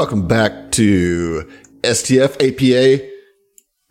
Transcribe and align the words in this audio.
Welcome 0.00 0.26
back 0.26 0.70
to 0.72 1.46
STF 1.82 2.32
APA. 2.40 3.06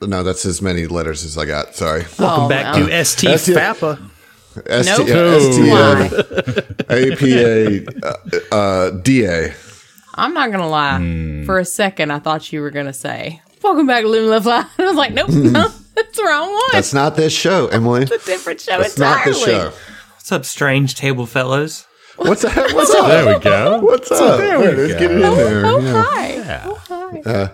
No, 0.02 0.24
that's 0.24 0.44
as 0.44 0.60
many 0.60 0.88
letters 0.88 1.24
as 1.24 1.38
I 1.38 1.46
got. 1.46 1.76
Sorry. 1.76 2.04
Welcome 2.18 2.46
Oh, 2.46 2.50
back 2.50 2.74
wow. 2.74 2.88
to 2.88 3.06
ST 3.06 3.40
ST 3.40 3.56
FAPA. 3.56 4.10
ST- 4.56 5.08
Nope. 5.08 5.08
STF 5.30 6.82
APA 6.90 8.08
uh, 8.52 8.56
uh, 8.56 8.90
DA. 9.04 9.54
I'm 10.16 10.34
not 10.34 10.52
gonna 10.52 10.68
lie. 10.68 10.98
Hmm. 10.98 11.44
For 11.46 11.60
a 11.60 11.66
second, 11.66 12.10
I 12.10 12.18
thought 12.18 12.52
you 12.52 12.62
were 12.62 12.72
gonna 12.72 12.92
say, 12.92 13.44
"Welcome 13.62 13.86
back 13.86 14.02
to 14.02 14.08
Living 14.10 14.32
Left 14.32 14.48
I 14.48 14.66
was 14.84 14.96
like, 14.96 15.14
"Nope, 15.14 15.30
no, 15.30 15.68
that's 15.96 16.18
the 16.18 16.24
wrong 16.24 16.52
one. 16.52 16.70
That's 16.72 16.92
not 16.92 17.18
this 17.18 17.34
show, 17.34 17.68
Emily. 17.68 18.02
It's 18.02 18.12
a 18.14 18.26
different 18.26 18.62
show 18.62 18.80
That's 18.82 18.98
not 18.98 19.28
entirely." 19.28 19.46
this 19.46 19.46
show. 19.46 19.74
What's 20.16 20.32
up, 20.32 20.44
strange 20.46 20.96
table 20.96 21.28
fellows? 21.28 21.86
What's 22.20 22.42
that? 22.44 22.74
What's 22.74 22.92
up? 22.92 23.08
There 23.08 23.34
we 23.38 23.40
go. 23.44 23.80
What's 23.80 24.12
up? 24.12 24.38
There 24.40 24.60
let's 24.60 24.94
get 24.94 25.04
it 25.12 25.12
in 25.12 25.20
there. 25.22 25.66
Oh 25.66 25.80
Yeah. 25.80 26.04
hi, 26.06 26.62
oh 26.66 27.22
hi. 27.24 27.52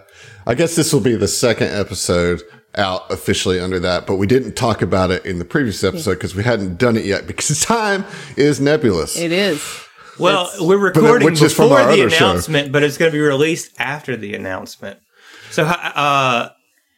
I 0.47 0.53
guess 0.55 0.75
this 0.75 0.93
will 0.93 1.01
be 1.01 1.15
the 1.15 1.27
second 1.27 1.67
episode 1.69 2.41
out 2.75 3.09
officially 3.11 3.59
under 3.59 3.79
that, 3.79 4.05
but 4.05 4.15
we 4.15 4.27
didn't 4.27 4.55
talk 4.55 4.81
about 4.81 5.09
it 5.11 5.25
in 5.25 5.39
the 5.39 5.45
previous 5.45 5.83
episode 5.83 6.15
because 6.15 6.35
we 6.35 6.43
hadn't 6.43 6.77
done 6.77 6.97
it 6.97 7.05
yet 7.05 7.25
because 7.25 7.61
time 7.65 8.05
is 8.37 8.59
nebulous. 8.59 9.17
It 9.17 9.31
is. 9.31 9.63
Well, 10.19 10.49
we're 10.59 10.77
recording 10.77 11.25
which 11.25 11.41
is 11.41 11.53
from 11.53 11.65
before 11.69 11.79
our 11.81 11.87
the 11.95 12.01
other 12.03 12.09
show. 12.09 12.29
announcement, 12.29 12.71
but 12.71 12.83
it's 12.83 12.97
going 12.97 13.11
to 13.11 13.15
be 13.15 13.21
released 13.21 13.71
after 13.79 14.15
the 14.15 14.33
announcement. 14.35 14.99
So, 15.51 15.63
uh, 15.65 16.49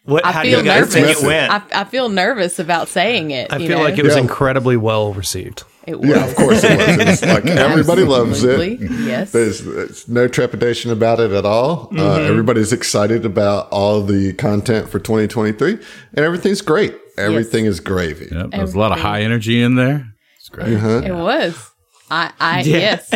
what? 0.03 0.25
I 0.25 0.31
how 0.31 0.43
do 0.43 0.49
you 0.49 0.57
guys 0.63 0.81
nervous. 0.81 0.93
think 0.93 1.07
it 1.07 1.25
went? 1.25 1.51
I, 1.51 1.81
I 1.81 1.83
feel 1.85 2.09
nervous 2.09 2.59
about 2.59 2.87
saying 2.89 3.31
it. 3.31 3.51
I 3.51 3.57
you 3.57 3.67
feel 3.67 3.79
know? 3.79 3.83
like 3.83 3.97
it 3.97 4.03
was 4.05 4.15
Yeah. 4.15 4.21
incredibly 4.21 4.77
well 4.77 5.13
received. 5.13 5.63
It 5.87 5.99
was. 6.01 6.09
yeah, 6.09 6.25
of 6.25 6.35
course 6.35 6.63
it 6.63 6.77
was. 6.77 7.07
It's 7.07 7.21
like 7.25 7.45
everybody 7.45 8.03
loves 8.03 8.43
it. 8.43 8.79
Yes. 8.81 9.31
There's, 9.31 9.61
there's 9.63 10.07
no 10.09 10.27
trepidation 10.27 10.91
about 10.91 11.19
it 11.21 11.31
at 11.31 11.45
all. 11.45 11.89
Uh, 11.97 12.19
everybody's 12.21 12.73
excited 12.73 13.25
about 13.25 13.69
all 13.71 14.01
the 14.01 14.33
content 14.33 14.89
for 14.89 14.99
2023, 14.99 15.73
and 16.13 16.25
everything's 16.25 16.61
great. 16.61 16.93
Everything 17.17 17.65
is 17.65 17.79
gravy. 17.79 18.27
Yep, 18.31 18.51
there's 18.51 18.73
a 18.73 18.79
lot 18.79 18.91
of 18.91 18.99
high 18.99 19.21
energy 19.21 19.61
in 19.61 19.75
there. 19.75 20.13
It's 20.35 20.49
great. 20.49 20.67
It 20.73 21.13
was. 21.15 21.71
I, 22.09 22.31
I 22.39 22.61
yes. 22.61 23.09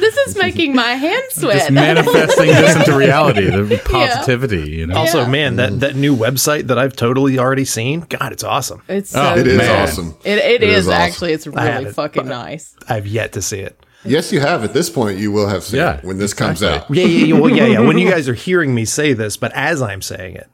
this 0.00 0.16
is 0.28 0.36
making 0.36 0.74
my 0.74 0.92
hand 0.94 1.22
sweat. 1.30 1.58
Just 1.58 1.70
manifesting 1.70 2.46
this 2.46 2.76
into 2.76 2.96
reality, 2.96 3.44
the 3.50 3.80
positivity, 3.84 4.70
you 4.70 4.86
know. 4.86 4.96
Also, 4.96 5.22
Yeah. 5.22 5.28
man, 5.28 5.56
that, 5.56 5.80
that 5.80 5.94
new 5.96 6.16
website 6.16 6.68
that 6.68 6.78
I've 6.78 6.96
totally 6.96 7.38
already 7.38 7.64
seen, 7.66 8.00
God, 8.08 8.32
it's 8.32 8.44
awesome. 8.44 8.82
It's 8.88 9.10
so 9.10 9.20
Oh, 9.22 9.38
It 9.38 9.46
is 9.46 9.68
awesome. 9.68 10.14
It, 10.24 10.38
it 10.38 10.62
It 10.62 10.62
is, 10.62 10.78
is 10.80 10.88
awesome. 10.88 11.00
actually. 11.02 11.32
It's 11.32 11.46
really 11.46 11.84
it, 11.86 11.94
fucking 11.94 12.22
but- 12.24 12.28
nice. 12.30 12.74
I've 12.88 13.06
yet 13.06 13.32
to 13.32 13.42
see 13.42 13.60
it. 13.60 13.78
Yes, 14.04 14.32
you 14.32 14.40
have. 14.40 14.64
At 14.64 14.72
this 14.72 14.90
point, 14.90 15.18
you 15.18 15.30
will 15.30 15.46
have 15.48 15.62
seen 15.62 15.78
Yeah, 15.78 15.98
it 15.98 16.04
when 16.04 16.18
this 16.18 16.34
comes 16.34 16.60
out. 16.62 16.90
Yeah, 16.90 17.04
yeah, 17.04 17.26
yeah. 17.26 17.38
Well, 17.38 17.50
yeah, 17.54 17.66
yeah. 17.66 17.80
When 17.80 17.98
you 17.98 18.10
guys 18.10 18.28
are 18.30 18.34
hearing 18.34 18.74
me 18.74 18.84
say 18.84 19.12
this, 19.12 19.36
but 19.36 19.52
as 19.52 19.80
I'm 19.80 20.02
saying 20.02 20.34
it, 20.36 20.48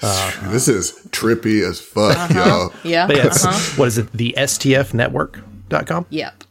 This 0.00 0.68
is 0.68 0.92
trippy 1.10 1.68
as 1.68 1.80
fuck, 1.80 2.16
Uh-huh. 2.16 2.34
y'all. 2.34 2.72
Yeah. 2.84 3.08
yeah, 3.10 3.26
uh-huh. 3.26 3.76
what 3.76 3.86
is 3.88 3.98
it? 3.98 4.12
The 4.12 4.34
STFnetwork.com? 5.68 6.06
Yep. 6.10 6.44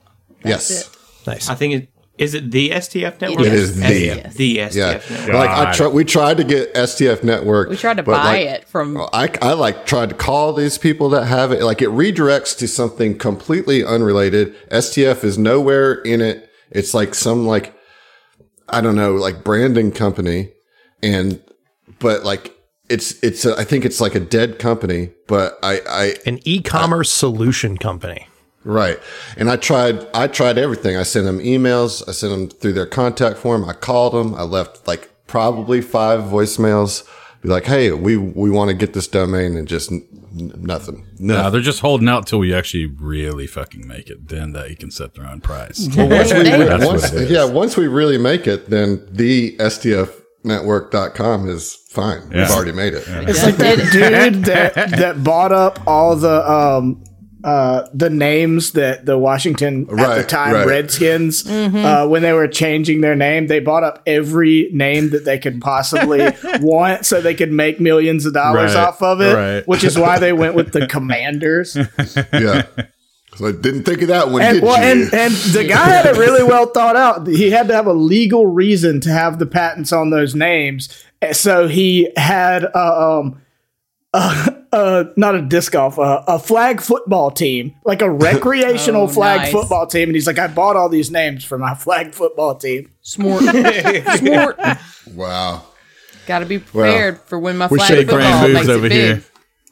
Yes. 0.44 0.72
it. 0.72 0.98
Nice. 1.28 1.50
I 1.50 1.56
think 1.56 1.74
it 1.74 1.90
is 2.18 2.34
it 2.36 2.52
the 2.52 2.70
STF 2.70 3.20
network. 3.22 3.48
It 3.48 3.54
is 3.54 3.80
the. 3.80 4.00
Yes. 4.00 4.36
the 4.36 4.58
STF 4.58 4.76
Yeah, 4.76 4.92
network. 4.92 5.34
like 5.34 5.50
I 5.50 5.64
God. 5.64 5.74
try, 5.74 5.88
we 5.88 6.04
tried 6.04 6.38
to 6.38 6.44
get 6.44 6.74
STF 6.74 7.24
network. 7.24 7.70
We 7.70 7.78
tried 7.78 7.98
to 7.98 8.04
buy 8.04 8.24
like, 8.24 8.48
it 8.48 8.68
from. 8.68 8.98
I, 9.12 9.34
I 9.42 9.54
like 9.54 9.86
tried 9.86 10.10
to 10.10 10.16
call 10.16 10.54
these 10.54 10.78
people 10.78 11.10
that 11.10 11.26
have 11.26 11.52
it. 11.52 11.64
Like 11.64 11.82
it 11.82 11.90
redirects 11.90 12.58
to 12.60 12.68
something 12.68 13.18
completely 13.18 13.84
unrelated. 13.84 14.56
STF 14.70 15.24
is 15.24 15.38
nowhere 15.38 15.94
in 15.94 16.22
it. 16.22 16.50
It's 16.70 16.94
like 16.94 17.16
some 17.16 17.48
like 17.48 17.74
I 18.70 18.82
don't 18.82 18.96
know, 18.96 19.16
like 19.16 19.44
branding 19.44 19.92
company, 19.92 20.52
and 21.02 21.42
but 22.00 22.24
like 22.24 22.56
it's 22.90 23.22
it's 23.24 23.46
a, 23.46 23.58
I 23.58 23.64
think 23.64 23.84
it's 23.84 24.00
like 24.00 24.16
a 24.16 24.20
dead 24.20 24.60
company. 24.60 25.12
But 25.28 25.58
I 25.64 25.82
I 25.88 26.16
An 26.26 26.40
e-commerce 26.44 27.12
solution 27.12 27.78
company. 27.78 28.28
Right. 28.64 29.00
And 29.38 29.50
I 29.50 29.56
tried, 29.56 30.08
I 30.14 30.28
tried 30.28 30.58
everything. 30.58 30.96
I 30.96 31.04
sent 31.04 31.26
them 31.26 31.40
emails. 31.40 32.08
I 32.08 32.12
sent 32.12 32.32
them 32.32 32.50
through 32.50 32.74
their 32.74 32.86
contact 32.86 33.38
form. 33.38 33.68
I 33.68 33.74
called 33.74 34.14
them. 34.14 34.36
I 34.36 34.44
left 34.44 34.88
like 34.88 35.10
probably 35.28 35.82
five 35.82 36.22
voicemails. 36.22 37.04
Be 37.42 37.50
like, 37.50 37.66
Hey, 37.66 37.92
we, 37.92 38.18
we 38.18 38.52
want 38.52 38.70
to 38.70 38.76
get 38.76 38.94
this 38.94 39.08
domain 39.08 39.58
and 39.58 39.68
just 39.68 39.92
n- 39.92 40.06
n- 40.38 40.52
nothing. 40.60 41.08
No, 41.18 41.38
Nothing. 41.38 41.52
they're 41.54 41.62
just 41.62 41.80
holding 41.80 42.08
out 42.08 42.28
till 42.28 42.38
we 42.38 42.54
actually 42.54 42.86
really 42.86 43.48
fucking 43.48 43.88
make 43.88 44.12
it. 44.12 44.28
Then 44.28 44.52
they 44.54 44.76
can 44.76 44.92
set 44.92 45.16
their 45.16 45.26
own 45.26 45.42
price. 45.42 45.88
once 45.96 46.32
we, 46.32 46.44
That's 46.44 46.86
once, 46.86 47.02
what 47.02 47.14
it 47.14 47.22
is. 47.24 47.32
yeah, 47.32 47.46
once 47.46 47.76
we 47.76 47.88
really 47.88 48.20
make 48.20 48.46
it, 48.46 48.70
then 48.70 49.04
the 49.12 49.58
STFnetwork.com 49.58 51.50
is 51.50 51.74
fine. 51.90 52.30
We've 52.30 52.50
already 52.50 52.72
made 52.74 52.94
it. 52.94 53.04
It's 53.08 53.44
like 53.44 53.56
that 53.58 53.78
dude 53.92 54.46
that 54.46 54.74
that 54.76 55.24
bought 55.24 55.52
up 55.52 55.80
all 55.88 56.16
the 56.16 56.48
um 56.50 57.04
uh 57.44 57.88
the 57.94 58.10
names 58.10 58.72
that 58.74 59.06
the 59.06 59.18
Washington 59.18 59.88
at 60.00 60.16
the 60.16 60.24
time 60.24 60.54
right. 60.54 60.68
Redskins 60.68 61.44
Mm-hmm. 61.52 61.78
uh 61.78 62.08
when 62.08 62.22
they 62.22 62.34
were 62.34 62.48
changing 62.48 63.02
their 63.02 63.16
name 63.16 63.48
they 63.48 63.60
bought 63.60 63.84
up 63.84 64.02
every 64.06 64.70
name 64.72 65.10
that 65.12 65.26
they 65.26 65.40
could 65.40 65.62
possibly 65.62 66.28
want 66.62 67.06
so 67.06 67.20
they 67.22 67.34
could 67.36 67.52
make 67.52 67.80
millions 67.80 68.26
of 68.26 68.34
dollars 68.34 68.76
Right, 68.76 68.84
off 68.88 69.02
of 69.02 69.22
it 69.22 69.34
right. 69.34 69.68
which 69.68 69.84
is 69.84 69.98
why 69.98 70.20
they 70.20 70.34
went 70.34 70.56
with 70.56 70.72
the 70.72 70.88
Commanders 70.96 71.76
Yeah. 72.34 72.68
So 73.38 73.48
I 73.48 73.54
didn't 73.54 73.84
think 73.84 74.02
of 74.02 74.10
that 74.10 74.30
one, 74.30 74.42
and 74.42 74.56
did 74.56 74.64
well 74.64 74.78
you? 74.78 75.04
and 75.04 75.14
and 75.14 75.34
the 75.34 75.64
guy 75.64 75.88
had 75.88 76.06
it 76.06 76.18
really 76.20 76.44
well 76.44 76.66
thought 76.66 76.98
out 76.98 77.26
he 77.28 77.50
had 77.50 77.70
to 77.70 77.74
have 77.74 77.88
a 77.88 77.94
legal 77.94 78.46
reason 78.46 79.00
to 79.02 79.10
have 79.10 79.40
the 79.40 79.46
patents 79.46 79.94
on 79.94 80.10
those 80.10 80.36
names 80.36 80.90
so 81.32 81.68
he 81.70 82.12
had 82.18 82.66
uh, 82.76 83.20
um 83.20 83.42
uh, 84.14 85.06
not 85.16 85.36
a 85.36 85.42
disc 85.42 85.72
golf, 85.72 85.98
uh, 85.98 86.24
a 86.28 86.38
flag 86.38 86.82
football 86.82 87.32
team, 87.32 87.76
like 87.86 88.02
a 88.02 88.10
recreational 88.12 89.04
Oh, 89.04 89.08
flag 89.08 89.42
nice. 89.42 89.52
football 89.52 89.88
team. 89.88 90.10
And 90.10 90.16
he's 90.16 90.28
like, 90.28 90.40
I 90.40 90.48
bought 90.48 90.76
all 90.76 90.90
these 90.90 91.12
names 91.12 91.44
for 91.46 91.58
my 91.58 91.76
flag 91.76 92.14
football 92.14 92.56
team. 92.56 92.92
Smart. 93.02 93.42
Smart. 94.18 94.60
wow. 95.14 95.64
Got 96.28 96.40
to 96.40 96.46
be 96.46 96.60
prepared 96.60 97.20
for 97.22 97.40
when 97.40 97.58
my 97.58 97.68
flag 97.68 97.88
football 98.08 98.16
grand 98.18 98.54
makes 98.54 98.68
moves 98.68 98.70
it 98.70 98.72
over 98.74 98.90
big. 98.90 98.92
here. 98.92 99.24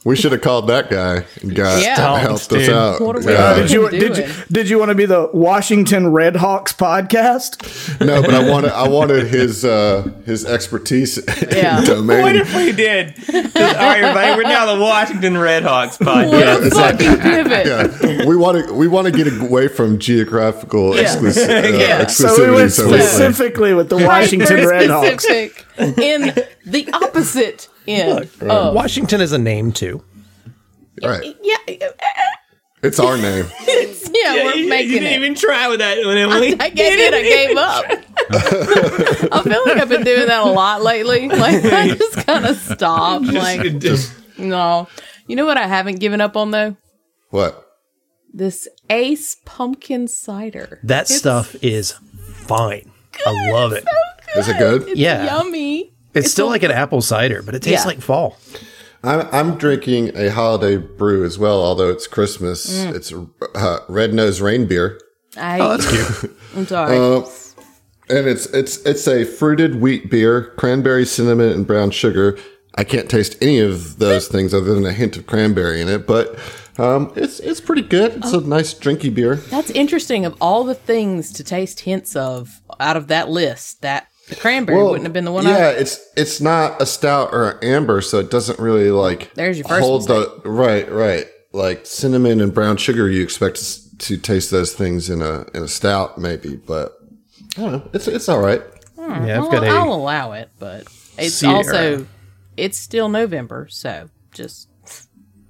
We 0.06 0.16
should 0.16 0.32
have 0.32 0.40
called 0.40 0.68
that 0.68 0.90
guy 0.90 1.26
and 1.42 1.54
got 1.54 1.84
Yeah. 1.84 2.18
helped 2.20 2.50
Dude. 2.50 2.62
us 2.62 2.70
out. 2.70 3.02
What 3.02 3.18
are 3.18 3.20
we 3.20 3.34
Yeah. 3.34 3.56
Did 3.56 3.70
you, 3.72 3.90
did 3.90 4.18
you 4.18 4.26
did 4.50 4.70
you 4.70 4.80
want 4.80 4.90
to 4.90 4.96
be 4.96 5.06
the 5.06 5.30
Washington 5.34 6.06
Redhawks 6.14 6.74
podcast? 6.74 8.00
No, 8.00 8.22
but 8.22 8.34
I 8.34 8.50
wanted 8.50 8.72
I 8.72 8.88
wanted 8.88 9.28
his 9.28 9.66
uh 9.66 10.10
his 10.26 10.46
expertise 10.46 11.20
Yeah. 11.52 11.80
in 11.80 11.84
domain. 11.84 12.22
What 12.22 12.36
if 12.38 12.56
we 12.56 12.72
did? 12.72 13.14
All 13.28 13.42
right, 13.44 14.02
everybody, 14.02 14.38
we're 14.38 14.44
now 14.44 14.74
the 14.74 14.82
Washington 14.82 15.34
Redhawks 15.34 16.00
What 16.00 16.28
podcast. 16.28 16.68
a 16.68 16.70
fucking 16.72 17.18
pivot. 17.20 17.66
yeah, 17.68 18.26
we 18.26 18.38
want 18.38 18.68
to 18.68 18.74
we 18.74 18.88
want 18.88 19.06
to 19.08 19.12
get 19.12 19.28
away 19.42 19.68
from 19.68 20.00
geographical 20.00 20.92
exclusi- 20.94 21.50
uh, 21.50 21.68
Yeah. 21.78 22.08
So 22.08 22.26
we 22.28 22.32
exclusivity. 22.32 22.56
went 22.56 22.72
So, 22.72 22.90
we- 22.90 23.00
specifically 23.02 23.74
with 23.74 23.90
the 23.90 23.98
Washington 23.98 24.60
Redhawks. 24.60 25.26
in 25.98 26.34
the 26.66 26.90
opposite 26.94 27.68
end. 27.90 28.20
of, 28.24 28.44
oh. 28.44 28.74
Washington 28.74 29.22
is 29.22 29.32
a 29.32 29.38
name 29.38 29.72
too. 29.72 30.04
right, 31.04 31.36
yeah, 31.42 31.58
it's 32.82 33.00
our 33.00 33.18
name. 33.18 33.46
it's, 33.62 34.10
yeah, 34.14 34.46
we're 34.46 34.56
you, 34.56 34.74
you 34.74 35.00
didn't 35.00 35.08
it. 35.14 35.16
even 35.22 35.36
try 35.36 35.68
with 35.68 35.80
that 35.80 35.98
one, 36.06 36.18
Emily. 36.18 36.56
I 36.60 36.70
did. 36.70 37.14
I 37.14 37.22
gave 37.22 37.58
up. 37.58 37.86
I 39.34 39.42
feel 39.44 39.62
like 39.66 39.78
I've 39.82 39.90
been 39.90 40.04
doing 40.04 40.28
that 40.28 40.42
a 40.46 40.50
lot 40.50 40.82
lately. 40.82 41.28
Like 41.40 41.64
I 41.66 41.90
just 41.96 42.26
kind 42.26 42.46
of 42.46 42.58
stopped. 42.58 43.26
Like 43.26 43.82
no, 44.38 44.88
you 45.28 45.36
know 45.36 45.46
what 45.46 45.58
I 45.58 45.68
haven't 45.68 46.00
given 46.00 46.22
up 46.22 46.38
on 46.38 46.52
though? 46.52 46.76
What? 47.30 47.66
This 48.34 48.68
Ace 48.90 49.36
pumpkin 49.46 50.08
cider. 50.08 50.80
That 50.84 51.04
It's 51.10 51.16
stuff 51.18 51.56
is 51.64 51.94
fine. 52.34 52.92
I 53.26 53.52
love 53.52 53.74
it. 53.74 53.84
Is 54.38 54.48
it 54.48 54.58
good? 54.58 54.88
It's 54.88 55.00
Yeah. 55.00 55.26
yummy. 55.26 55.94
It's, 56.20 56.32
still 56.32 56.48
like 56.48 56.64
an 56.64 56.72
apple 56.72 57.02
cider, 57.02 57.42
but 57.42 57.56
it 57.56 57.62
tastes 57.62 57.84
Yeah. 57.84 57.88
like 57.88 58.02
fall. 58.02 58.38
I'm 59.04 59.28
I'm 59.32 59.58
drinking 59.58 60.12
a 60.18 60.30
holiday 60.30 60.78
brew 60.78 61.24
as 61.26 61.38
well. 61.40 61.64
Although 61.64 61.90
it's 61.90 62.06
Christmas, 62.08 62.70
Mm. 62.86 62.96
it's 62.96 63.14
uh, 63.56 63.80
Red 63.88 64.14
Nose 64.14 64.42
Rain 64.42 64.66
Beer, 64.66 65.00
I, 65.38 65.60
Oh, 65.60 65.78
that's 65.78 66.20
cute. 66.22 66.38
I'm 66.56 66.68
sorry. 66.68 66.98
uh, 66.98 67.22
and 68.10 68.28
it's 68.28 68.46
it's 68.48 68.78
it's 68.86 69.08
a 69.08 69.24
fruited 69.24 69.76
wheat 69.82 70.10
beer, 70.10 70.54
cranberry, 70.58 71.06
cinnamon, 71.06 71.50
and 71.52 71.66
brown 71.66 71.92
sugar. 71.92 72.38
I 72.76 72.84
can't 72.84 73.10
taste 73.10 73.36
any 73.42 73.60
of 73.60 74.00
those 74.00 74.28
things 74.28 74.54
other 74.54 74.74
than 74.74 74.86
a 74.86 74.94
hint 74.94 75.16
of 75.18 75.26
cranberry 75.28 75.80
in 75.82 75.88
it, 75.90 76.06
but 76.06 76.38
um, 76.78 77.12
it's 77.16 77.40
it's 77.40 77.62
pretty 77.62 77.82
good. 77.84 78.16
It's 78.18 78.34
Oh. 78.34 78.40
a 78.40 78.44
nice 78.44 78.74
drinky 78.74 79.14
beer. 79.14 79.36
That's 79.36 79.70
interesting. 79.72 80.26
Of 80.26 80.36
all 80.42 80.64
the 80.66 80.76
things 80.76 81.32
to 81.34 81.44
taste 81.44 81.82
hints 81.82 82.16
of 82.18 82.62
out 82.82 82.98
of 82.98 83.08
that 83.08 83.30
list, 83.30 83.82
that 83.82 84.08
the 84.30 84.36
cranberry 84.36 84.82
wouldn't 84.82 85.04
have 85.04 85.14
been 85.14 85.26
the 85.26 85.32
one. 85.32 85.46
Yeah, 85.46 85.58
I, 85.58 85.70
it's 85.72 86.00
it's 86.16 86.40
not 86.40 86.82
a 86.82 86.86
stout 86.86 87.30
or 87.34 87.52
an 87.52 87.64
amber, 87.64 88.02
so 88.02 88.20
it 88.20 88.30
doesn't 88.30 88.60
really 88.60 88.92
like. 88.92 89.34
There's 89.34 89.58
your 89.58 89.68
first 89.68 89.82
hold 89.82 90.08
the 90.08 90.42
right, 90.46 90.90
right. 90.92 91.26
Like 91.52 91.86
cinnamon 91.86 92.40
and 92.40 92.54
brown 92.54 92.78
sugar, 92.78 93.10
you 93.10 93.24
expect 93.24 94.00
to, 94.00 94.18
taste 94.18 94.52
those 94.52 94.74
things 94.74 95.10
in 95.10 95.22
a 95.22 95.46
in 95.56 95.64
a 95.64 95.68
stout, 95.68 96.20
maybe, 96.20 96.56
but 96.56 97.00
I 97.58 97.62
don't 97.62 97.72
know. 97.72 97.90
It's 97.92 98.08
it's 98.08 98.30
all 98.30 98.40
right. 98.40 98.62
Hmm, 98.96 99.26
yeah, 99.26 99.42
I've 99.42 99.54
I'll, 99.54 99.64
a 99.64 99.68
I'll 99.68 99.94
allow 99.94 100.32
it, 100.34 100.50
but 100.60 100.84
it's 101.18 101.36
Sierra. 101.36 101.56
also 101.56 102.08
it's 102.56 102.78
still 102.78 103.10
November, 103.10 103.68
so 103.70 104.10
just 104.32 104.70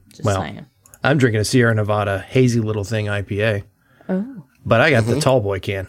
just 0.09 0.23
Well, 0.23 0.41
saying. 0.41 0.65
I'm 1.03 1.17
drinking 1.17 1.41
a 1.41 1.45
Sierra 1.45 1.75
Nevada 1.75 2.19
hazy 2.19 2.61
little 2.61 2.83
thing 2.83 3.05
IPA. 3.07 3.63
Oh. 4.07 4.43
But 4.65 4.81
I 4.81 4.89
got 4.89 5.05
the 5.05 5.13
mm-hmm. 5.13 5.19
tall 5.19 5.41
boy 5.41 5.59
can. 5.59 5.87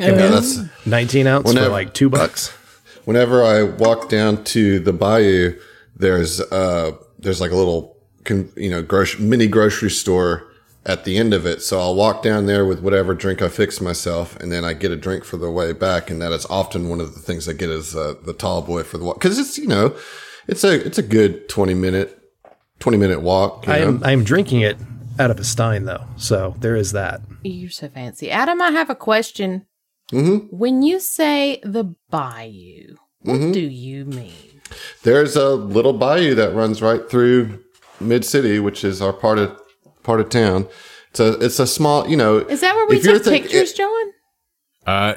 Yeah, 0.00 0.12
that's 0.12 0.58
19 0.86 1.26
ounce 1.26 1.46
Whenever- 1.46 1.66
for 1.66 1.72
like 1.72 1.94
two 1.94 2.08
bucks. 2.08 2.48
whenever 3.04 3.44
I 3.44 3.62
walk 3.62 4.08
down 4.08 4.44
to 4.44 4.80
the 4.80 4.92
bayou, 4.92 5.58
there's 5.96 6.40
uh 6.40 6.92
there's 7.18 7.40
like 7.40 7.50
a 7.50 7.56
little 7.56 7.96
you 8.56 8.70
know 8.70 8.82
grocery, 8.82 9.24
mini 9.24 9.46
grocery 9.46 9.90
store 9.90 10.46
at 10.86 11.04
the 11.04 11.18
end 11.18 11.34
of 11.34 11.44
it. 11.46 11.62
So 11.62 11.78
I'll 11.78 11.94
walk 11.94 12.22
down 12.22 12.46
there 12.46 12.64
with 12.64 12.80
whatever 12.80 13.14
drink 13.14 13.42
I 13.42 13.48
fix 13.48 13.80
myself, 13.80 14.36
and 14.36 14.50
then 14.50 14.64
I 14.64 14.72
get 14.72 14.90
a 14.90 14.96
drink 14.96 15.24
for 15.24 15.36
the 15.36 15.50
way 15.50 15.72
back. 15.72 16.10
And 16.10 16.20
that 16.22 16.32
is 16.32 16.46
often 16.46 16.88
one 16.88 17.00
of 17.00 17.14
the 17.14 17.20
things 17.20 17.48
I 17.48 17.52
get 17.52 17.70
is 17.70 17.94
uh, 17.94 18.14
the 18.24 18.32
tall 18.32 18.62
boy 18.62 18.82
for 18.82 18.98
the 18.98 19.04
walk 19.04 19.16
because 19.16 19.38
it's 19.38 19.58
you 19.58 19.66
know 19.66 19.94
it's 20.48 20.64
a 20.64 20.84
it's 20.84 20.98
a 20.98 21.02
good 21.02 21.48
twenty 21.48 21.74
minute 21.74 22.18
twenty 22.78 22.98
minute 22.98 23.20
walk. 23.20 23.66
you 23.66 23.72
I 23.72 23.78
know? 23.80 23.88
am 23.88 24.04
I 24.04 24.12
am 24.12 24.24
drinking 24.24 24.62
it 24.62 24.76
out 25.18 25.30
of 25.30 25.38
a 25.38 25.44
stein 25.44 25.84
though. 25.84 26.04
So 26.16 26.54
there 26.60 26.76
is 26.76 26.92
that. 26.92 27.20
You're 27.42 27.70
so 27.70 27.88
fancy. 27.88 28.30
Adam, 28.30 28.60
I 28.62 28.70
have 28.70 28.90
a 28.90 28.94
question. 28.94 29.66
Mm-hmm. 30.12 30.56
When 30.56 30.82
you 30.82 30.98
say 31.00 31.60
the 31.62 31.94
bayou, 32.10 32.96
what 33.22 33.52
do 33.52 33.60
you 33.60 34.04
mean? 34.06 34.60
There's 35.02 35.36
a 35.36 35.50
little 35.50 35.92
bayou 35.92 36.34
that 36.34 36.54
runs 36.54 36.80
right 36.82 37.08
through 37.08 37.62
Mid 38.00 38.24
City, 38.24 38.58
which 38.58 38.82
is 38.84 39.00
our 39.02 39.12
part 39.12 39.38
of 39.38 39.58
part 40.02 40.20
of 40.20 40.28
town. 40.30 40.68
It's 41.10 41.20
a 41.20 41.32
it's 41.40 41.58
a 41.58 41.66
small 41.66 42.08
you 42.08 42.16
know. 42.16 42.38
Is 42.38 42.60
that 42.60 42.74
where 42.74 42.86
we 42.86 43.00
took 43.00 43.22
think- 43.24 43.44
pictures, 43.44 43.72
John? 43.72 44.12
Uh, 44.86 45.14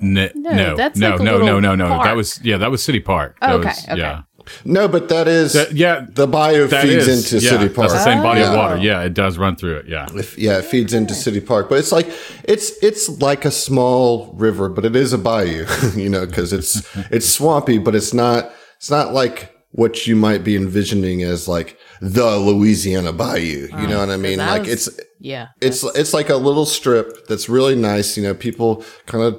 n- 0.00 0.14
No, 0.34 0.50
no, 0.52 0.76
that's 0.76 0.98
no, 0.98 1.10
like 1.10 1.20
a 1.20 1.22
no, 1.24 1.38
no, 1.38 1.44
little 1.44 1.60
no, 1.60 1.74
no. 1.74 2.02
That 2.02 2.16
was 2.16 2.40
yeah, 2.44 2.56
that 2.58 2.70
was 2.70 2.84
City 2.84 3.00
Park. 3.00 3.36
That 3.40 3.50
Okay, 3.56 3.68
was, 3.68 3.84
okay. 3.88 3.98
Yeah, 3.98 4.22
No, 4.64 4.88
but 4.88 5.08
that 5.08 5.28
is 5.28 5.52
That- 5.54 5.72
yeah, 5.72 6.06
the 6.08 6.26
bayou 6.26 6.68
feeds 6.68 7.06
is- 7.08 7.32
into 7.32 7.44
yeah, 7.44 7.50
City 7.50 7.68
Park. 7.68 7.90
That's 7.90 8.04
the 8.04 8.10
same 8.10 8.22
body 8.22 8.40
of 8.42 8.52
Yeah. 8.52 8.56
water. 8.56 8.76
Yeah, 8.78 9.02
it 9.02 9.14
does 9.14 9.38
run 9.38 9.56
through 9.56 9.76
it. 9.76 9.86
Yeah, 9.88 10.06
If- 10.14 10.38
yeah, 10.38 10.58
it 10.58 10.64
feeds 10.64 10.92
into 10.92 11.14
City 11.14 11.40
Park, 11.40 11.68
but 11.68 11.78
it's 11.78 11.92
like 11.92 12.08
it's 12.44 12.72
it's 12.82 13.08
like 13.20 13.44
a 13.44 13.50
small 13.50 14.32
river, 14.36 14.68
but 14.68 14.84
it 14.84 14.94
is 14.96 15.12
a 15.12 15.18
bayou, 15.18 15.66
you 15.96 16.08
know, 16.08 16.26
because 16.26 16.52
it's 16.52 16.82
it's 17.10 17.28
swampy, 17.28 17.78
but 17.78 17.94
it's 17.94 18.12
not 18.14 18.52
it's 18.78 18.90
not 18.90 19.12
like 19.14 19.52
what 19.72 20.06
you 20.06 20.16
might 20.16 20.42
be 20.42 20.56
envisioning 20.56 21.22
as 21.22 21.46
like 21.48 21.76
the 22.00 22.36
Louisiana 22.38 23.12
Bayou. 23.12 23.68
You 23.80 23.86
know 23.88 23.96
oh. 23.96 24.00
what 24.00 24.10
I 24.10 24.16
mean? 24.16 24.38
Like 24.38 24.62
was- 24.62 24.70
it's 24.88 25.00
Yeah. 25.20 25.48
it's 25.60 25.82
it's 25.94 26.14
like 26.14 26.30
a 26.30 26.36
little 26.36 26.64
strip 26.66 27.26
that's 27.26 27.48
really 27.48 27.74
nice. 27.74 28.16
You 28.16 28.22
know, 28.22 28.34
people 28.34 28.84
kind 29.06 29.22
of 29.24 29.38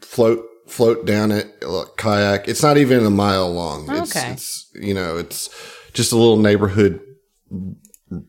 float 0.00 0.44
float 0.72 1.06
down 1.06 1.30
it, 1.30 1.46
kayak. 1.96 2.48
It's 2.48 2.62
not 2.62 2.78
even 2.78 3.04
a 3.04 3.10
mile 3.10 3.52
long. 3.52 3.86
It's, 3.90 4.16
Okay. 4.16 4.32
it's 4.32 4.70
you 4.74 4.94
know, 4.94 5.18
it's 5.18 5.48
just 5.92 6.12
a 6.12 6.16
little 6.16 6.38
neighborhood 6.38 7.00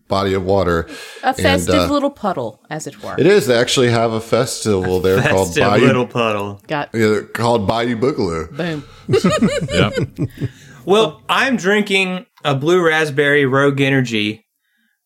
body 0.08 0.34
of 0.34 0.44
water. 0.44 0.88
A 1.24 1.34
festive 1.34 1.76
uh, 1.76 1.92
little 1.92 2.10
puddle, 2.12 2.62
as 2.70 2.88
it 2.88 3.02
were. 3.04 3.16
It 3.18 3.26
is. 3.26 3.48
They 3.48 3.56
actually 3.58 3.90
have 3.90 4.12
a 4.14 4.22
festival 4.22 5.00
there 5.00 5.22
called 5.22 5.48
Festive 5.48 5.64
Bayou, 5.64 5.86
little 5.86 6.08
puddle. 6.08 6.62
Got 6.68 6.90
yeah, 6.94 7.22
called 7.34 7.68
Bayou 7.68 7.96
Boogaloo. 7.98 8.56
boom. 8.56 8.84
yep. 10.40 10.40
Well, 10.86 11.22
I'm 11.30 11.56
drinking 11.56 12.26
a 12.44 12.56
blue 12.56 12.86
raspberry 12.86 13.46
Rogue 13.46 13.80
Energy, 13.80 14.46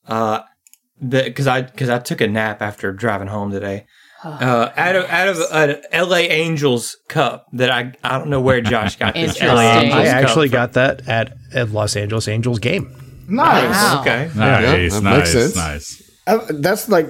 uh, 0.08 0.42
because 1.08 1.46
I 1.48 1.62
because 1.62 1.90
I 1.90 2.00
took 2.00 2.22
a 2.22 2.28
nap 2.28 2.62
after 2.62 2.92
driving 2.92 3.28
home 3.28 3.52
today. 3.52 3.86
Uh, 4.24 4.72
out 4.76 4.96
of 4.96 5.06
out 5.10 5.28
of 5.30 5.38
an 5.52 5.82
L.A. 5.92 6.22
Angels 6.30 6.98
cup 7.08 7.46
that 7.54 7.70
I 7.70 7.94
I 8.04 8.18
don't 8.18 8.30
know 8.30 8.42
where 8.42 8.62
Josh 8.62 8.96
got 8.98 9.14
this 9.14 9.24
Interesting. 9.40 9.48
L.A. 9.50 9.64
I 9.64 9.82
Angels 9.84 10.00
I 10.02 10.06
actually 10.08 10.48
from. 10.48 10.54
got 10.54 10.74
that 10.74 11.08
at 11.08 11.38
a 11.54 11.66
Los 11.66 11.96
Angeles 11.96 12.28
Angels 12.28 12.58
game. 12.60 12.92
Nice. 13.30 13.70
Wow. 13.72 14.02
okay. 14.02 14.32
Nice, 14.36 14.94
that 14.94 15.04
nice, 15.04 15.18
makes 15.20 15.32
sense. 15.32 15.56
nice. 15.56 16.12
Uh, 16.26 16.40
that's 16.50 16.90
like 16.90 17.08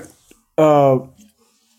uh, 0.57 0.99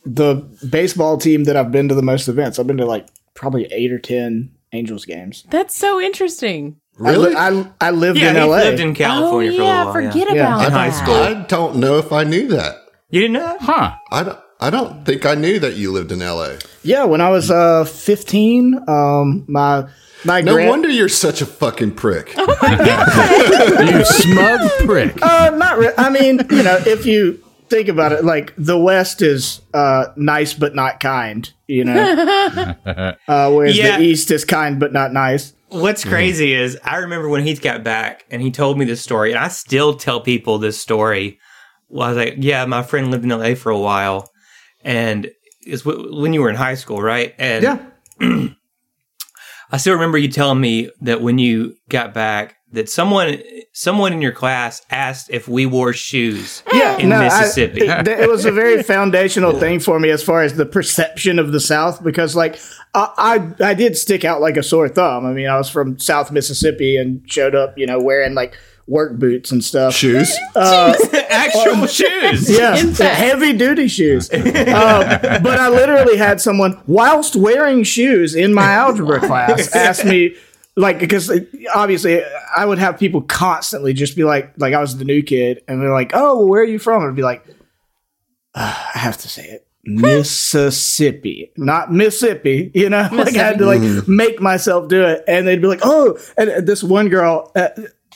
the 0.05 0.35
baseball 0.71 1.19
team 1.19 1.45
that 1.45 1.57
I've 1.57 1.71
been 1.73 1.89
to 1.89 1.95
the 1.95 2.03
most 2.03 2.29
events. 2.29 2.59
I've 2.59 2.67
been 2.67 2.77
to 2.79 2.87
like 2.87 3.07
probably 3.35 3.67
eight 3.73 3.93
or 3.93 3.99
ten 3.99 4.53
Angels 4.73 5.05
games. 5.05 5.45
That's 5.51 5.77
so 5.77 6.01
interesting. 6.01 6.77
Really? 6.99 7.35
I, 7.37 7.51
li- 7.51 7.67
I, 7.81 7.89
I 7.89 7.91
lived 7.91 8.19
Yeah, 8.19 8.31
in 8.31 8.37
he 8.37 8.43
LA. 8.43 8.57
lived 8.57 8.81
in 8.81 8.95
California 8.95 9.53
oh 9.53 9.57
for 9.57 9.63
a 9.63 9.65
yeah, 9.67 9.79
little 9.79 9.85
while. 9.85 9.93
forget 9.93 10.35
Yeah. 10.35 10.43
about 10.43 10.67
In 10.67 10.73
that. 10.73 10.79
high 10.79 10.91
school. 10.91 11.15
I 11.15 11.35
don't 11.47 11.77
know 11.77 11.99
if 11.99 12.13
I 12.13 12.25
knew 12.25 12.49
that. 12.49 12.77
You 13.11 13.21
didn't 13.21 13.35
know 13.35 13.41
that? 13.47 13.61
Huh? 13.63 13.95
I 14.11 14.23
don't. 14.25 14.39
I 14.61 14.71
don't 14.71 15.05
think 15.07 15.25
I 15.25 15.35
knew 15.35 15.59
that 15.61 15.77
you 15.77 15.93
lived 15.93 16.11
in 16.11 16.21
L.A. 16.21 16.59
yeah, 16.83 17.05
when 17.05 17.21
I 17.21 17.31
was 17.31 17.51
uh, 17.51 17.85
15, 17.85 18.81
um, 18.89 19.45
my 19.47 19.89
my 20.25 20.41
No 20.41 20.55
gran- 20.55 20.69
wonder 20.69 20.89
you're 20.89 21.09
such 21.09 21.41
a 21.41 21.47
fucking 21.47 21.93
prick. 21.95 22.35
You 22.37 24.05
smug 24.05 24.61
prick. 24.85 25.23
Uh, 25.23 25.51
not 25.57 25.79
really. 25.79 25.95
I 25.97 26.11
mean, 26.11 26.41
you 26.51 26.63
know, 26.63 26.79
if 26.87 27.07
you 27.07 27.43
think 27.69 27.89
about 27.89 28.13
it, 28.13 28.25
like 28.25 28.53
the 28.59 28.79
West 28.79 29.23
is 29.23 29.61
uh, 29.75 30.07
nice 30.17 30.55
but 30.55 30.75
not 30.75 30.99
kind. 31.01 31.51
You 31.69 31.85
know, 31.85 31.95
uh, 33.29 33.51
whereas 33.53 33.77
Yeah. 33.79 33.99
the 33.99 34.05
East 34.05 34.31
is 34.31 34.45
kind 34.45 34.81
but 34.81 34.93
not 34.93 35.13
nice. 35.13 35.53
What's 35.69 36.05
crazy 36.05 36.55
is 36.55 36.79
I 36.83 36.97
remember 36.97 37.29
when 37.29 37.45
Heath 37.45 37.61
got 37.63 37.85
back 37.85 38.25
and 38.31 38.41
he 38.43 38.51
told 38.51 38.79
me 38.79 38.85
this 38.87 39.03
story, 39.03 39.31
and 39.31 39.39
I 39.39 39.49
still 39.49 39.95
tell 39.95 40.21
people 40.21 40.59
this 40.59 40.81
story. 40.81 41.39
Well, 41.89 42.07
I 42.07 42.09
was 42.09 42.17
like, 42.17 42.35
"Yeah, 42.39 42.65
my 42.67 42.83
friend 42.83 43.11
lived 43.11 43.25
in 43.25 43.31
LA 43.31 43.55
for 43.55 43.71
a 43.71 43.79
while, 43.79 44.31
and 44.89 45.31
it's 45.61 45.83
w- 45.83 46.21
when 46.21 46.33
you 46.33 46.41
were 46.43 46.51
in 46.51 46.57
high 46.57 46.75
school, 46.77 47.01
right?" 47.03 47.35
And 47.39 47.63
Yeah. 47.63 47.79
I 49.71 49.77
still 49.77 49.93
remember 49.95 50.17
you 50.17 50.29
telling 50.29 50.61
me 50.61 50.91
that 51.03 51.21
when 51.21 51.39
you 51.39 51.77
got 51.91 52.15
back, 52.15 52.57
that 52.73 52.89
someone 52.89 53.39
someone 53.73 54.13
in 54.15 54.23
your 54.23 54.33
class 54.33 54.81
asked 54.91 55.29
if 55.31 55.47
we 55.47 55.67
wore 55.67 55.93
shoes. 55.93 56.63
Yeah, 56.73 56.97
in 56.99 57.13
I- 57.13 57.25
Mississippi. 57.25 57.83
it, 57.87 58.09
it 58.09 58.29
was 58.31 58.45
a 58.47 58.53
very 58.53 58.83
foundational 58.95 59.59
thing 59.59 59.79
for 59.81 59.99
me 60.01 60.09
as 60.11 60.23
far 60.23 60.43
as 60.43 60.55
the 60.55 60.65
perception 60.67 61.39
of 61.39 61.53
the 61.53 61.61
South, 61.61 62.03
because 62.03 62.35
like 62.35 62.59
I, 62.95 63.53
I 63.61 63.71
I 63.71 63.75
did 63.75 63.97
stick 63.97 64.25
out 64.25 64.41
like 64.41 64.57
a 64.57 64.63
sore 64.63 64.89
thumb. 64.89 65.27
I 65.27 65.33
mean, 65.33 65.49
I 65.49 65.57
was 65.59 65.69
from 65.69 65.99
South 65.99 66.33
Mississippi 66.33 66.97
and 66.97 67.21
showed 67.31 67.55
up, 67.55 67.77
you 67.77 67.87
know, 67.87 68.01
wearing 68.01 68.35
like 68.35 68.57
work 68.89 69.19
boots 69.19 69.53
and 69.53 69.63
stuff. 69.63 69.95
Shoes. 69.95 70.37
Actual 70.57 71.87
shoes. 71.87 72.51
Yeah, 72.51 72.75
heavy 72.75 73.53
duty 73.53 73.87
shoes. 73.89 74.33
um, 74.33 74.43
but 74.43 75.59
I 75.59 75.69
literally 75.69 76.17
had 76.17 76.41
someone, 76.41 76.81
whilst 76.87 77.37
wearing 77.37 77.85
shoes 77.85 78.35
in 78.35 78.55
my 78.55 78.73
algebra 78.73 79.21
class, 79.21 79.75
ask 79.75 80.05
me, 80.05 80.35
like, 80.75 80.99
because 80.99 81.31
obviously 81.75 82.23
I 82.57 82.65
would 82.65 82.79
have 82.79 82.99
people 82.99 83.23
constantly 83.23 83.93
just 83.93 84.17
be 84.17 84.25
like, 84.25 84.55
like 84.57 84.75
I 84.75 84.81
was 84.81 84.97
the 84.97 85.05
new 85.05 85.23
kid, 85.23 85.63
and 85.69 85.83
they're 85.83 85.93
like, 85.93 86.13
"Oh, 86.15 86.39
well, 86.39 86.49
where 86.49 86.63
are 86.63 86.67
you 86.67 86.79
from?" 86.79 87.03
And 87.03 87.11
I'd 87.11 87.17
be 87.17 87.23
like, 87.23 87.45
"Uh, 88.55 88.75
"I 88.95 88.99
have 88.99 89.19
to 89.19 89.29
say 89.29 89.45
it." 89.45 89.67
Mississippi, 89.85 91.51
not 91.57 91.93
Mississippi, 91.93 92.71
you 92.75 92.91
know. 92.91 93.09
Like 93.11 93.37
I 93.37 93.43
had 93.43 93.59
to 93.59 93.67
like 93.67 94.07
make 94.07 94.41
myself 94.41 94.89
do 94.89 95.03
it, 95.05 95.25
and 95.27 95.47
they'd 95.47 95.63
be 95.63 95.67
like, 95.67 95.81
"Oh!" 95.83 96.19
And 96.37 96.67
this 96.67 96.85
one 96.85 97.09
girl, 97.09 97.51
uh, 97.57 97.69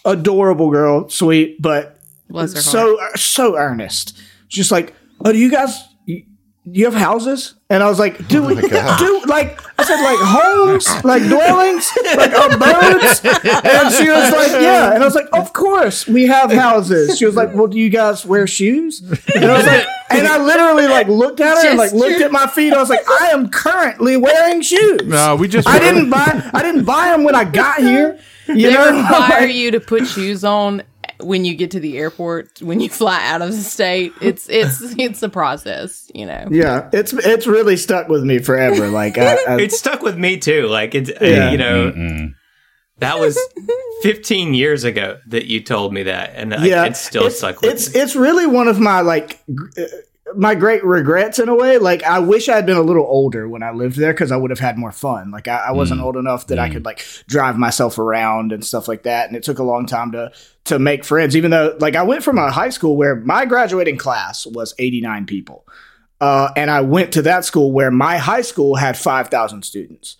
adorable 0.04 0.70
girl, 0.70 1.08
sweet, 1.08 1.60
but 1.60 1.98
Bless 2.28 2.54
her 2.54 2.60
so 2.60 3.00
uh, 3.00 3.16
so 3.16 3.56
earnest. 3.56 4.18
Just 4.48 4.70
like, 4.70 4.94
oh, 5.24 5.32
do 5.32 5.38
you 5.38 5.50
guys 5.50 5.84
you, 6.06 6.24
you 6.64 6.84
have 6.86 6.94
houses? 6.94 7.54
And 7.68 7.82
I 7.82 7.88
was 7.88 7.98
like, 7.98 8.26
do 8.28 8.44
oh 8.44 8.48
we 8.48 8.54
God. 8.68 8.98
do 8.98 9.22
like 9.26 9.60
I 9.78 9.84
said 9.84 10.02
like 10.02 10.18
homes, 10.20 11.04
like 11.04 11.22
dwellings, 11.22 11.90
like 12.16 12.30
abodes? 12.32 13.20
And 13.64 13.92
she 13.94 14.08
was 14.08 14.32
like, 14.32 14.52
yeah. 14.62 14.92
And 14.94 15.02
I 15.02 15.06
was 15.06 15.14
like, 15.14 15.28
of 15.32 15.52
course 15.52 16.06
we 16.06 16.26
have 16.26 16.50
houses. 16.52 17.18
She 17.18 17.26
was 17.26 17.34
like, 17.36 17.54
well, 17.54 17.66
do 17.66 17.78
you 17.78 17.90
guys 17.90 18.24
wear 18.24 18.46
shoes? 18.46 19.00
And 19.34 19.44
I 19.44 19.56
was 19.56 19.66
like, 19.66 19.86
and 20.10 20.26
I 20.26 20.38
literally 20.42 20.86
like 20.86 21.08
looked 21.08 21.40
at 21.40 21.62
her 21.62 21.68
and 21.68 21.78
like 21.78 21.92
looked 21.92 22.20
at 22.20 22.30
my 22.32 22.46
feet. 22.46 22.72
I 22.72 22.78
was 22.78 22.90
like, 22.90 23.08
I 23.08 23.28
am 23.32 23.48
currently 23.48 24.16
wearing 24.16 24.60
shoes. 24.62 25.02
No, 25.04 25.36
we 25.36 25.48
just. 25.48 25.68
I 25.68 25.78
didn't 25.78 26.10
buy 26.10 26.50
I 26.54 26.62
didn't 26.62 26.84
buy 26.84 27.08
them 27.08 27.24
when 27.24 27.34
I 27.34 27.44
got 27.44 27.78
here. 27.80 28.18
You 28.48 28.68
They 28.68 28.72
know, 28.74 29.02
require 29.02 29.46
Like- 29.46 29.54
you 29.54 29.70
to 29.72 29.80
put 29.80 30.06
shoes 30.06 30.44
on 30.44 30.82
when 31.20 31.44
you 31.44 31.54
get 31.54 31.70
to 31.72 31.80
the 31.80 31.98
airport 31.98 32.60
when 32.62 32.80
you 32.80 32.88
fly 32.88 33.24
out 33.28 33.42
of 33.42 33.50
the 33.52 33.56
state. 33.62 34.12
It's 34.20 34.48
it's 34.48 34.80
it's 34.98 35.22
a 35.22 35.28
process, 35.28 36.10
you 36.14 36.26
know. 36.26 36.48
Yeah, 36.50 36.88
it's 36.92 37.12
it's 37.12 37.46
really 37.46 37.76
stuck 37.76 38.08
with 38.08 38.24
me 38.24 38.38
forever. 38.40 38.88
Like 38.88 39.18
I, 39.18 39.34
I, 39.48 39.60
It 39.60 39.72
stuck 39.72 40.02
with 40.02 40.18
me 40.18 40.38
too. 40.38 40.66
Like 40.66 40.94
it's 40.96 41.10
uh, 41.10 41.50
you 41.52 41.58
know 41.58 42.30
that 42.98 43.18
was 43.18 43.38
15 44.02 44.54
years 44.54 44.84
ago 44.84 45.18
that 45.28 45.46
you 45.46 45.60
told 45.62 45.92
me 45.92 46.04
that, 46.04 46.32
and 46.34 46.54
I- 46.54 46.66
yeah, 46.66 46.84
it's 46.86 47.00
still 47.00 47.26
it's, 47.26 47.38
stuck 47.38 47.60
with 47.62 47.72
it's 47.72 47.94
me. 47.94 48.00
it's 48.00 48.16
really 48.16 48.46
one 48.46 48.66
of 48.68 48.80
my 48.80 49.00
like 49.00 49.40
uh, 49.78 49.82
my 50.36 50.54
great 50.54 50.84
regrets 50.84 51.38
in 51.38 51.48
a 51.48 51.54
way. 51.54 51.78
Like 51.78 52.02
I 52.02 52.18
wish 52.18 52.48
I 52.48 52.56
had 52.56 52.66
been 52.66 52.76
a 52.76 52.82
little 52.82 53.04
older 53.04 53.48
when 53.48 53.62
I 53.62 53.70
lived 53.70 53.96
there 53.96 54.12
because 54.12 54.32
I 54.32 54.36
would 54.36 54.50
have 54.50 54.58
had 54.58 54.78
more 54.78 54.92
fun. 54.92 55.30
Like 55.30 55.48
I, 55.48 55.58
I 55.68 55.72
wasn't 55.72 56.00
old 56.00 56.16
enough 56.16 56.46
that 56.48 56.58
I 56.58 56.70
could 56.70 56.84
like 56.84 57.04
drive 57.26 57.58
myself 57.58 57.98
around 57.98 58.52
and 58.52 58.64
stuff 58.64 58.88
like 58.88 59.04
that. 59.04 59.28
And 59.28 59.36
it 59.36 59.42
took 59.42 59.58
a 59.58 59.64
long 59.64 59.86
time 59.86 60.12
to 60.12 60.32
to 60.64 60.78
make 60.78 61.04
friends. 61.04 61.36
Even 61.36 61.50
though 61.50 61.76
like 61.80 61.96
I 61.96 62.02
went 62.02 62.22
from 62.22 62.38
a 62.38 62.50
high 62.50 62.70
school 62.70 62.96
where 62.96 63.16
my 63.16 63.44
graduating 63.44 63.98
class 63.98 64.46
was 64.46 64.74
eighty 64.78 65.00
nine 65.00 65.26
people, 65.26 65.66
uh, 66.20 66.50
and 66.56 66.70
I 66.70 66.82
went 66.82 67.12
to 67.14 67.22
that 67.22 67.44
school 67.44 67.72
where 67.72 67.90
my 67.90 68.18
high 68.18 68.42
school 68.42 68.76
had 68.76 68.96
five 68.96 69.28
thousand 69.28 69.64
students. 69.64 70.16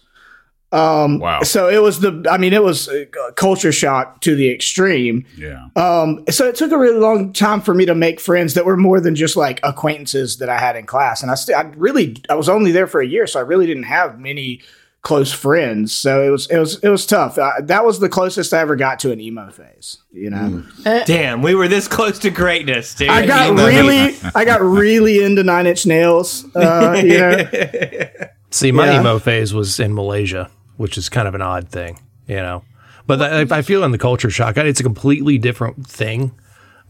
Wow. 0.73 1.43
So 1.43 1.69
it 1.69 1.83
was 1.83 2.01
the, 2.01 2.27
I 2.31 2.39
mean, 2.39 2.53
it 2.53 2.63
was 2.63 2.89
a 2.89 3.07
culture 3.37 3.73
shock 3.73 4.21
to 4.23 4.35
the 4.35 4.51
extreme. 4.51 5.25
yeah. 5.37 5.67
Um, 5.77 6.25
so 6.31 6.47
it 6.49 6.55
took 6.57 6.73
a 6.73 6.79
really 6.79 6.99
long 6.99 7.33
time 7.33 7.61
for 7.61 7.75
me 7.75 7.85
to 7.87 7.95
make 7.95 8.19
friends 8.21 8.55
that 8.55 8.65
were 8.65 8.77
more 8.77 9.01
than 9.01 9.15
just 9.15 9.37
like 9.37 9.61
acquaintances 9.63 10.39
that 10.39 10.49
I 10.49 10.59
had 10.59 10.77
in 10.77 10.87
class. 10.87 11.23
And 11.23 11.31
I 11.31 11.35
still, 11.35 11.57
I 11.57 11.63
really, 11.77 12.17
I 12.31 12.35
was 12.35 12.49
only 12.49 12.73
there 12.73 12.87
for 12.87 13.01
a 13.01 13.07
year, 13.07 13.27
so 13.27 13.39
I 13.39 13.43
really 13.43 13.67
didn't 13.67 13.83
have 13.85 14.19
many 14.19 14.61
close 15.03 15.33
friends. 15.33 15.93
So 15.93 16.23
it 16.23 16.31
was, 16.31 16.47
it 16.49 16.59
was, 16.59 16.79
it 16.79 16.89
was 16.89 17.05
tough. 17.07 17.37
Uh, 17.37 17.51
that 17.63 17.85
was 17.85 17.99
the 17.99 18.09
closest 18.09 18.55
I 18.55 18.61
ever 18.61 18.77
got 18.77 19.01
to 19.01 19.11
an 19.11 19.21
emo 19.21 19.51
phase. 19.51 19.99
You 20.13 20.31
know, 20.31 20.63
Damn, 20.85 21.43
we 21.43 21.55
were 21.57 21.67
this 21.69 21.89
close 21.89 22.21
to 22.21 22.31
greatness, 22.31 22.95
dude. 22.95 23.09
I 23.11 23.27
got 23.27 23.49
Emo. 23.51 23.67
really, 23.67 24.15
I 24.35 24.45
got 24.45 24.63
really 24.63 25.23
into 25.25 25.43
Nine 25.43 25.67
Inch 25.67 25.87
Nails. 25.87 26.45
Uh, 26.55 27.03
you 27.05 27.19
know, 27.19 27.45
See, 28.51 28.71
my 28.71 28.87
Yeah. 28.93 29.01
emo 29.01 29.19
phase 29.19 29.53
was 29.55 29.81
in 29.81 29.95
Malaysia, 29.95 30.51
which 30.83 30.99
is 30.99 31.09
kind 31.09 31.29
of 31.29 31.35
an 31.37 31.43
odd 31.43 31.69
thing, 31.69 32.01
you 32.27 32.37
know. 32.37 32.65
But 33.07 33.23
I, 33.23 33.59
I 33.59 33.63
feel 33.63 33.85
in 33.85 33.93
the 33.93 33.99
culture 33.99 34.31
shock, 34.31 34.57
it's 34.57 34.81
a 34.81 34.83
completely 34.83 35.39
different 35.39 35.87
thing. 35.87 36.33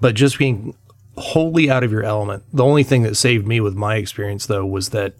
But 0.00 0.14
just 0.14 0.38
being 0.38 0.74
wholly 1.16 1.70
out 1.70 1.84
of 1.84 1.92
your 1.92 2.02
element. 2.02 2.42
The 2.52 2.64
only 2.64 2.82
thing 2.82 3.02
that 3.02 3.16
saved 3.16 3.46
me 3.46 3.60
with 3.60 3.74
my 3.74 3.96
experience, 3.96 4.46
though, 4.46 4.64
was 4.64 4.88
that 4.90 5.14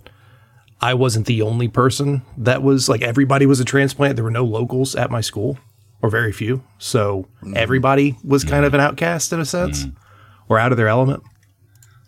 I 0.81 0.95
wasn't 0.95 1.27
the 1.27 1.43
only 1.43 1.69
person 1.69 2.23
that 2.39 2.63
was 2.63 2.89
like 2.89 3.03
everybody 3.03 3.47
was 3.47 3.61
a 3.61 3.65
transplant. 3.65 4.17
There 4.17 4.25
were 4.25 4.31
no 4.31 4.45
locals 4.45 4.97
at 4.97 5.11
my 5.11 5.21
school, 5.21 5.59
or 6.01 6.09
very 6.09 6.33
few. 6.33 6.65
So 6.79 7.29
mm-hmm. 7.43 7.57
everybody 7.57 8.17
was 8.25 8.43
kind 8.43 8.65
of 8.65 8.75
an 8.75 8.81
outcast 8.81 9.33
in 9.33 9.41
a 9.41 9.45
sense, 9.45 9.85
mm-hmm. 9.85 9.97
or 10.49 10.59
out 10.59 10.73
of 10.73 10.79
their 10.79 10.89
element. 10.89 11.23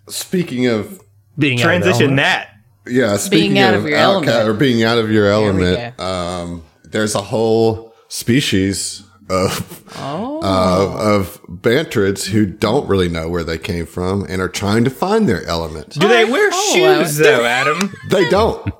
Speaking 0.08 0.66
of 0.66 1.00
Being 1.38 1.60
out 1.60 1.66
of 1.66 1.82
Transition 1.82 2.02
element. 2.02 2.16
that. 2.16 2.53
Yeah, 2.86 3.16
speaking 3.16 3.58
out 3.58 3.74
of, 3.74 3.84
of 3.84 3.88
your 3.90 3.98
outca- 3.98 4.26
element. 4.28 4.48
or 4.48 4.54
being 4.54 4.82
out 4.82 4.98
of 4.98 5.10
your 5.10 5.26
element, 5.28 5.96
go. 5.96 6.04
um, 6.04 6.62
there's 6.84 7.14
a 7.14 7.22
whole 7.22 7.94
species 8.08 9.02
of 9.30 9.82
Oh. 9.96 10.40
uh, 10.42 11.16
of 11.16 11.40
bantrids 11.48 12.26
who 12.26 12.44
don't 12.44 12.86
really 12.88 13.08
know 13.08 13.28
where 13.28 13.42
they 13.44 13.56
came 13.58 13.86
from 13.86 14.24
and 14.28 14.42
are 14.42 14.48
trying 14.50 14.84
to 14.84 14.90
find 14.90 15.26
their 15.28 15.42
element. 15.46 15.90
Do 15.98 16.08
they 16.08 16.24
wear 16.26 16.50
Oh, 16.52 16.72
shoes 16.74 17.18
uh, 17.20 17.22
though, 17.24 17.44
Adam? 17.44 17.94
They 18.10 18.28
don't. 18.28 18.70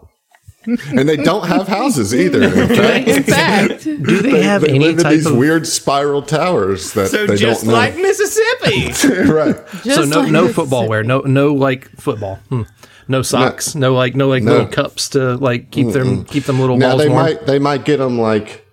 and 0.67 1.07
they 1.09 1.17
don't 1.17 1.47
have 1.47 1.69
houses 1.69 2.15
either. 2.15 2.43
In 2.45 2.69
fact, 2.69 3.07
In 3.09 3.23
fact, 3.23 3.85
Do 3.85 3.97
they 4.23 4.43
have 4.43 4.63
they 4.63 4.69
any 4.71 4.79
live 4.81 4.99
in 5.01 5.09
these 5.09 5.27
of 5.27 5.37
weird 5.37 5.67
spiral 5.67 6.23
towers 6.23 6.93
that 6.93 7.09
So 7.09 7.27
they 7.27 7.37
just 7.37 7.65
don't 7.65 7.73
know. 7.73 7.79
like 7.79 7.97
Mississippi. 7.97 8.87
right. 9.31 9.57
so 9.83 10.05
no 10.05 10.21
like 10.21 10.31
no 10.33 10.49
football 10.49 10.89
wear 10.89 11.03
no 11.03 11.21
no 11.21 11.53
like 11.55 11.89
football 12.01 12.37
hmm. 12.49 12.63
No 13.09 13.23
socks 13.23 13.75
no, 13.75 13.95
like 13.95 14.15
no 14.15 14.29
like 14.29 14.43
No. 14.43 14.53
little 14.53 14.67
cups 14.67 15.11
to 15.11 15.37
like 15.37 15.71
keep 15.71 15.89
them 15.89 16.25
keep 16.25 16.45
them 16.45 16.61
little 16.61 16.77
Now 16.77 16.97
they 16.97 17.09
warm 17.09 17.23
might 17.23 17.47
they 17.47 17.59
might 17.59 17.85
get 17.85 17.99
them 17.99 18.19
like 18.19 18.67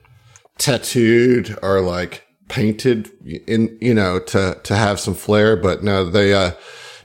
tattooed 0.58 1.58
or 1.62 1.82
like 1.82 2.26
painted 2.48 3.10
in 3.48 3.78
you 3.82 3.94
know 3.94 4.20
to 4.20 4.60
to 4.64 4.76
have 4.76 5.00
some 5.00 5.14
flair, 5.16 5.56
but 5.56 5.84
no, 5.84 6.10
they 6.10 6.34
uh 6.34 6.52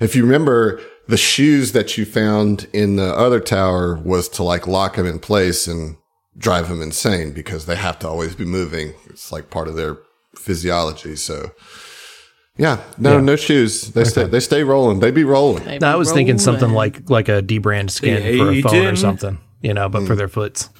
if 0.00 0.14
you 0.14 0.22
remember 0.24 0.80
the 1.08 1.16
shoes 1.16 1.72
that 1.72 1.96
you 1.96 2.04
found 2.04 2.66
in 2.72 2.96
the 2.96 3.14
other 3.14 3.40
tower 3.40 3.96
was 4.04 4.28
to 4.28 4.42
like 4.42 4.66
lock 4.66 4.96
them 4.96 5.06
in 5.06 5.18
place 5.18 5.66
and 5.66 5.96
drive 6.36 6.68
them 6.68 6.82
insane 6.82 7.32
because 7.32 7.66
they 7.66 7.76
have 7.76 7.98
to 8.00 8.08
always 8.08 8.34
be 8.34 8.44
moving. 8.44 8.92
It's 9.08 9.32
like 9.32 9.48
part 9.48 9.68
of 9.68 9.76
their 9.76 9.98
physiology. 10.34 11.16
So 11.16 11.52
yeah, 12.56 12.82
no, 12.98 13.20
no 13.20 13.36
shoes. 13.36 13.92
They 13.92 14.04
stay, 14.04 14.24
they 14.24 14.40
stay 14.40 14.62
rolling. 14.62 15.00
They 15.00 15.10
be 15.10 15.24
rolling. 15.24 15.64
They 15.64 15.78
No, 15.78 15.88
I 15.88 15.92
be 15.92 15.98
was 15.98 16.12
thinking 16.12 16.38
something 16.38 16.70
like 16.70 17.08
like 17.10 17.28
a 17.28 17.42
dbrand 17.42 17.90
skin 17.90 18.22
Yeah, 18.22 18.44
for 18.44 18.50
a 18.50 18.62
phone 18.62 18.74
or 18.74 18.80
didn't. 18.80 18.96
something 18.96 19.38
you 19.62 19.74
know 19.74 19.88
but 19.88 20.06
for 20.06 20.12
hmm. 20.12 20.18
their 20.18 20.28
foots 20.28 20.70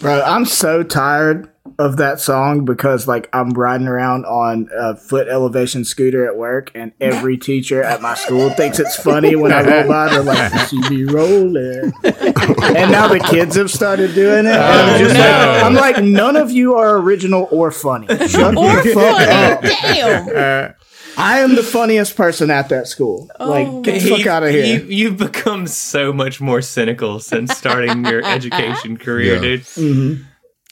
Bro, 0.00 0.22
I'm 0.22 0.44
so 0.44 0.82
tired 0.82 1.50
of 1.78 1.96
that 1.98 2.18
song 2.20 2.64
because 2.64 3.06
like 3.06 3.28
I'm 3.32 3.50
riding 3.50 3.86
around 3.88 4.24
on 4.24 4.68
a 4.76 4.96
foot 4.96 5.28
elevation 5.28 5.84
scooter 5.84 6.26
at 6.26 6.36
work 6.36 6.70
and 6.74 6.92
every 7.00 7.36
teacher 7.36 7.82
at 7.82 8.00
my 8.00 8.14
school 8.14 8.50
thinks 8.50 8.78
it's 8.78 8.96
funny 8.96 9.36
when 9.36 9.52
I 9.52 9.62
roll 9.62 9.86
by. 9.88 10.08
They're 10.10 10.22
like, 10.22 10.68
"She 10.68 10.80
be 10.88 11.04
rolling," 11.04 11.92
and 12.04 12.90
now 12.90 13.08
the 13.08 13.20
kids 13.30 13.56
have 13.56 13.70
started 13.70 14.14
doing 14.14 14.46
it. 14.46 14.52
And 14.52 14.62
I'm 14.62 14.98
just 14.98 15.14
like, 15.16 15.64
I'm 15.64 15.74
like, 15.74 16.02
none 16.04 16.36
of 16.36 16.50
you 16.50 16.76
are 16.76 16.96
original 16.96 17.48
or 17.50 17.70
funny. 17.70 18.06
Shut 18.28 18.56
Or 18.56 18.82
the 18.82 18.92
fuck 18.94 19.20
up. 19.20 19.62
funny. 19.62 19.74
Damn. 19.82 20.28
Uh, 20.68 20.72
I 21.18 21.40
am 21.40 21.56
the 21.56 21.62
funniest 21.62 22.16
person 22.16 22.50
at 22.50 22.68
that 22.70 22.86
school. 22.88 23.28
like, 23.40 23.82
get 23.82 24.00
the 24.02 24.08
fuck 24.16 24.26
out 24.26 24.42
of 24.44 24.50
here. 24.50 24.64
You, 24.64 24.84
you've 24.86 25.16
become 25.16 25.66
so 25.66 26.12
much 26.12 26.40
more 26.40 26.62
cynical 26.62 27.18
since 27.20 27.56
starting 27.56 28.04
your 28.04 28.24
education 28.24 28.96
career, 28.96 29.34
Yeah. 29.34 29.58
dude. 29.76 30.24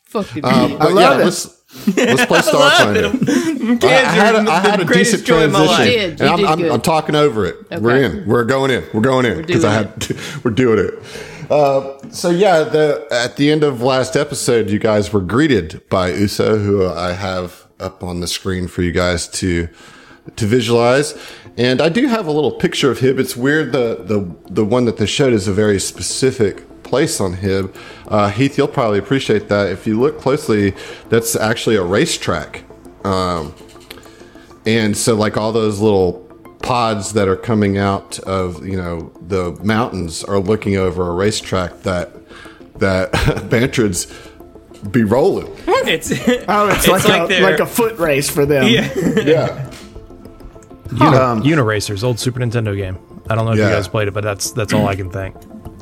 Fucking 0.04 0.44
Um, 0.44 0.78
but 0.78 0.92
love 0.92 1.18
yeah, 1.18 1.20
it. 1.20 1.24
let's 1.24 1.62
let's 1.96 2.24
play 2.26 2.38
Starfinder. 2.38 3.82
I, 3.84 3.86
I 3.88 4.10
had 4.12 4.34
a, 4.36 4.50
I 4.50 4.60
had 4.60 4.80
a 4.80 4.84
decent 4.84 5.24
joy 5.24 5.44
of 5.44 5.52
my 5.52 5.66
transition, 5.66 6.10
did, 6.10 6.20
and 6.20 6.30
I'm, 6.46 6.46
I'm. 6.64 6.72
I'm 6.72 6.80
talking 6.80 7.14
over 7.16 7.44
it. 7.44 7.56
We're 7.80 8.02
in. 8.02 8.26
We're 8.26 8.44
going 8.44 8.70
in. 8.70 8.84
We're 8.94 9.00
going 9.00 9.26
in 9.26 9.44
because 9.44 9.64
I 9.64 9.82
doing 9.82 9.88
had. 9.92 10.00
To, 10.02 10.40
we're 10.44 10.50
doing 10.52 10.78
it. 10.78 11.50
Uh, 11.50 11.98
so 12.10 12.30
yeah, 12.30 12.62
the 12.62 13.06
at 13.10 13.36
the 13.36 13.50
end 13.50 13.64
of 13.64 13.82
last 13.82 14.16
episode, 14.16 14.70
you 14.70 14.78
guys 14.78 15.12
were 15.12 15.20
greeted 15.20 15.82
by 15.90 16.12
Uso, 16.12 16.56
who 16.58 16.86
I 16.88 17.12
have 17.12 17.66
up 17.80 18.02
on 18.04 18.20
the 18.20 18.28
screen 18.28 18.68
for 18.68 18.82
you 18.82 18.92
guys 18.92 19.26
to 19.28 19.68
to 20.34 20.46
visualize. 20.46 21.14
And 21.56 21.80
I 21.80 21.88
do 21.88 22.08
have 22.08 22.26
a 22.26 22.32
little 22.32 22.52
picture 22.52 22.90
of 22.90 22.98
Hib. 23.00 23.18
It's 23.18 23.36
weird. 23.36 23.72
The 23.72 24.02
the 24.02 24.52
the 24.52 24.64
one 24.64 24.84
that 24.84 24.96
they 24.98 25.06
showed 25.06 25.32
is 25.32 25.48
a 25.48 25.52
very 25.52 25.78
specific 25.78 26.82
place 26.82 27.20
on 27.20 27.34
Hib. 27.34 27.74
Uh, 28.08 28.30
Heath, 28.30 28.58
you'll 28.58 28.68
probably 28.68 28.98
appreciate 28.98 29.48
that. 29.48 29.70
If 29.70 29.86
you 29.86 29.98
look 29.98 30.20
closely, 30.20 30.74
that's 31.08 31.34
actually 31.36 31.76
a 31.76 31.82
racetrack. 31.82 32.64
Um, 33.04 33.54
and 34.66 34.96
so 34.96 35.14
like 35.14 35.36
all 35.36 35.52
those 35.52 35.80
little 35.80 36.24
pods 36.62 37.12
that 37.12 37.28
are 37.28 37.36
coming 37.36 37.78
out 37.78 38.18
of 38.20 38.66
you 38.66 38.76
know 38.76 39.12
the 39.20 39.52
mountains 39.62 40.24
are 40.24 40.40
looking 40.40 40.76
over 40.76 41.08
a 41.08 41.12
racetrack 41.12 41.82
that 41.82 42.10
that 42.78 43.12
Bantrids 43.50 44.12
be 44.90 45.04
rolling. 45.04 45.52
It's 45.66 46.10
oh, 46.10 46.68
it's, 46.68 46.86
it's 46.86 46.88
like, 46.88 47.04
like 47.04 47.30
a, 47.30 47.40
like 47.42 47.60
a 47.60 47.66
foot 47.66 47.98
race 47.98 48.28
for 48.28 48.44
them. 48.44 48.66
yeah. 48.66 48.92
Yeah. 48.96 49.65
Uni- 50.92 51.16
Um, 51.16 51.42
Uniracers 51.42 52.02
old 52.04 52.18
Super 52.18 52.40
Nintendo 52.40 52.76
game 52.76 52.98
I 53.28 53.34
don't 53.34 53.44
know 53.46 53.52
if 53.52 53.58
Yeah. 53.58 53.68
you 53.68 53.74
guys 53.74 53.88
played 53.88 54.08
it 54.08 54.14
but 54.14 54.24
that's 54.24 54.50
that's 54.52 54.72
all 54.72 54.86
I 54.86 54.94
can 54.96 55.10
think 55.10 55.34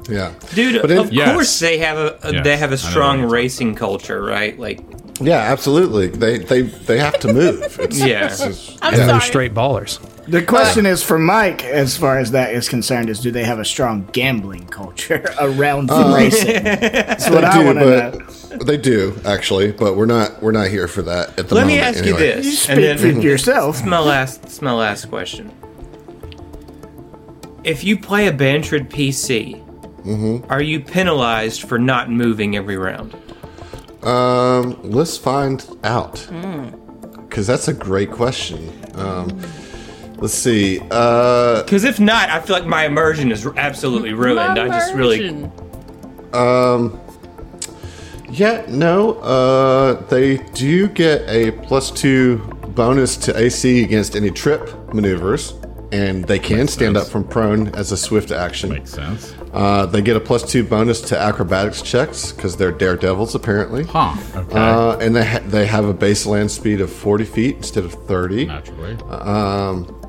Yeah. 0.08 0.30
Dude, 0.54 0.80
But 0.82 0.90
it- 0.90 0.98
of 0.98 1.12
Yes. 1.12 1.32
course 1.32 1.58
they 1.60 1.78
have 1.78 1.96
a, 1.96 2.18
a- 2.22 2.32
Yes, 2.34 2.44
they 2.44 2.56
have 2.56 2.70
I 2.70 2.74
a 2.74 2.76
know 2.76 2.82
what 2.82 2.90
strong 2.92 3.22
racing 3.22 3.74
culture, 3.74 4.22
right? 4.22 4.58
Like 4.58 4.80
Yeah, 5.20 5.38
absolutely. 5.38 6.08
They 6.08 6.38
they 6.38 6.62
they 6.62 6.98
have 6.98 7.18
to 7.20 7.32
move. 7.32 7.78
It's, 7.80 7.98
Yeah. 8.00 8.26
it's 8.26 8.40
just- 8.44 8.78
I'm 8.82 8.94
yeah. 8.94 9.06
they're 9.06 9.20
straight 9.20 9.54
ballers 9.54 9.98
The 10.26 10.40
question 10.42 10.86
is 10.86 11.02
for 11.02 11.18
Mike, 11.18 11.64
as 11.64 11.96
far 11.98 12.18
as 12.18 12.30
that 12.30 12.52
is 12.54 12.66
concerned, 12.68 13.10
is 13.10 13.20
do 13.20 13.30
they 13.30 13.44
have 13.44 13.58
a 13.58 13.64
strong 13.64 14.08
gambling 14.12 14.66
culture 14.68 15.22
around 15.40 15.88
the 15.90 16.12
racing? 16.16 16.62
That's 16.64 17.28
what 17.28 17.44
I 17.44 17.62
want 17.62 17.78
to 17.78 17.84
know. 17.84 18.12
But 18.58 18.66
they 18.66 18.76
do 18.76 19.18
actually, 19.24 19.72
but 19.72 19.96
we're 19.96 20.06
not 20.06 20.42
we're 20.42 20.52
not 20.52 20.68
here 20.68 20.88
for 20.88 21.02
that 21.02 21.38
at 21.38 21.48
the 21.48 21.54
let 21.54 21.62
moment. 21.66 21.66
Let 21.66 21.66
me 21.66 21.78
ask 21.80 22.04
you 22.04 22.16
anyway. 22.16 22.42
this, 22.42 22.62
Speak 22.62 22.78
and 22.78 23.00
for 23.00 23.06
then 23.08 23.22
yourself. 23.22 23.78
it's 23.78 23.86
my 23.86 23.98
last 23.98 24.42
it's 24.44 24.62
my 24.62 24.72
last 24.72 25.08
question. 25.08 25.52
If 27.64 27.82
you 27.82 27.98
play 27.98 28.26
a 28.28 28.32
Bantrid 28.32 28.88
PC, 28.90 29.60
Mm-hmm. 30.04 30.52
are 30.52 30.60
you 30.60 30.80
penalized 30.80 31.62
for 31.62 31.78
not 31.78 32.10
moving 32.10 32.56
every 32.56 32.76
round? 32.76 33.16
Um, 34.02 34.78
let's 34.82 35.16
find 35.16 35.66
out. 35.82 36.18
Hmm. 36.18 36.68
Because 37.22 37.46
that's 37.46 37.68
a 37.68 37.72
great 37.72 38.10
question. 38.10 38.70
Um, 38.96 39.40
let's 40.18 40.34
see. 40.34 40.78
Uh, 40.90 41.62
Because 41.62 41.84
if 41.84 41.98
not, 41.98 42.28
I 42.28 42.38
feel 42.40 42.54
like 42.54 42.66
my 42.66 42.84
immersion 42.84 43.32
is 43.32 43.46
absolutely 43.56 44.12
ruined. 44.24 44.58
I 44.58 44.68
just 44.68 44.92
really 44.92 45.50
um, 46.34 47.00
yeah, 48.34 48.64
no. 48.68 49.14
Uh, 49.14 50.04
they 50.08 50.38
do 50.38 50.88
get 50.88 51.22
a 51.28 51.52
plus 51.52 51.90
two 51.90 52.38
bonus 52.74 53.16
to 53.18 53.38
AC 53.38 53.82
against 53.82 54.16
any 54.16 54.30
trip 54.30 54.92
maneuvers, 54.92 55.54
and 55.92 56.24
they 56.24 56.38
can 56.38 56.66
stand 56.66 56.96
sense. 56.96 57.06
up 57.06 57.12
from 57.12 57.24
prone 57.24 57.68
as 57.74 57.92
a 57.92 57.96
swift 57.96 58.32
action. 58.32 58.70
Makes 58.70 58.90
sense. 58.90 59.34
Uh, 59.52 59.86
they 59.86 60.02
get 60.02 60.16
a 60.16 60.20
plus 60.20 60.42
two 60.50 60.64
bonus 60.64 61.00
to 61.02 61.18
acrobatics 61.18 61.80
checks 61.80 62.32
because 62.32 62.56
they're 62.56 62.72
daredevils 62.72 63.36
apparently. 63.36 63.84
Huh. 63.84 64.16
Okay. 64.34 64.58
Uh, 64.58 64.98
and 64.98 65.14
they 65.14 65.24
ha- 65.24 65.42
they 65.46 65.66
have 65.66 65.84
a 65.84 65.94
base 65.94 66.26
land 66.26 66.50
speed 66.50 66.80
of 66.80 66.92
40 66.92 67.24
feet 67.24 67.56
instead 67.56 67.84
of 67.84 67.92
30. 67.92 68.46
Naturally. 68.46 68.94
Um, 69.10 70.00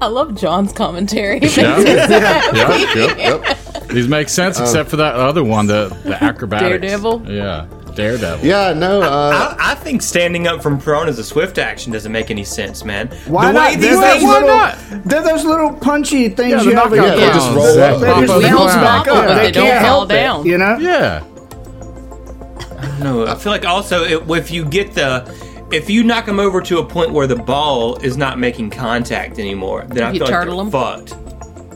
I 0.00 0.06
love 0.06 0.34
John's 0.34 0.72
commentary. 0.72 1.38
Yeah. 1.38 1.78
yep, 2.94 3.16
yep. 3.16 3.58
These 3.88 4.08
make 4.08 4.28
sense 4.28 4.58
except 4.60 4.88
for 4.90 4.96
that 4.96 5.14
other 5.14 5.44
one, 5.44 5.66
the 5.66 5.88
the 6.04 6.16
acrobatics. 6.24 6.80
Daredevil? 6.80 7.30
Yeah. 7.30 7.66
Daredevil. 7.94 8.46
Yeah, 8.46 8.72
no. 8.72 9.02
Uh, 9.02 9.54
I, 9.58 9.72
I 9.72 9.74
think 9.74 10.00
standing 10.00 10.46
up 10.46 10.62
from 10.62 10.78
prone 10.80 11.08
as 11.08 11.18
a 11.18 11.24
swift 11.24 11.58
action 11.58 11.92
doesn't 11.92 12.10
make 12.10 12.30
any 12.30 12.42
sense, 12.44 12.84
man. 12.86 13.08
Why 13.26 13.48
the 13.48 13.52
not? 13.52 13.70
way 13.70 13.76
They're 13.76 13.90
these 13.90 14.00
those 14.00 14.12
things 14.12 14.24
little, 14.24 14.48
not? 14.48 14.78
they're 15.04 15.22
those 15.22 15.44
little 15.44 15.74
punchy 15.74 16.28
things 16.30 16.52
Yeah, 16.52 16.62
you 16.62 16.70
the 16.70 16.76
have. 16.80 16.90
knockout 16.90 17.08
in- 17.14 17.20
they 17.20 17.26
just 17.26 17.50
roll 17.54 17.80
up. 17.82 18.00
They 18.00 18.06
Pop 18.06 18.20
just 18.20 18.32
up 18.32 18.42
bounce 18.42 18.72
ground. 18.72 18.82
back 18.82 19.08
up. 19.08 19.28
Yeah. 19.28 19.34
They, 19.34 19.42
They 19.44 19.50
don't 19.52 19.66
can't 19.66 19.84
fall 19.84 19.98
help 19.98 20.10
it, 20.10 20.14
down. 20.14 20.46
you 20.46 20.56
know? 20.58 20.78
Yeah. 20.78 21.24
No, 23.00 23.26
I 23.26 23.34
feel 23.34 23.52
like 23.52 23.64
also 23.64 24.04
it, 24.04 24.30
if 24.30 24.50
you 24.50 24.64
get 24.64 24.94
the 24.94 25.24
if 25.72 25.88
you 25.90 26.04
knock 26.04 26.26
them 26.26 26.38
over 26.38 26.60
to 26.62 26.78
a 26.78 26.84
point 26.84 27.10
where 27.12 27.26
the 27.26 27.36
ball 27.36 27.96
is 27.96 28.16
not 28.16 28.38
making 28.38 28.70
contact 28.70 29.38
anymore, 29.38 29.84
then 29.88 30.04
I 30.04 30.12
You 30.12 30.18
feel 30.18 30.26
like 30.28 30.34
turtle 30.34 30.56
they're 30.64 30.64
'em? 30.66 30.70
fucked. 31.08 31.16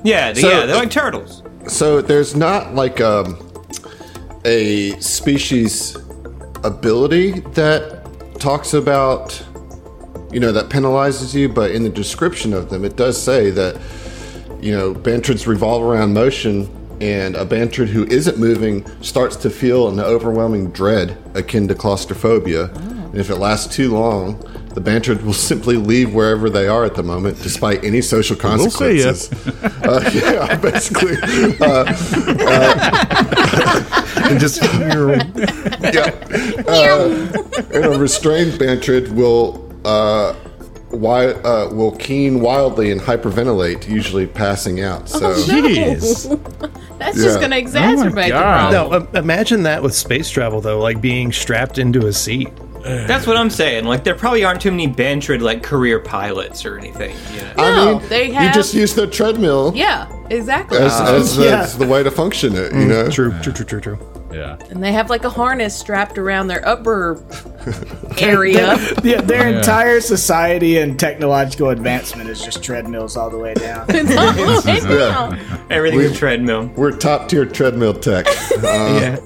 Yeah, 0.04 0.32
they, 0.32 0.40
So- 0.42 0.48
yeah, 0.50 0.66
they're 0.66 0.76
like 0.76 0.90
turtles. 0.90 1.42
So 1.68 2.00
there's 2.00 2.36
not 2.36 2.74
like 2.74 3.00
um, 3.00 3.36
a 4.44 4.98
species 5.00 5.96
ability 6.64 7.40
that 7.40 8.38
talks 8.38 8.72
about, 8.72 9.44
you 10.30 10.40
know, 10.40 10.52
that 10.52 10.68
penalizes 10.68 11.34
you, 11.34 11.48
but 11.48 11.72
in 11.72 11.82
the 11.82 11.88
description 11.88 12.52
of 12.52 12.70
them, 12.70 12.84
it 12.84 12.96
does 12.96 13.20
say 13.20 13.50
that, 13.50 13.80
you 14.60 14.72
know, 14.72 14.94
bantrids 14.94 15.46
revolve 15.46 15.82
around 15.82 16.14
motion, 16.14 16.70
and 17.00 17.36
a 17.36 17.44
bantrid 17.44 17.88
who 17.88 18.06
isn't 18.06 18.38
moving 18.38 18.86
starts 19.02 19.36
to 19.36 19.50
feel 19.50 19.88
an 19.88 20.00
overwhelming 20.00 20.70
dread 20.70 21.18
akin 21.34 21.68
to 21.68 21.74
claustrophobia. 21.74 22.66
And 22.74 23.16
if 23.16 23.28
it 23.28 23.36
lasts 23.36 23.74
too 23.74 23.92
long, 23.92 24.42
the 24.76 24.82
bantrid 24.82 25.22
will 25.24 25.32
simply 25.32 25.76
leave 25.76 26.12
wherever 26.12 26.50
they 26.50 26.68
are 26.68 26.84
at 26.84 26.94
the 26.94 27.02
moment, 27.02 27.42
despite 27.42 27.82
any 27.82 28.02
social 28.02 28.36
We'll 28.36 28.68
see 28.70 29.02
consequences. 29.02 29.32
uh, 29.82 30.10
yeah, 30.12 30.54
basically. 30.60 31.16
Uh, 31.60 31.84
And 34.26 34.40
just 34.40 34.60
yeah. 34.62 36.10
Uh, 36.66 37.32
and 37.72 37.84
a 37.84 37.98
restrained 37.98 38.52
bantrid 38.52 39.08
will 39.12 39.70
uh, 39.84 40.34
wi- 40.90 41.32
uh, 41.44 41.68
will 41.72 41.92
keen 41.96 42.40
wildly 42.40 42.90
and 42.90 43.00
hyperventilate, 43.00 43.88
usually 43.88 44.26
passing 44.26 44.80
out. 44.82 45.08
So 45.08 45.32
jeez. 45.34 46.28
That's 46.98 47.18
Yeah. 47.18 47.24
just 47.24 47.38
going 47.40 47.50
to 47.52 47.62
exacerbate 47.62 48.28
the 48.28 48.32
problem. 48.32 48.72
No, 48.72 48.92
um, 48.96 49.08
imagine 49.14 49.62
that 49.64 49.82
with 49.82 49.94
space 49.94 50.28
travel 50.30 50.60
though, 50.60 50.80
like 50.80 51.00
being 51.00 51.30
strapped 51.30 51.78
into 51.78 52.06
a 52.06 52.12
seat. 52.12 52.48
That's 53.06 53.26
what 53.26 53.36
I'm 53.36 53.50
saying. 53.50 53.84
Like 53.84 54.04
there 54.04 54.14
probably 54.14 54.44
aren't 54.44 54.60
too 54.60 54.70
many 54.70 54.88
Bantrid 54.88 55.40
like 55.40 55.62
career 55.62 55.98
pilots 56.00 56.64
or 56.64 56.78
anything. 56.78 57.14
You 57.34 57.40
know? 57.42 57.52
I 57.58 57.70
No, 57.76 57.98
mean, 57.98 58.08
they 58.08 58.26
you 58.28 58.52
just 58.52 58.74
use 58.74 58.94
the 58.94 59.06
treadmill 59.06 59.72
Yeah, 59.74 60.08
exactly. 60.30 60.78
as, 60.78 60.92
as, 61.00 61.36
the, 61.36 61.44
Yeah. 61.44 61.60
as 61.62 61.78
the 61.78 61.86
way 61.86 62.02
to 62.02 62.10
function 62.10 62.54
it. 62.56 62.72
You 62.72 62.86
know, 62.86 63.10
True, 63.10 63.32
true, 63.42 63.52
true, 63.52 63.64
true, 63.64 63.80
true. 63.80 63.98
Yeah. 64.32 64.58
and 64.70 64.82
they 64.82 64.92
have 64.92 65.08
like 65.08 65.24
a 65.24 65.30
harness 65.30 65.74
strapped 65.74 66.18
around 66.18 66.48
their 66.48 66.66
upper 66.68 67.22
area. 68.18 68.76
Yeah, 69.02 69.20
their 69.22 69.48
entire 69.48 70.00
society 70.00 70.78
and 70.78 70.98
technological 70.98 71.70
advancement 71.70 72.28
is 72.28 72.44
just 72.44 72.62
treadmills 72.62 73.16
all 73.16 73.30
the 73.30 73.38
way 73.38 73.54
down. 73.54 73.86
It's 73.90 74.16
all 74.16 74.32
the 74.32 74.62
way 74.66 74.98
down. 74.98 75.40
Everything's 75.70 76.12
a 76.12 76.14
treadmill. 76.14 76.70
we're 76.76 76.90
top 76.92 77.28
tier 77.28 77.46
treadmill 77.46 77.94
tech. 77.94 78.26
Uh, 78.26 78.60
yeah. 79.00 79.16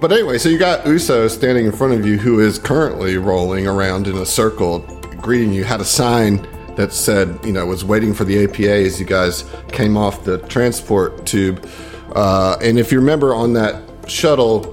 But 0.00 0.12
anyway, 0.12 0.38
so 0.38 0.48
you 0.48 0.58
got 0.58 0.86
Uso 0.86 1.28
standing 1.28 1.66
in 1.66 1.72
front 1.72 1.94
of 1.94 2.06
you, 2.06 2.18
who 2.18 2.40
is 2.40 2.58
currently 2.58 3.16
rolling 3.16 3.66
around 3.66 4.06
in 4.06 4.16
a 4.16 4.26
circle, 4.26 4.80
greeting 5.20 5.52
you. 5.52 5.64
Had 5.64 5.80
a 5.80 5.84
sign 5.84 6.46
that 6.76 6.92
said, 6.92 7.38
you 7.44 7.52
know, 7.52 7.64
was 7.64 7.84
waiting 7.84 8.12
for 8.12 8.24
the 8.24 8.44
APA 8.44 8.68
as 8.68 8.98
you 8.98 9.06
guys 9.06 9.44
came 9.68 9.96
off 9.96 10.24
the 10.24 10.38
transport 10.48 11.24
tube. 11.24 11.66
Uh, 12.14 12.56
and 12.60 12.78
if 12.78 12.92
you 12.92 12.98
remember 12.98 13.34
on 13.34 13.52
that 13.54 13.82
shuttle, 14.08 14.70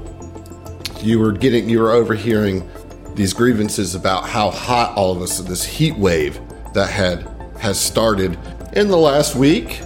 you 1.02 1.20
were 1.20 1.32
getting, 1.32 1.70
you 1.70 1.80
were 1.80 1.92
overhearing 1.92 2.70
these 3.16 3.34
grievances 3.34 3.96
about 3.96 4.28
how 4.28 4.50
hot 4.50 4.96
all 4.98 5.12
of 5.12 5.22
us, 5.22 5.40
this 5.40 5.64
heat 5.64 5.96
wave 5.96 6.40
that 6.74 6.90
had 6.90 7.28
has 7.60 7.80
started 7.80 8.38
in 8.74 8.88
the 8.88 8.98
last 8.98 9.36
week 9.36 9.82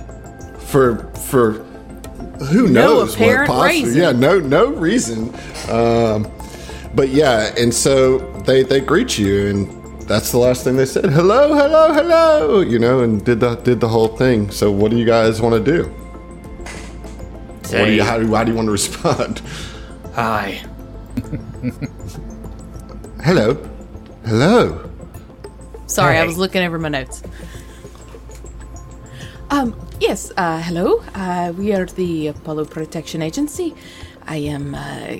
for 0.59 1.11
for 1.13 1.64
who 2.49 2.67
No 2.67 2.97
knows 2.99 3.15
apparent 3.15 3.49
what 3.49 3.55
possibly 3.57 3.83
reason. 3.83 4.01
yeah 4.01 4.11
no 4.11 4.39
no 4.39 4.67
reason. 4.67 5.33
Um, 5.69 6.31
but 6.93 7.09
yeah 7.09 7.53
and 7.57 7.73
so 7.73 8.17
they 8.41 8.63
they 8.63 8.79
greet 8.81 9.17
you 9.17 9.47
and 9.47 10.01
that's 10.07 10.31
the 10.31 10.37
last 10.37 10.63
thing 10.63 10.77
they 10.77 10.85
said. 10.85 11.05
Hello 11.05 11.53
hello 11.53 11.93
hello 11.93 12.59
you 12.61 12.77
know 12.79 12.99
and 13.01 13.23
did 13.25 13.39
the 13.39 13.55
did 13.55 13.79
the 13.79 13.87
whole 13.89 14.07
thing. 14.09 14.51
So 14.51 14.71
what 14.71 14.91
do 14.91 14.97
you 14.97 15.05
guys 15.05 15.41
want 15.41 15.63
to 15.65 15.71
do? 15.71 15.83
What 17.65 17.85
do 17.87 17.91
you, 17.93 18.03
how, 18.03 18.19
do, 18.19 18.33
how 18.33 18.43
do 18.43 18.51
you 18.51 18.55
want 18.55 18.67
to 18.67 18.71
respond? 18.83 19.41
Hi. 20.13 20.63
hello. 23.23 23.57
Hello. 24.25 24.89
Sorry, 25.87 26.17
I 26.17 26.25
was 26.25 26.37
looking 26.37 26.61
over 26.63 26.77
my 26.79 26.89
notes. 26.89 27.23
Um, 29.49 29.73
yes, 29.99 30.31
uh, 30.37 30.61
hello. 30.61 31.03
Uh, 31.13 31.53
we 31.57 31.73
are 31.73 31.85
the 31.85 32.27
Apollo 32.27 32.65
Protection 32.65 33.21
Agency. 33.21 33.73
I 34.27 34.37
am, 34.37 34.75
uh, 34.75 35.17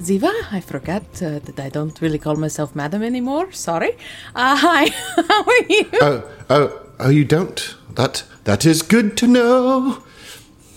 Ziva. 0.00 0.30
I 0.50 0.60
forgot 0.60 1.02
uh, 1.22 1.38
that 1.40 1.60
I 1.60 1.68
don't 1.68 2.00
really 2.00 2.18
call 2.18 2.36
myself 2.36 2.74
madam 2.74 3.02
anymore. 3.02 3.52
Sorry. 3.52 3.92
Uh, 4.34 4.56
hi. 4.56 4.88
How 5.28 5.44
are 5.44 5.64
you? 5.68 5.84
oh 6.00 6.30
oh 6.50 6.80
oh 7.00 7.08
you 7.10 7.24
don't 7.24 7.74
that 7.94 8.24
that 8.44 8.64
is 8.66 8.82
good 8.82 9.16
to 9.16 9.26
know 9.26 10.02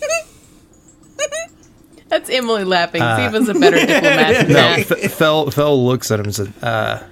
That's 2.10 2.30
Emily 2.30 2.64
laughing. 2.64 3.02
Ziva's 3.02 3.50
a 3.50 3.54
better 3.54 3.78
diplomat 3.86 4.48
No, 4.48 4.54
that. 4.54 4.92
F- 4.92 5.12
Fell 5.12 5.52
Fell 5.52 5.86
looks 5.86 6.10
at 6.12 6.20
him 6.20 6.26
and 6.28 6.36
says, 6.36 6.48
uh, 6.64 7.06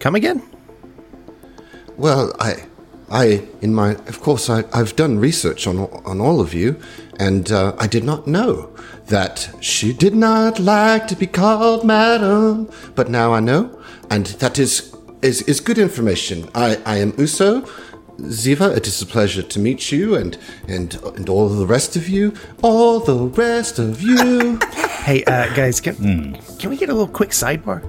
"Come 0.00 0.14
again." 0.14 0.42
Well, 1.98 2.32
I, 2.40 2.64
I, 3.14 3.46
in 3.60 3.72
my, 3.72 3.92
of 4.08 4.20
course, 4.20 4.50
I, 4.50 4.64
I've 4.72 4.96
done 4.96 5.18
research 5.20 5.68
on 5.68 5.78
on 6.04 6.20
all 6.20 6.40
of 6.40 6.52
you, 6.52 6.76
and 7.20 7.50
uh, 7.52 7.74
I 7.78 7.86
did 7.86 8.02
not 8.02 8.26
know 8.26 8.74
that 9.06 9.48
she 9.60 9.92
did 9.92 10.14
not 10.16 10.58
like 10.58 11.06
to 11.08 11.16
be 11.16 11.28
called 11.28 11.84
madam, 11.84 12.68
but 12.96 13.08
now 13.08 13.32
I 13.32 13.40
know, 13.40 13.70
and 14.10 14.26
that 14.42 14.58
is 14.58 14.94
is, 15.22 15.42
is 15.42 15.60
good 15.60 15.78
information. 15.78 16.48
I, 16.54 16.78
I 16.84 16.96
am 16.98 17.14
Uso. 17.16 17.62
Ziva, 18.20 18.76
it 18.76 18.86
is 18.86 19.02
a 19.02 19.06
pleasure 19.06 19.42
to 19.42 19.58
meet 19.58 19.90
you 19.92 20.14
and 20.16 20.36
and 20.68 20.94
and 21.16 21.28
all 21.28 21.48
the 21.48 21.66
rest 21.66 21.96
of 21.96 22.08
you, 22.08 22.32
all 22.62 22.98
the 22.98 23.16
rest 23.16 23.78
of 23.78 24.02
you. 24.02 24.58
Hey, 25.04 25.22
uh, 25.24 25.54
guys, 25.54 25.80
can 25.82 25.94
can 26.58 26.70
we 26.70 26.76
get 26.78 26.88
a 26.88 26.94
little 26.94 27.14
quick 27.20 27.30
sidebar? 27.30 27.82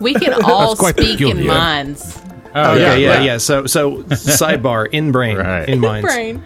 We 0.00 0.12
can 0.12 0.34
all 0.44 0.76
speak 0.76 0.98
in 0.98 1.16
peculiar. 1.16 1.48
minds. 1.48 2.20
Oh, 2.56 2.74
yeah, 2.74 2.94
yeah, 2.96 3.20
yeah. 3.20 3.38
So, 3.38 3.66
so 3.66 4.02
sidebar 4.40 4.88
in 4.90 5.12
brain, 5.12 5.36
Right. 5.36 5.68
in 5.68 5.78
mind, 5.80 6.06
Brain. 6.06 6.42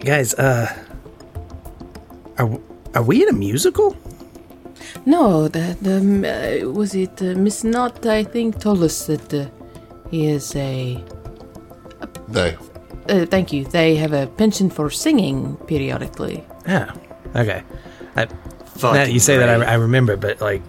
guys. 0.00 0.34
Uh, 0.34 0.66
are 2.38 2.50
are 2.94 3.02
we 3.02 3.22
in 3.22 3.28
a 3.28 3.32
musical? 3.32 3.96
No, 5.06 5.48
the, 5.48 5.76
the 5.80 5.96
um, 5.96 6.24
uh, 6.24 6.72
was 6.72 6.94
it 6.94 7.22
uh, 7.22 7.34
Miss 7.34 7.64
Knott? 7.64 8.04
I 8.06 8.24
think 8.24 8.60
told 8.60 8.82
us 8.82 9.06
that 9.06 9.32
uh, 9.32 9.46
he 10.10 10.26
is 10.26 10.54
a. 10.56 11.02
They. 12.28 12.56
Uh, 13.08 13.24
thank 13.26 13.52
you. 13.52 13.64
They 13.64 13.96
have 13.96 14.12
a 14.12 14.26
penchant 14.26 14.72
for 14.72 14.90
singing 14.90 15.56
periodically. 15.66 16.44
Yeah. 16.66 16.92
Okay. 17.34 17.62
I, 18.16 18.26
Fucking 18.26 18.82
now 18.82 19.04
that 19.04 19.12
you 19.12 19.20
say 19.20 19.38
that. 19.38 19.48
I, 19.48 19.64
I 19.64 19.74
remember, 19.74 20.16
but 20.16 20.40
like, 20.40 20.62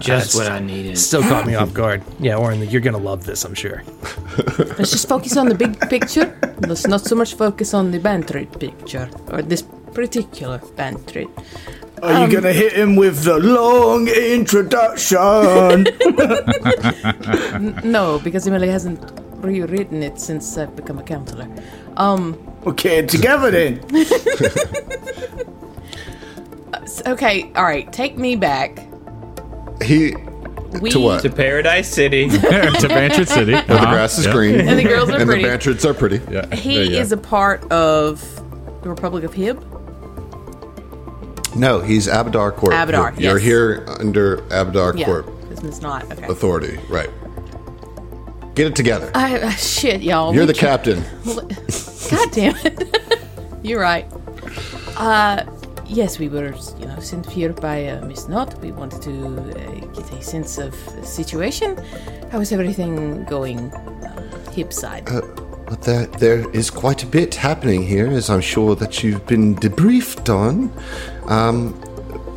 Just 0.00 0.34
uh, 0.34 0.38
what 0.38 0.48
I 0.52 0.58
needed. 0.60 0.96
Still 0.98 1.22
caught 1.22 1.46
me 1.46 1.54
off 1.54 1.72
guard. 1.80 2.02
Yeah, 2.20 2.36
Oren, 2.36 2.62
you're 2.68 2.80
gonna 2.80 2.98
love 2.98 3.24
this, 3.24 3.44
I'm 3.44 3.54
sure. 3.54 3.82
Let's 4.78 4.90
just 4.92 5.08
focus 5.08 5.36
on 5.36 5.48
the 5.48 5.54
big 5.54 5.78
picture. 5.88 6.38
Let's 6.66 6.86
not 6.86 7.02
so 7.02 7.14
much 7.16 7.34
focus 7.34 7.74
on 7.74 7.90
the 7.90 7.98
Bantrid 7.98 8.58
picture 8.58 9.08
or 9.30 9.42
this 9.42 9.62
particular 9.92 10.58
Bantrid. 10.76 11.28
Are 12.02 12.26
you 12.26 12.32
gonna 12.32 12.52
hit 12.52 12.74
him 12.74 12.94
with 12.94 13.24
the 13.24 13.38
long 13.38 14.08
introduction? 14.08 15.86
No, 17.84 18.20
because 18.22 18.46
Emily 18.46 18.68
hasn't 18.68 19.00
rewritten 19.42 20.02
it 20.02 20.20
since 20.20 20.56
I've 20.56 20.74
become 20.76 20.98
a 20.98 21.02
counselor. 21.02 21.48
Um. 21.96 22.36
okay, 22.66 23.02
together 23.02 23.50
then. 23.50 23.80
Okay. 27.06 27.50
All 27.54 27.64
right. 27.64 27.90
Take 27.92 28.16
me 28.18 28.34
back. 28.36 28.84
He 29.82 30.14
We 30.80 30.90
to 30.90 31.00
what? 31.00 31.22
to 31.22 31.30
Paradise 31.30 31.88
City. 31.88 32.28
to 32.30 32.36
Bantrid 32.38 33.28
City. 33.28 33.52
Where 33.52 33.62
the 33.64 33.86
grass 33.86 34.18
is 34.18 34.26
green 34.26 34.60
And 34.60 34.78
the 34.78 34.84
girls 34.84 35.08
are 35.10 35.16
and 35.16 35.26
pretty. 35.28 35.44
And 35.44 35.60
the 35.62 35.70
bantrids 35.70 35.84
are 35.84 35.94
pretty. 35.94 36.20
Yeah, 36.30 36.54
He 36.54 36.84
you 36.84 36.90
go. 36.90 36.96
is 36.96 37.12
a 37.12 37.16
part 37.16 37.62
of 37.70 38.20
the 38.82 38.88
Republic 38.88 39.24
of 39.24 39.34
Hib. 39.34 39.64
No, 41.56 41.80
he's 41.80 42.06
Abadar 42.06 42.54
Corp. 42.54 42.72
Abadar, 42.74 43.18
You're 43.18 43.38
yes. 43.38 43.42
here 43.42 43.84
under 43.98 44.38
Abadar 44.48 44.96
Yeah, 44.96 45.06
Corp 45.06 45.38
this 45.62 45.76
is 45.76 45.82
not 45.82 46.04
okay. 46.12 46.26
authority, 46.26 46.78
right? 46.88 47.10
Get 48.54 48.66
it 48.68 48.76
together. 48.76 49.10
I, 49.14 49.40
uh, 49.40 49.50
shit, 49.50 50.02
y'all. 50.02 50.34
You're 50.34 50.46
the 50.46 50.54
captain. 50.54 51.02
God 51.24 52.30
damn 52.32 52.56
it. 52.64 53.20
You're 53.62 53.80
right. 53.80 54.06
Uh, 54.96 55.44
yes, 55.88 56.18
we 56.18 56.28
were, 56.28 56.54
you 56.78 56.86
know, 56.86 56.98
sent 57.00 57.26
here 57.26 57.52
by 57.52 57.86
uh, 57.86 58.04
Miss 58.04 58.28
Knott. 58.28 58.60
We 58.60 58.72
wanted 58.72 59.02
to 59.02 59.26
uh, 59.26 59.86
get 59.94 60.12
a 60.12 60.22
sense 60.22 60.58
of 60.58 60.72
the 60.94 61.04
situation. 61.04 61.76
How 62.30 62.40
is 62.40 62.52
everything 62.52 63.24
going, 63.24 63.72
uh, 63.72 64.50
Hib 64.52 64.72
side? 64.72 65.06
But 65.06 65.82
there, 65.82 66.06
there 66.06 66.50
is 66.50 66.70
quite 66.70 67.02
a 67.02 67.06
bit 67.06 67.34
happening 67.34 67.82
here, 67.82 68.06
as 68.08 68.30
I'm 68.30 68.40
sure 68.40 68.74
that 68.76 69.02
you've 69.02 69.26
been 69.26 69.54
debriefed 69.56 70.32
on. 70.34 70.72
Um, 71.30 71.74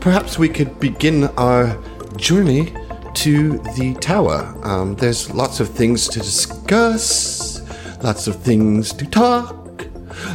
perhaps 0.01 0.37
we 0.37 0.49
could 0.49 0.79
begin 0.79 1.25
our 1.37 1.77
journey 2.17 2.73
to 3.13 3.57
the 3.77 3.95
tower. 4.01 4.53
Um, 4.63 4.95
there's 4.95 5.33
lots 5.33 5.59
of 5.59 5.69
things 5.69 6.07
to 6.09 6.19
discuss, 6.19 7.61
lots 8.03 8.27
of 8.27 8.41
things 8.41 8.93
to 8.93 9.05
talk, 9.05 9.87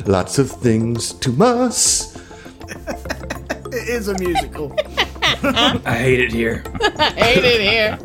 lots 0.06 0.38
of 0.38 0.50
things 0.50 1.12
to 1.14 1.32
muss. 1.32 2.15
It 3.86 3.90
is 3.90 4.08
a 4.08 4.18
musical. 4.18 4.74
I 5.86 5.96
hate 5.96 6.18
it 6.18 6.32
here. 6.32 6.64
I 6.98 7.10
Hate 7.10 7.44
it 7.44 7.60
here. 7.60 7.98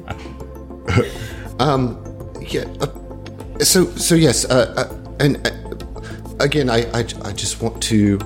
Um, 1.59 1.97
yeah. 2.41 2.65
Uh, 2.81 2.87
so 3.59 3.85
so 3.95 4.15
yes. 4.15 4.45
Uh, 4.45 4.73
uh, 4.77 5.15
and 5.19 5.37
uh, 5.45 5.51
again, 6.39 6.69
I, 6.71 6.79
I 6.91 6.99
I 7.23 7.31
just 7.33 7.61
want 7.61 7.81
to 7.83 8.17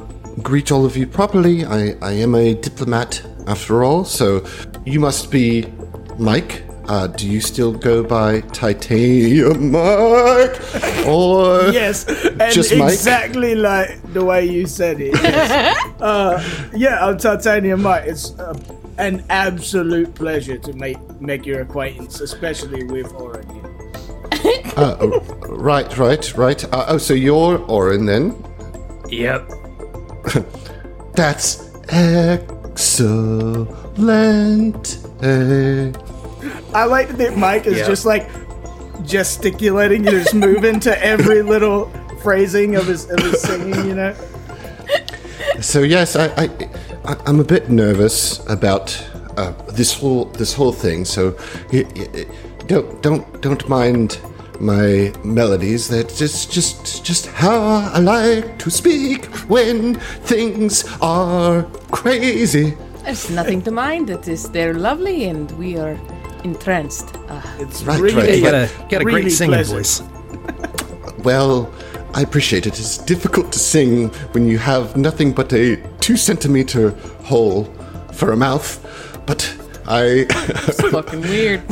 greet 0.42 0.72
all 0.72 0.86
of 0.86 0.96
you 0.96 1.06
properly. 1.08 1.66
I 1.66 1.96
I 2.02 2.12
am 2.14 2.34
a 2.36 2.54
diplomat 2.54 3.22
after 3.48 3.84
all. 3.84 4.06
So 4.06 4.46
you 4.86 5.00
must 5.02 5.32
be 5.32 5.66
Mike. 6.18 6.64
Uh, 6.88 7.08
do 7.08 7.28
you 7.28 7.42
still 7.42 7.74
go 7.74 8.04
by 8.04 8.40
Titanium 8.54 9.72
Mike? 9.72 10.56
Or 11.06 11.72
Yes, 11.74 12.06
and 12.08 12.54
Just 12.54 12.74
Mike? 12.76 12.94
exactly 12.94 13.56
like 13.56 14.00
the 14.16 14.26
way 14.26 14.46
you 14.46 14.66
said 14.66 15.00
it. 15.00 15.14
yes. 15.14 15.78
uh, 16.02 16.70
yeah, 16.74 17.06
I'm 17.06 17.18
Titanium 17.18 17.84
Mike. 17.84 18.06
It's 18.08 18.32
uh, 18.40 18.58
an 18.98 19.24
absolute 19.30 20.16
pleasure 20.16 20.58
to 20.58 20.74
make 20.74 20.98
make 21.22 21.46
your 21.46 21.62
acquaintance, 21.62 22.22
especially 22.22 22.84
with 22.86 23.14
Oregon. 23.14 23.62
Uh, 24.78 24.98
oh, 25.00 25.20
right, 25.50 25.98
right, 25.98 26.36
right. 26.36 26.64
Uh, 26.74 26.86
oh, 26.90 26.98
so 26.98 27.14
you're 27.14 27.60
Orin 27.70 28.06
then? 28.06 28.36
Yep. 29.10 29.50
That's 31.14 31.70
excellent. 31.90 33.66
I 36.74 36.86
like 36.86 37.10
that 37.18 37.38
Mike 37.38 37.66
is 37.68 37.78
Yeah. 37.80 37.88
just 37.88 38.06
like 38.06 38.30
gesticulating 39.06 40.08
and 40.08 40.18
just 40.24 40.34
moving 40.34 40.80
to 40.82 41.04
every 41.04 41.42
little 41.54 41.92
phrasing 42.30 42.76
of 42.76 42.86
his 42.88 43.10
of 43.10 43.20
his 43.20 43.42
singing. 43.42 43.86
You 43.90 43.96
know. 43.96 44.14
So 45.62 45.80
yes, 45.82 46.16
I, 46.16 46.26
I, 46.44 46.50
I 47.06 47.16
I'm 47.28 47.40
a 47.40 47.44
bit 47.44 47.70
nervous 47.70 48.40
about 48.50 48.88
uh, 49.38 49.54
this 49.78 49.94
whole 50.00 50.26
this 50.40 50.54
whole 50.54 50.74
thing. 50.74 51.06
So 51.06 51.22
y- 51.72 51.86
y- 51.96 52.26
don't 52.68 53.02
don't 53.02 53.26
don't 53.42 53.64
mind 53.70 54.20
my 54.60 55.14
melodies. 55.24 55.88
That's 55.88 56.18
just 56.20 56.52
just 56.52 57.06
just 57.06 57.28
how 57.28 57.58
I 57.94 58.00
like 58.00 58.58
to 58.60 58.70
speak 58.70 59.26
when 59.50 59.96
things 60.28 60.84
are 61.02 61.64
crazy. 61.92 62.74
There's 63.04 63.30
nothing 63.30 63.62
to 63.64 63.72
mind. 63.72 64.10
It 64.10 64.28
is 64.28 64.50
they're 64.50 64.74
lovely 64.74 65.26
and 65.30 65.52
we 65.60 65.78
are 65.78 65.98
entranced. 66.44 67.16
Uh, 67.30 67.42
It's 67.60 67.84
Right, 67.84 68.00
really, 68.02 68.16
right. 68.22 68.36
You 68.38 68.42
got 68.52 68.56
a, 68.56 68.68
got 68.90 69.02
a 69.02 69.06
really 69.06 69.22
great 69.22 69.32
singing 69.38 69.54
pleasant. 69.64 69.78
voice. 69.78 70.02
Well, 71.24 71.70
I 72.16 72.22
appreciate 72.22 72.66
it. 72.66 72.80
It's 72.80 72.98
difficult 72.98 73.52
to 73.52 73.60
sing 73.60 74.08
when 74.34 74.48
you 74.48 74.58
have 74.58 74.96
nothing 74.96 75.34
but 75.34 75.52
a 75.52 75.76
two 76.00 76.16
centimeter 76.16 76.92
hole 77.26 77.66
for 78.14 78.32
a 78.32 78.38
mouth, 78.38 78.70
but 79.28 79.54
I 79.86 80.26
it's 80.30 80.82
fucking 80.82 81.22
weird. 81.22 81.68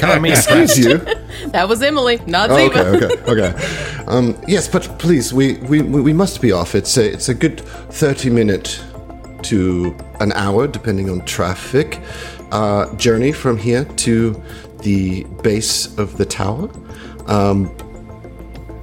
Kind 0.00 0.12
of 0.12 0.22
me. 0.22 0.30
excuse 0.30 0.78
you. 0.78 0.98
that 1.48 1.68
was 1.68 1.82
Emily, 1.82 2.18
not 2.26 2.48
Oh, 2.48 2.56
okay, 2.56 2.80
okay, 2.80 3.22
okay. 3.30 4.04
Um, 4.06 4.40
yes, 4.48 4.66
but 4.66 4.98
please, 4.98 5.34
we, 5.34 5.58
we, 5.68 5.82
we 5.82 6.00
we 6.00 6.12
must 6.14 6.40
be 6.40 6.50
off. 6.50 6.74
It's 6.74 6.96
a 6.96 7.12
it's 7.12 7.28
a 7.28 7.34
good 7.34 7.60
thirty 7.60 8.30
minute 8.30 8.82
to 9.42 9.94
an 10.20 10.32
hour, 10.32 10.66
depending 10.66 11.10
on 11.10 11.26
traffic, 11.26 12.00
uh, 12.52 12.94
journey 12.96 13.32
from 13.32 13.58
here 13.58 13.84
to 13.84 14.42
the 14.80 15.24
base 15.42 15.98
of 15.98 16.16
the 16.16 16.24
tower. 16.24 16.70
Um, 17.26 17.70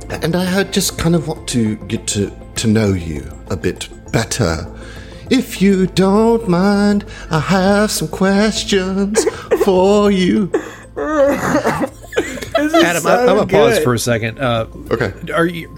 and 0.09 0.35
I 0.35 0.63
just 0.63 0.97
kind 0.97 1.15
of 1.15 1.27
want 1.27 1.47
to 1.49 1.75
get 1.87 2.07
to 2.07 2.31
to 2.55 2.67
know 2.67 2.93
you 2.93 3.29
a 3.49 3.57
bit 3.57 3.89
better. 4.11 4.65
If 5.29 5.61
you 5.61 5.87
don't 5.87 6.47
mind, 6.47 7.05
I 7.29 7.39
have 7.39 7.91
some 7.91 8.07
questions 8.07 9.23
for 9.65 10.09
you. 10.11 10.49
Adam, 10.97 11.89
so 13.01 13.09
I, 13.09 13.21
I'm 13.29 13.37
gonna 13.37 13.47
pause 13.47 13.79
for 13.79 13.93
a 13.93 13.99
second. 13.99 14.39
Uh, 14.39 14.67
Okay. 14.91 15.13
are 15.33 15.45
you? 15.45 15.73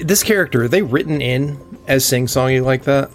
This 0.00 0.22
character, 0.22 0.64
are 0.64 0.68
they 0.68 0.82
written 0.82 1.20
in 1.20 1.58
as 1.86 2.04
sing 2.04 2.26
songy 2.26 2.62
like 2.64 2.84
that? 2.84 3.10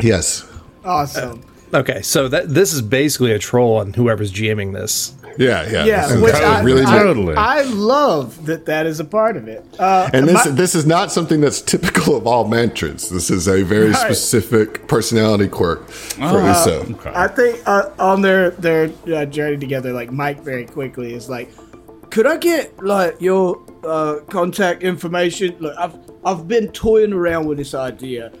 Yes. 0.00 0.44
Awesome. 0.84 1.44
Okay, 1.74 2.00
so 2.02 2.28
that 2.28 2.48
this 2.48 2.72
is 2.72 2.80
basically 2.82 3.32
a 3.32 3.38
troll 3.38 3.76
on 3.76 3.92
whoever's 3.92 4.32
GMing 4.32 4.72
this. 4.72 5.12
Yeah, 5.38 5.70
yeah. 5.70 5.84
Yeah, 5.84 6.20
which 6.20 6.34
I, 6.34 6.60
really 6.62 6.82
I, 6.84 6.98
Totally. 7.02 7.36
I 7.36 7.62
love 7.62 8.44
that 8.46 8.66
that 8.66 8.86
is 8.86 8.98
a 9.00 9.04
part 9.04 9.36
of 9.36 9.46
it. 9.48 9.64
Uh, 9.78 10.10
And 10.12 10.26
this 10.28 10.44
my- 10.46 10.50
this 10.50 10.74
is 10.74 10.84
not 10.84 11.12
something 11.12 11.40
that's 11.40 11.60
typical 11.62 12.16
of 12.16 12.26
all 12.26 12.44
Bantrids. 12.44 13.08
This 13.08 13.30
is 13.30 13.46
a 13.48 13.62
very 13.62 13.90
Right. 13.90 13.96
specific 13.96 14.86
personality 14.88 15.48
quirk 15.48 15.88
for 15.88 16.22
Oh, 16.40 16.46
Uso. 16.48 16.80
Okay. 16.92 17.12
I 17.14 17.28
think 17.28 17.60
uh, 17.66 17.90
on 17.98 18.22
their 18.22 18.50
their 18.50 18.90
uh, 19.14 19.24
journey 19.26 19.56
together, 19.58 19.92
like 19.92 20.10
Mike 20.12 20.42
very 20.42 20.66
quickly 20.66 21.14
is 21.14 21.28
like, 21.30 21.48
could 22.10 22.26
I 22.26 22.36
get 22.36 22.82
like 22.82 23.20
your 23.20 23.62
uh, 23.84 24.16
contact 24.28 24.82
information? 24.82 25.54
Look, 25.60 25.74
I've 25.78 25.94
I've 26.24 26.48
been 26.48 26.68
toying 26.72 27.12
around 27.12 27.46
with 27.46 27.58
this 27.58 27.74
idea. 27.74 28.32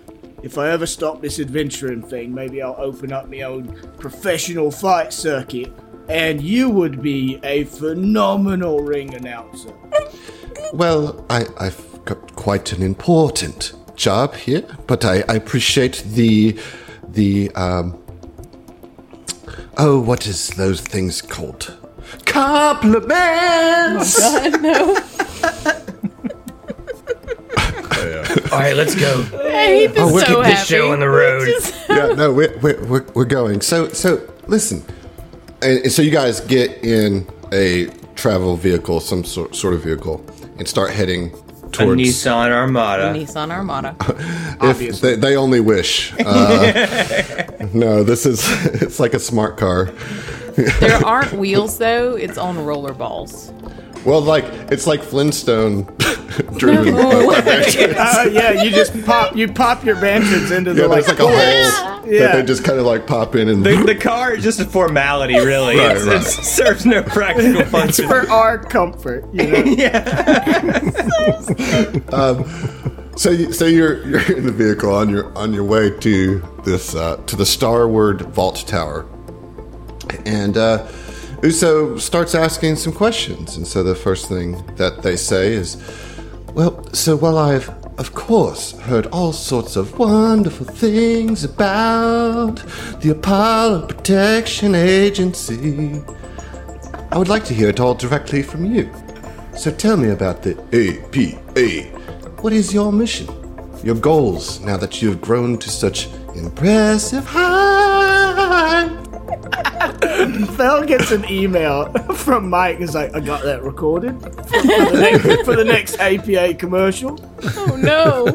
If 0.42 0.56
I 0.56 0.70
ever 0.70 0.86
stop 0.86 1.20
this 1.20 1.38
adventuring 1.40 2.02
thing, 2.02 2.32
maybe 2.34 2.62
I'll 2.62 2.76
open 2.78 3.12
up 3.12 3.28
my 3.28 3.42
own 3.42 3.76
professional 3.98 4.70
fight 4.70 5.12
circuit, 5.12 5.72
and 6.08 6.40
you 6.42 6.70
would 6.70 7.00
be 7.02 7.38
a 7.42 7.64
phenomenal 7.64 8.80
ring 8.80 9.14
announcer. 9.14 9.72
Well, 10.72 11.24
I, 11.30 11.46
I've 11.58 12.04
got 12.04 12.34
quite 12.36 12.72
an 12.72 12.82
important 12.82 13.72
job 13.96 14.34
here, 14.34 14.62
but 14.86 15.04
I, 15.04 15.24
I 15.28 15.34
appreciate 15.34 16.02
the 16.06 16.58
the 17.08 17.50
um. 17.54 17.98
Oh, 19.80 20.00
what 20.00 20.26
is 20.26 20.48
those 20.50 20.80
things 20.80 21.22
called? 21.22 21.76
Compliments. 22.26 24.18
God, 24.18 24.60
no. 24.62 24.96
All 28.52 28.58
right, 28.60 28.74
let's 28.76 28.94
go. 28.94 29.24
I 29.34 29.92
Oh, 29.96 30.12
we'll 30.12 30.20
so 30.24 30.26
keep 30.26 30.36
happy. 30.44 30.50
this 30.50 30.66
show 30.66 30.92
on 30.92 31.00
the 31.00 31.08
road. 31.08 31.46
Just- 31.46 31.74
yeah, 31.88 32.08
no, 32.08 32.32
we're, 32.32 32.56
we're, 32.58 32.84
we're, 32.86 33.06
we're 33.14 33.24
going. 33.24 33.60
So, 33.60 33.88
so 33.88 34.20
listen. 34.46 34.84
And, 35.62 35.84
and 35.84 35.92
so 35.92 36.02
you 36.02 36.10
guys 36.10 36.40
get 36.40 36.84
in 36.84 37.26
a 37.52 37.86
travel 38.14 38.56
vehicle, 38.56 39.00
some 39.00 39.24
sort, 39.24 39.54
sort 39.54 39.74
of 39.74 39.82
vehicle, 39.82 40.24
and 40.58 40.68
start 40.68 40.90
heading 40.90 41.32
A 41.32 41.68
towards. 41.70 42.00
Nissan 42.00 42.50
Armada. 42.50 43.12
Nissan 43.18 43.50
Armada. 43.50 43.96
If 44.60 45.00
they, 45.00 45.14
they 45.14 45.36
only 45.36 45.60
wish. 45.60 46.12
Uh, 46.18 47.46
no, 47.72 48.02
this 48.02 48.26
is, 48.26 48.42
it's 48.82 48.98
like 48.98 49.14
a 49.14 49.20
smart 49.20 49.56
car. 49.56 49.84
There 50.56 51.06
aren't 51.06 51.32
wheels 51.34 51.78
though. 51.78 52.16
It's 52.16 52.36
on 52.36 52.64
roller 52.64 52.92
balls. 52.92 53.52
Well, 54.08 54.22
like, 54.22 54.44
it's 54.72 54.86
like 54.86 55.02
Flintstone 55.02 55.82
driven. 56.56 56.94
No. 56.94 57.34
Uh, 57.98 58.28
yeah, 58.32 58.62
you 58.62 58.70
just 58.70 59.04
pop 59.04 59.36
you 59.36 59.52
pop 59.52 59.84
your 59.84 59.96
lanterns 59.96 60.50
into 60.50 60.72
the 60.72 60.82
Yeah, 60.82 60.86
like 60.86 61.04
there's 61.04 61.18
like 61.18 61.28
a 61.28 62.02
hole 62.02 62.10
that 62.10 62.32
they 62.32 62.42
just 62.44 62.64
kind 62.64 62.78
of 62.78 62.86
like 62.86 63.06
pop 63.06 63.34
in 63.36 63.48
and. 63.48 63.64
The, 63.64 63.76
the 63.84 63.94
car 63.94 64.32
is 64.34 64.44
just 64.44 64.60
a 64.60 64.64
formality, 64.64 65.34
really. 65.34 65.76
Right, 65.76 65.96
It's- 65.96 66.06
right. 66.06 66.16
It 66.38 66.44
serves 66.44 66.86
no 66.86 67.02
practical 67.02 67.64
function. 67.66 68.08
for 68.08 68.28
our 68.30 68.58
comfort. 68.58 69.24
You 69.34 69.46
know? 69.46 69.64
So, 73.16 73.30
you, 73.30 73.52
so 73.52 73.66
you're 73.66 74.06
you're 74.06 74.36
in 74.36 74.46
the 74.46 74.52
vehicle 74.52 74.94
on 74.94 75.08
your 75.10 75.36
on 75.36 75.52
your 75.52 75.64
way 75.64 75.90
to 75.98 76.40
this 76.64 76.94
uh, 76.94 77.16
to 77.26 77.34
the 77.36 77.44
Starward 77.46 78.22
Vault 78.22 78.64
Tower, 78.66 79.06
and 80.24 80.56
uh, 80.56 80.86
Uso 81.42 81.96
starts 81.98 82.34
asking 82.34 82.76
some 82.76 82.92
questions. 82.92 83.56
And 83.56 83.66
so 83.66 83.82
the 83.82 83.94
first 83.94 84.28
thing 84.28 84.62
that 84.76 85.02
they 85.02 85.16
say 85.16 85.52
is, 85.52 85.76
"Well, 86.54 86.84
so 86.92 87.16
while 87.16 87.38
I've 87.38 87.70
of 87.98 88.14
course 88.14 88.72
heard 88.78 89.06
all 89.06 89.32
sorts 89.32 89.76
of 89.76 89.98
wonderful 89.98 90.66
things 90.66 91.44
about 91.44 92.62
the 93.00 93.10
Apollo 93.10 93.86
Protection 93.86 94.74
Agency, 94.74 96.00
I 97.10 97.18
would 97.18 97.28
like 97.28 97.44
to 97.46 97.54
hear 97.54 97.68
it 97.68 97.80
all 97.80 97.94
directly 97.94 98.42
from 98.42 98.64
you. 98.64 98.88
So 99.56 99.70
tell 99.70 99.96
me 99.96 100.10
about 100.10 100.42
the 100.42 100.54
APA. 100.72 101.88
What 102.42 102.52
is 102.52 102.72
your 102.72 102.92
mission? 102.92 103.28
Your 103.82 103.96
goals 103.96 104.60
now 104.60 104.76
that 104.76 105.02
you 105.02 105.08
have 105.08 105.20
grown 105.20 105.58
to 105.58 105.70
such 105.70 106.08
impressive 106.34 107.26
height? 107.26 109.07
Phil 110.58 110.84
gets 110.84 111.10
an 111.12 111.24
email 111.30 111.90
from 112.14 112.50
Mike. 112.50 112.78
He's 112.78 112.94
like, 112.94 113.14
I 113.14 113.20
got 113.20 113.42
that 113.44 113.62
recorded 113.62 114.20
for, 114.20 114.28
for 114.30 114.60
the, 114.60 114.98
next, 115.00 115.44
for 115.44 115.56
the 115.56 115.64
next 115.64 115.98
APA 116.00 116.54
commercial. 116.58 117.18
Oh 117.56 117.76
no. 117.76 118.26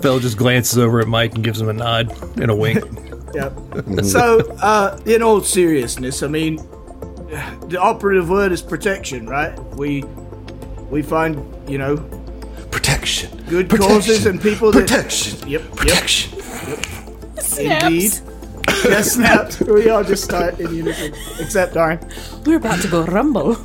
Phil 0.00 0.18
just 0.18 0.36
glances 0.38 0.78
over 0.78 0.98
at 1.00 1.06
Mike 1.06 1.34
and 1.34 1.44
gives 1.44 1.60
him 1.60 1.68
a 1.68 1.72
nod 1.74 2.10
and 2.40 2.50
a 2.50 2.56
wink. 2.56 2.82
Yep. 3.34 4.04
so, 4.04 4.40
uh, 4.60 5.00
in 5.06 5.22
all 5.22 5.40
seriousness, 5.40 6.22
I 6.22 6.26
mean, 6.26 6.56
the 7.68 7.78
operative 7.80 8.28
word 8.28 8.52
is 8.52 8.60
protection, 8.60 9.26
right? 9.26 9.58
We 9.74 10.02
we 10.90 11.00
find 11.00 11.42
you 11.66 11.78
know 11.78 11.96
Protection. 12.70 13.30
Good 13.48 13.70
Protection. 13.70 13.94
causes 13.94 14.26
and 14.26 14.38
people 14.38 14.70
that- 14.72 14.80
Protection. 14.82 15.48
Yep, 15.48 15.62
yep. 15.62 15.76
Protection. 15.76 16.38
indeed. 17.58 18.12
Yeah, 18.92 19.02
snapped. 19.02 19.60
We 19.60 19.88
all 19.90 20.02
just 20.02 20.24
start 20.24 20.58
in 20.58 20.74
unison, 20.74 21.14
except 21.38 21.74
Darn. 21.74 22.00
We're 22.44 22.56
about 22.56 22.80
to 22.82 22.88
go 22.88 23.04
rumble. 23.04 23.50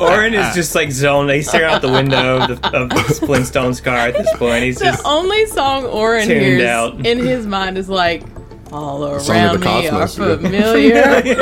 Orin 0.00 0.34
is 0.34 0.54
just 0.54 0.74
like 0.74 0.90
zoned. 0.90 1.30
He's 1.30 1.48
staring 1.48 1.72
out 1.72 1.80
the 1.82 1.92
window 1.92 2.40
of, 2.40 2.48
the, 2.60 2.76
of 2.76 2.90
Flintstone's 2.90 3.80
car 3.80 4.08
at 4.08 4.14
this 4.14 4.32
point. 4.36 4.64
He's 4.64 4.78
the 4.78 4.86
just 4.86 5.06
only 5.06 5.46
song 5.46 5.84
Orin 5.84 6.26
tuned 6.26 6.40
hears 6.40 6.64
out. 6.64 7.06
in 7.06 7.18
his 7.18 7.46
mind 7.46 7.78
is 7.78 7.88
like, 7.88 8.24
all 8.72 9.04
around 9.04 9.60
the 9.60 9.66
me 9.66 9.88
are 9.88 10.06
Cosmos, 10.06 10.42
yeah. 10.42 11.20
familiar. 11.20 11.36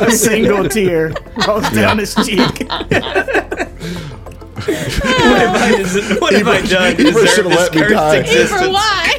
A 0.06 0.10
single 0.10 0.68
tear 0.68 1.12
rolls 1.46 1.68
down 1.70 1.98
his 1.98 2.14
cheek. 2.14 2.66
what 5.00 5.40
have 5.40 5.54
I, 5.54 5.76
des- 5.76 6.20
what 6.20 6.34
have 6.34 6.48
I 6.48 6.60
done 6.62 6.96
to 6.96 7.02
Ebra 7.02 7.12
deserve 7.12 7.28
should've 7.28 7.52
let 7.52 7.74
me 7.74 7.80
die. 7.82 8.14
For 8.14 8.20
existence? 8.20 8.72
why? 8.72 9.12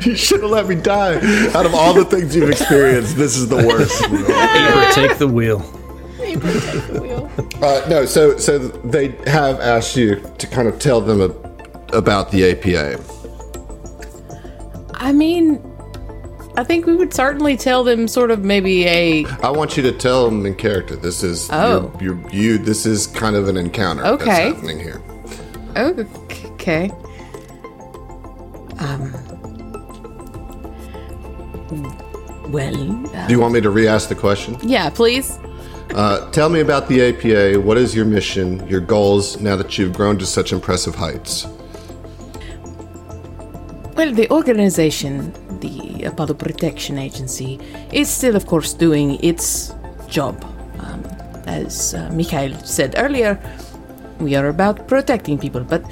you 0.06 0.16
should 0.16 0.40
have 0.42 0.50
let 0.50 0.66
me 0.68 0.74
die. 0.74 1.16
Out 1.54 1.66
of 1.66 1.74
all 1.74 1.92
the 1.92 2.04
things 2.04 2.34
you've 2.34 2.50
experienced, 2.50 3.16
this 3.16 3.36
is 3.36 3.48
the 3.48 3.56
worst. 3.56 4.02
Ebert, 4.04 4.94
take 4.94 5.18
the 5.18 5.28
wheel. 5.28 5.60
Uh, 7.62 7.86
no, 7.88 8.04
so 8.06 8.36
so 8.38 8.58
they 8.58 9.08
have 9.26 9.60
asked 9.60 9.96
you 9.96 10.16
to 10.38 10.46
kind 10.46 10.68
of 10.68 10.78
tell 10.78 11.00
them 11.00 11.20
a, 11.20 11.96
about 11.96 12.30
the 12.30 12.50
APA. 12.50 13.00
I 14.94 15.12
mean, 15.12 15.62
I 16.56 16.62
think 16.62 16.86
we 16.86 16.94
would 16.94 17.12
certainly 17.12 17.56
tell 17.56 17.82
them 17.82 18.06
sort 18.06 18.30
of 18.30 18.44
maybe 18.44 18.84
a 18.86 19.24
I 19.42 19.50
want 19.50 19.76
you 19.76 19.82
to 19.84 19.92
tell 19.92 20.24
them 20.26 20.46
in 20.46 20.54
character. 20.54 20.94
This 20.94 21.22
is 21.22 21.48
Oh. 21.52 21.92
your, 22.00 22.14
your, 22.16 22.30
you. 22.30 22.58
This 22.58 22.86
is 22.86 23.06
kind 23.08 23.34
of 23.34 23.48
an 23.48 23.56
encounter 23.56 24.04
Okay. 24.06 24.24
that's 24.24 24.54
happening 24.56 24.78
here. 24.78 25.02
okay. 25.76 26.90
Um. 28.78 29.12
Well, 32.50 32.72
Do 33.26 33.32
you 33.32 33.40
want 33.40 33.52
me 33.54 33.60
to 33.60 33.70
re-ask 33.70 34.08
the 34.08 34.14
question? 34.14 34.56
yeah, 34.62 34.90
please. 34.90 35.38
Uh, 35.94 36.30
tell 36.30 36.48
me 36.48 36.60
about 36.60 36.88
the 36.88 37.00
APA. 37.08 37.60
What 37.60 37.78
is 37.78 37.94
your 37.96 38.04
mission? 38.04 38.66
Your 38.68 38.80
goals 38.80 39.40
now 39.40 39.56
that 39.56 39.76
you've 39.76 39.92
grown 39.92 40.18
to 40.18 40.26
such 40.26 40.52
impressive 40.52 40.94
heights? 40.94 41.46
Well, 43.96 44.12
the 44.12 44.28
organization, 44.30 45.32
the 45.64 46.04
Apollo 46.04 46.34
Protection 46.34 46.98
Agency, 46.98 47.58
is 47.92 48.08
still, 48.08 48.36
of 48.36 48.46
course, 48.46 48.72
doing 48.74 49.18
its 49.22 49.74
job. 50.08 50.44
Um, 50.78 51.04
as 51.46 51.94
uh, 51.94 52.10
Mikhail 52.12 52.52
said 52.64 52.94
earlier, 52.98 53.38
we 54.20 54.34
are 54.36 54.48
about 54.48 54.86
protecting 54.88 55.38
people, 55.38 55.62
but 55.62 55.82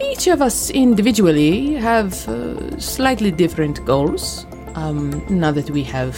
each 0.00 0.26
of 0.26 0.42
us 0.42 0.70
individually 0.70 1.74
have 1.74 2.28
uh, 2.28 2.78
slightly 2.78 3.30
different 3.30 3.84
goals. 3.84 4.46
Um, 4.74 5.22
now 5.28 5.52
that 5.52 5.70
we 5.70 5.82
have 5.84 6.16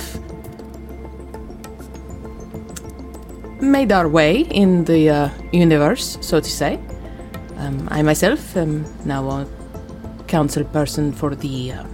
made 3.60 3.90
our 3.92 4.08
way 4.08 4.42
in 4.42 4.84
the 4.84 5.10
uh, 5.10 5.28
universe, 5.52 6.18
so 6.20 6.40
to 6.40 6.50
say, 6.50 6.78
um, 7.58 7.88
I 7.90 8.02
myself 8.02 8.56
am 8.56 8.84
now 9.04 9.28
a 9.28 9.46
council 10.28 10.64
person 10.64 11.12
for 11.12 11.34
the 11.34 11.72
uh, 11.72 11.84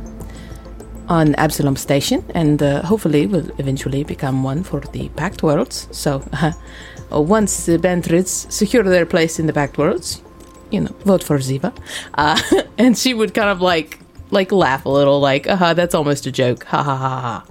on 1.10 1.34
Absalom 1.34 1.76
Station, 1.76 2.24
and 2.34 2.62
uh, 2.62 2.82
hopefully 2.82 3.26
will 3.26 3.50
eventually 3.58 4.04
become 4.04 4.44
one 4.44 4.62
for 4.62 4.80
the 4.80 5.08
Pact 5.10 5.42
Worlds. 5.42 5.88
So, 5.90 6.22
uh, 6.32 7.20
once 7.20 7.66
the 7.66 7.78
Bantrids 7.78 8.50
secure 8.50 8.84
their 8.84 9.04
place 9.04 9.40
in 9.40 9.46
the 9.46 9.52
Pact 9.52 9.76
Worlds, 9.76 10.22
you 10.70 10.80
know, 10.80 10.94
vote 11.04 11.24
for 11.24 11.38
Ziva. 11.38 11.76
Uh, 12.14 12.40
and 12.78 12.96
she 12.96 13.12
would 13.12 13.34
kind 13.34 13.50
of 13.50 13.60
like 13.60 13.98
like 14.30 14.52
laugh 14.52 14.86
a 14.86 14.88
little, 14.88 15.18
like, 15.18 15.48
uh-huh, 15.48 15.74
that's 15.74 15.94
almost 15.94 16.24
a 16.26 16.32
joke." 16.32 16.64
Ha 16.64 16.82
ha 16.82 16.96
ha 16.96 17.44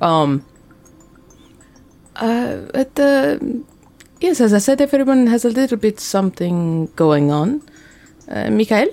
ha. 0.00 0.06
Um. 0.06 0.44
Uh, 2.16 2.56
but 2.72 2.98
uh, 2.98 3.38
yes, 4.20 4.40
as 4.40 4.52
I 4.52 4.58
said, 4.58 4.80
everyone 4.80 5.28
has 5.28 5.44
a 5.44 5.50
little 5.50 5.78
bit 5.78 6.00
something 6.00 6.86
going 6.96 7.30
on. 7.30 7.62
Uh, 8.28 8.50
Mikhail. 8.50 8.88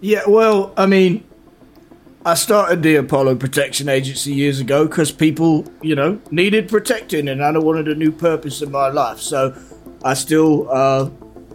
Yeah, 0.00 0.22
well, 0.28 0.74
I 0.76 0.86
mean, 0.86 1.25
I 2.26 2.34
started 2.34 2.82
the 2.82 2.96
Apollo 2.96 3.36
Protection 3.36 3.88
Agency 3.88 4.32
years 4.32 4.58
ago 4.58 4.88
because 4.88 5.12
people, 5.12 5.64
you 5.80 5.94
know, 5.94 6.20
needed 6.32 6.68
protecting, 6.68 7.28
and 7.28 7.40
I 7.40 7.56
wanted 7.56 7.86
a 7.86 7.94
new 7.94 8.10
purpose 8.10 8.62
in 8.62 8.72
my 8.72 8.88
life. 8.88 9.20
So 9.20 9.56
I 10.02 10.14
still 10.14 10.68
uh, 10.68 11.04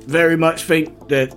very 0.08 0.38
much 0.38 0.64
think 0.64 1.10
that 1.10 1.36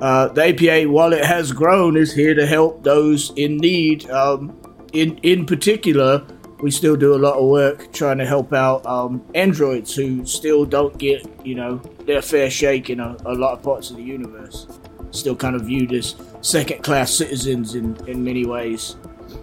uh, 0.00 0.28
the 0.28 0.46
APA, 0.48 0.90
while 0.90 1.12
it 1.12 1.26
has 1.26 1.52
grown, 1.52 1.94
is 1.98 2.14
here 2.14 2.34
to 2.34 2.46
help 2.46 2.82
those 2.82 3.34
in 3.36 3.58
need. 3.58 4.08
Um, 4.08 4.58
in 4.94 5.18
in 5.18 5.44
particular, 5.44 6.24
we 6.62 6.70
still 6.70 6.96
do 6.96 7.14
a 7.14 7.20
lot 7.20 7.36
of 7.36 7.46
work 7.46 7.92
trying 7.92 8.16
to 8.16 8.24
help 8.24 8.54
out 8.54 8.86
um, 8.86 9.22
androids 9.34 9.94
who 9.94 10.24
still 10.24 10.64
don't 10.64 10.96
get, 10.96 11.20
you 11.44 11.54
know, 11.54 11.82
their 12.06 12.22
fair 12.22 12.48
shake 12.48 12.88
in 12.88 12.98
a, 12.98 13.14
a 13.26 13.34
lot 13.34 13.52
of 13.52 13.62
parts 13.62 13.90
of 13.90 13.98
the 13.98 14.02
universe. 14.02 14.66
Still 15.10 15.36
kind 15.36 15.54
of 15.54 15.66
viewed 15.66 15.92
as 15.92 16.14
second-class 16.44 17.10
citizens 17.10 17.74
in, 17.74 17.96
in 18.06 18.22
many 18.22 18.44
ways. 18.44 18.96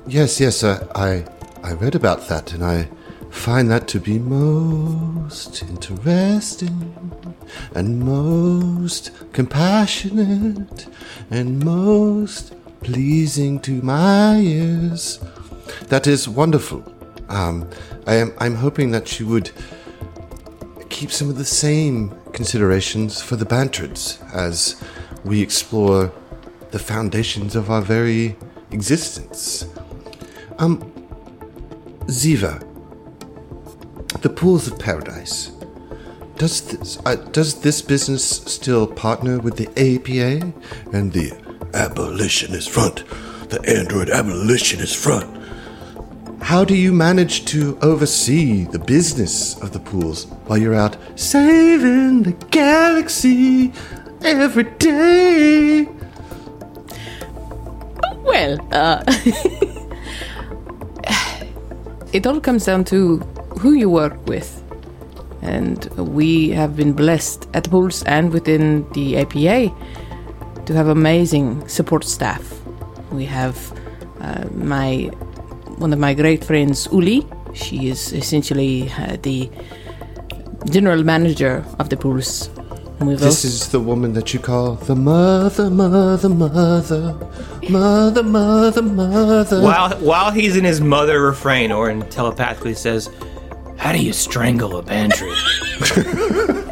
Yes, 0.05 0.39
yes, 0.39 0.63
uh, 0.63 0.87
I 0.95 1.25
I 1.63 1.73
read 1.73 1.95
about 1.95 2.27
that, 2.27 2.53
and 2.53 2.63
I 2.63 2.89
find 3.31 3.69
that 3.71 3.87
to 3.89 3.99
be 3.99 4.19
most 4.19 5.63
interesting 5.63 6.93
and 7.73 7.99
most 7.99 9.11
compassionate 9.33 10.87
and 11.29 11.63
most 11.63 12.53
pleasing 12.81 13.59
to 13.61 13.81
my 13.81 14.37
ears. 14.37 15.19
That 15.87 16.07
is 16.07 16.29
wonderful. 16.29 16.83
Um, 17.29 17.67
I 18.05 18.15
am 18.15 18.33
I'm 18.37 18.55
hoping 18.55 18.91
that 18.91 19.19
you 19.19 19.27
would 19.27 19.51
keep 20.89 21.11
some 21.11 21.29
of 21.29 21.37
the 21.37 21.45
same 21.45 22.15
considerations 22.31 23.21
for 23.21 23.35
the 23.35 23.45
Bantrids 23.45 24.19
as 24.33 24.75
we 25.23 25.41
explore 25.41 26.11
the 26.71 26.79
foundations 26.79 27.55
of 27.55 27.69
our 27.69 27.81
very 27.81 28.35
existence. 28.71 29.65
Um, 30.57 30.79
Ziva, 32.05 32.59
the 34.21 34.29
pools 34.29 34.67
of 34.67 34.79
paradise. 34.79 35.51
Does 36.37 36.61
this 36.61 36.97
uh, 37.05 37.15
does 37.15 37.61
this 37.61 37.81
business 37.81 38.23
still 38.25 38.87
partner 38.87 39.39
with 39.39 39.57
the 39.57 39.67
APA 39.77 40.51
and 40.91 41.13
the 41.13 41.31
Abolitionist 41.73 42.69
Front, 42.69 43.03
the 43.49 43.61
Android 43.67 44.09
Abolitionist 44.09 44.97
Front? 44.97 45.37
How 46.41 46.65
do 46.65 46.75
you 46.75 46.91
manage 46.91 47.45
to 47.45 47.77
oversee 47.81 48.63
the 48.63 48.79
business 48.79 49.55
of 49.61 49.71
the 49.71 49.79
pools 49.79 50.25
while 50.47 50.57
you're 50.57 50.73
out 50.73 50.97
saving 51.15 52.23
the 52.23 52.33
galaxy 52.49 53.71
every 54.23 54.63
day? 54.63 55.87
Well, 58.41 58.57
uh, 58.71 59.03
it 62.13 62.25
all 62.25 62.39
comes 62.41 62.65
down 62.65 62.83
to 62.85 63.17
who 63.59 63.73
you 63.73 63.87
work 63.89 64.17
with. 64.27 64.57
And 65.43 65.85
we 65.97 66.49
have 66.49 66.75
been 66.75 66.93
blessed 66.93 67.47
at 67.53 67.69
Pulse 67.69 68.01
and 68.03 68.31
within 68.33 68.89
the 68.93 69.17
APA 69.17 69.71
to 70.65 70.73
have 70.73 70.87
amazing 70.87 71.67
support 71.67 72.03
staff. 72.03 72.41
We 73.11 73.25
have 73.25 73.57
uh, 74.21 74.45
my 74.53 75.05
one 75.77 75.93
of 75.93 75.99
my 75.99 76.13
great 76.15 76.43
friends, 76.43 76.87
Uli. 76.91 77.27
She 77.53 77.89
is 77.89 78.11
essentially 78.13 78.89
uh, 78.97 79.17
the 79.21 79.49
general 80.69 81.03
manager 81.03 81.63
of 81.79 81.89
the 81.89 81.97
Pulse. 81.97 82.49
We've 82.99 83.19
This 83.19 83.43
also- 83.43 83.47
is 83.47 83.67
the 83.69 83.79
woman 83.79 84.13
that 84.13 84.31
you 84.33 84.39
call 84.39 84.75
the 84.75 84.95
mother, 84.95 85.69
mother, 85.71 86.29
mother, 86.29 87.15
mother, 87.69 88.23
mother, 88.23 88.81
mother. 88.81 89.61
While 89.61 89.91
while 89.99 90.31
he's 90.31 90.55
in 90.57 90.63
his 90.63 90.81
mother 90.81 91.21
refrain, 91.21 91.71
Orin 91.71 92.01
telepathically 92.09 92.73
says, 92.73 93.09
"How 93.77 93.91
do 93.91 93.99
you 94.03 94.13
strangle 94.13 94.77
a 94.77 94.83
Bantrid?" 94.83 96.67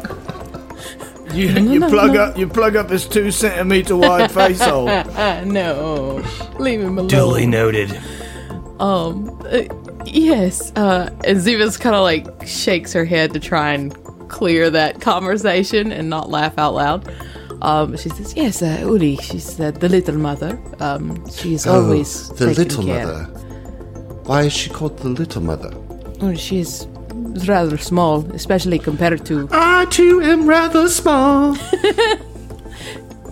You, 1.32 1.46
you 1.46 1.80
plug 1.88 2.16
up 2.16 2.36
you 2.36 2.48
plug 2.48 2.74
up 2.74 2.90
his 2.90 3.06
two 3.06 3.30
centimeter 3.30 3.96
wide 3.96 4.32
face 4.32 4.60
hole. 4.60 4.86
No, 5.44 6.24
leave 6.58 6.80
him 6.80 6.98
alone. 6.98 7.06
Duly 7.06 7.46
noted. 7.46 7.96
Um, 8.80 9.30
uh, 9.44 9.62
yes. 10.04 10.72
Uh, 10.74 11.10
and 11.24 11.38
Ziva's 11.38 11.76
kind 11.76 11.94
of 11.94 12.02
like 12.02 12.26
shakes 12.46 12.92
her 12.94 13.04
head 13.04 13.32
to 13.34 13.38
try 13.38 13.72
and 13.74 13.94
clear 14.28 14.70
that 14.70 15.00
conversation 15.00 15.92
and 15.92 16.10
not 16.10 16.30
laugh 16.30 16.58
out 16.58 16.74
loud. 16.74 17.14
Um, 17.62 17.96
she 17.96 18.08
says, 18.08 18.34
"Yes, 18.36 18.62
uh, 18.62 18.78
Uli. 18.80 19.16
She's 19.16 19.58
uh, 19.60 19.70
the 19.70 19.88
little 19.88 20.16
mother. 20.16 20.58
Um, 20.80 21.22
she's 21.30 21.66
always 21.66 22.30
Oh, 22.30 22.34
the 22.34 22.46
little 22.54 22.84
care. 22.84 23.06
mother. 23.06 23.24
Why 24.24 24.42
is 24.42 24.52
she 24.52 24.70
called 24.70 24.98
the 24.98 25.08
little 25.08 25.42
mother? 25.42 25.70
Oh, 26.22 26.34
she's 26.34 26.86
rather 27.46 27.76
small, 27.78 28.24
especially 28.34 28.78
compared 28.78 29.24
to. 29.26 29.48
I 29.50 29.84
too 29.86 30.20
am 30.22 30.46
rather 30.46 30.88
small. 30.88 31.56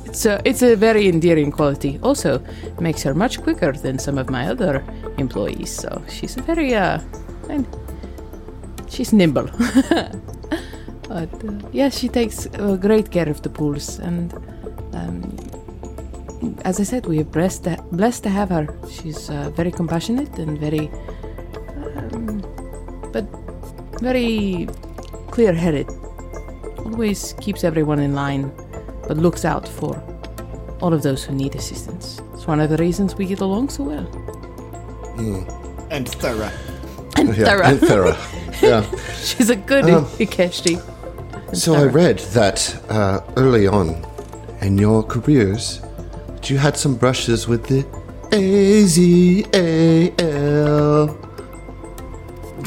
It's 0.07 0.25
a, 0.27 0.41
it's 0.45 0.63
a 0.63 0.75
very 0.75 1.07
endearing 1.07 1.53
quality. 1.53 2.01
Also, 2.03 2.43
makes 2.81 3.03
her 3.03 3.15
much 3.15 3.41
quicker 3.43 3.73
than 3.73 3.99
some 3.99 4.19
of 4.19 4.31
my 4.31 4.49
other 4.49 4.83
employees. 5.19 5.71
So 5.71 6.03
she's 6.09 6.35
very 6.35 6.75
uh, 6.75 6.99
she's 8.89 9.13
nimble. 9.13 9.49
but 11.09 11.33
uh, 11.45 11.53
yeah, 11.73 11.89
she 11.89 12.09
takes 12.09 12.47
uh, 12.47 12.77
great 12.77 13.11
care 13.11 13.29
of 13.29 13.43
the 13.43 13.49
pools, 13.51 13.99
and 13.99 14.33
um, 14.93 15.37
as 16.65 16.79
I 16.81 16.85
said, 16.85 17.07
we 17.07 17.21
are 17.21 17.25
blessed 17.25 17.65
to, 17.65 17.83
blessed 17.93 18.23
to 18.25 18.29
have 18.31 18.51
her. 18.51 18.67
She's 18.91 19.31
uh, 19.31 19.51
very 19.51 19.71
compassionate 19.71 20.39
and 20.39 20.59
very, 20.59 20.91
um, 21.97 22.43
but 23.13 23.25
very 24.01 24.69
clear-headed. 25.31 25.89
Always 26.85 27.35
keeps 27.41 27.65
everyone 27.65 27.99
in 28.01 28.15
line 28.15 28.51
but 29.09 29.17
looks 29.17 29.45
out 29.45 29.67
for 29.67 29.97
all 30.81 30.93
of 30.93 31.03
those 31.03 31.25
who 31.25 31.35
need 31.35 31.55
assistance. 31.55 32.21
It's 32.35 32.47
one 32.47 32.61
of 32.61 32.69
the 32.71 32.77
reasons 32.77 33.17
we 33.17 33.25
get 33.27 33.41
along 33.41 33.71
so 33.71 33.85
well. 33.85 34.07
And 35.91 36.09
thorough. 36.09 36.51
yeah, 37.17 37.33
Thorough. 37.45 37.65
and 37.65 37.81
thorough. 37.81 38.17
Yeah. 38.61 38.85
She's 39.23 39.51
a 39.51 39.57
good 39.57 39.85
Um, 39.85 40.05
Ikeshti. 40.19 40.83
So 41.53 41.75
I 41.75 41.85
read 41.85 42.19
that 42.35 42.79
uh, 42.89 43.21
early 43.37 43.67
on 43.67 44.05
in 44.61 44.77
your 44.79 45.03
careers, 45.03 45.81
that 46.29 46.51
you 46.51 46.59
had 46.59 46.77
some 46.77 46.95
brushes 46.95 47.49
with 47.49 47.67
the 47.67 47.85
A 48.33 48.85
Z 48.85 49.45
A 49.55 50.13
L. 50.19 51.07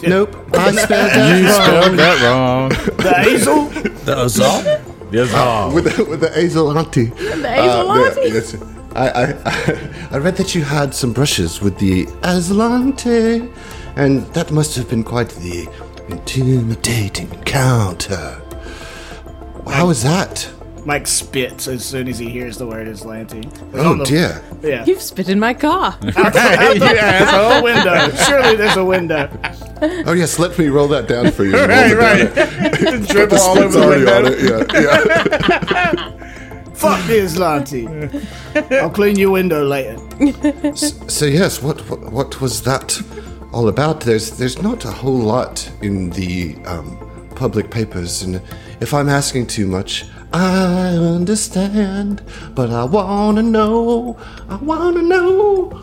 Nope, 0.04 0.36
I 0.54 0.72
spelled 0.84 1.12
that 1.12 1.40
You 1.40 1.46
wrong. 1.48 1.62
spelled 1.64 2.00
that 2.00 2.22
wrong. 2.24 2.70
The 2.98 3.14
Hazel? 3.14 3.66
The 4.06 4.16
Azal? 4.16 5.14
Yes. 5.14 5.30
Oh. 5.34 5.72
with 5.74 5.96
the, 5.96 6.04
with 6.06 6.22
the 6.22 6.28
Azlanti. 6.30 7.16
The 7.16 7.50
Uh, 7.50 7.84
Azlanti. 7.84 8.28
yeah, 8.28 8.34
yes. 8.34 8.56
I, 8.96 9.10
I, 9.24 10.16
I 10.16 10.18
read 10.18 10.36
that 10.38 10.56
you 10.56 10.64
had 10.64 10.94
some 10.96 11.14
brushes 11.14 11.62
with 11.62 11.78
the 11.78 12.06
Azlanti, 12.24 13.54
and 13.96 14.22
that 14.34 14.52
must 14.52 14.76
have 14.76 14.90
been 14.90 15.04
quite 15.04 15.30
the 15.30 15.68
intimidating 16.10 17.32
encounter. 17.32 18.41
How 19.72 19.88
was 19.88 20.04
that? 20.04 20.50
Mike 20.86 21.06
spits 21.06 21.68
as 21.68 21.86
soon 21.86 22.08
as 22.08 22.18
he 22.18 22.28
hears 22.30 22.58
the 22.58 22.66
word 22.66 22.88
Azlanti. 22.88 23.46
Oh 23.76 24.04
dear. 24.04 24.42
Yeah. 24.64 24.84
You've 24.86 25.02
spit 25.02 25.30
in 25.30 25.40
my 25.40 25.54
car. 25.54 25.94
out, 25.94 26.00
the, 26.02 26.08
out, 26.18 26.80
the, 26.80 27.00
out 27.00 27.58
the 27.58 27.64
window. 27.64 28.16
Surely 28.26 28.56
there's 28.56 28.78
a 28.78 28.84
window. 28.86 29.30
Oh 30.08 30.14
yes, 30.14 30.40
let 30.40 30.58
me 30.58 30.68
roll 30.70 30.88
that 30.88 31.08
down 31.08 31.32
for 31.32 31.44
you. 31.44 31.52
Roll 31.58 31.68
Right, 31.68 31.92
it 32.22 32.36
down. 32.36 33.00
right. 33.00 33.08
Dribble 33.10 33.38
all 33.38 33.60
over 33.60 33.80
the 33.80 33.84
already 33.84 34.12
on 34.12 34.24
window. 34.24 34.60
it. 34.62 34.74
Yeah, 34.74 34.82
yeah. 34.82 36.18
Fuck 36.74 37.06
the 37.06 37.20
Azlanti. 37.20 38.82
I'll 38.82 38.90
clean 38.90 39.18
your 39.18 39.30
window 39.32 39.64
later. 39.64 39.98
So 40.76 41.26
yes, 41.26 41.62
what, 41.62 41.80
what 41.90 42.12
what 42.12 42.42
was 42.42 42.64
that 42.64 43.00
all 43.54 43.68
about? 43.68 44.02
There's 44.02 44.32
there's 44.32 44.60
not 44.64 44.84
a 44.86 44.92
whole 44.92 45.20
lot 45.20 45.72
in 45.84 46.10
the 46.10 46.56
um, 46.66 46.98
public 47.36 47.70
papers, 47.70 48.24
and 48.24 48.42
if 48.82 48.94
I'm 48.94 49.08
asking 49.08 49.48
too 49.48 49.68
much, 49.68 50.06
I 50.34 50.90
understand. 50.96 52.22
But 52.56 52.72
I 52.72 52.84
wanna 52.84 53.44
know. 53.44 54.18
I 54.50 54.56
wanna 54.58 55.04
know. 55.04 55.82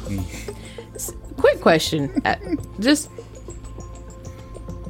Quick 1.37 1.61
question. 1.61 2.21
Uh, 2.25 2.35
just 2.81 3.09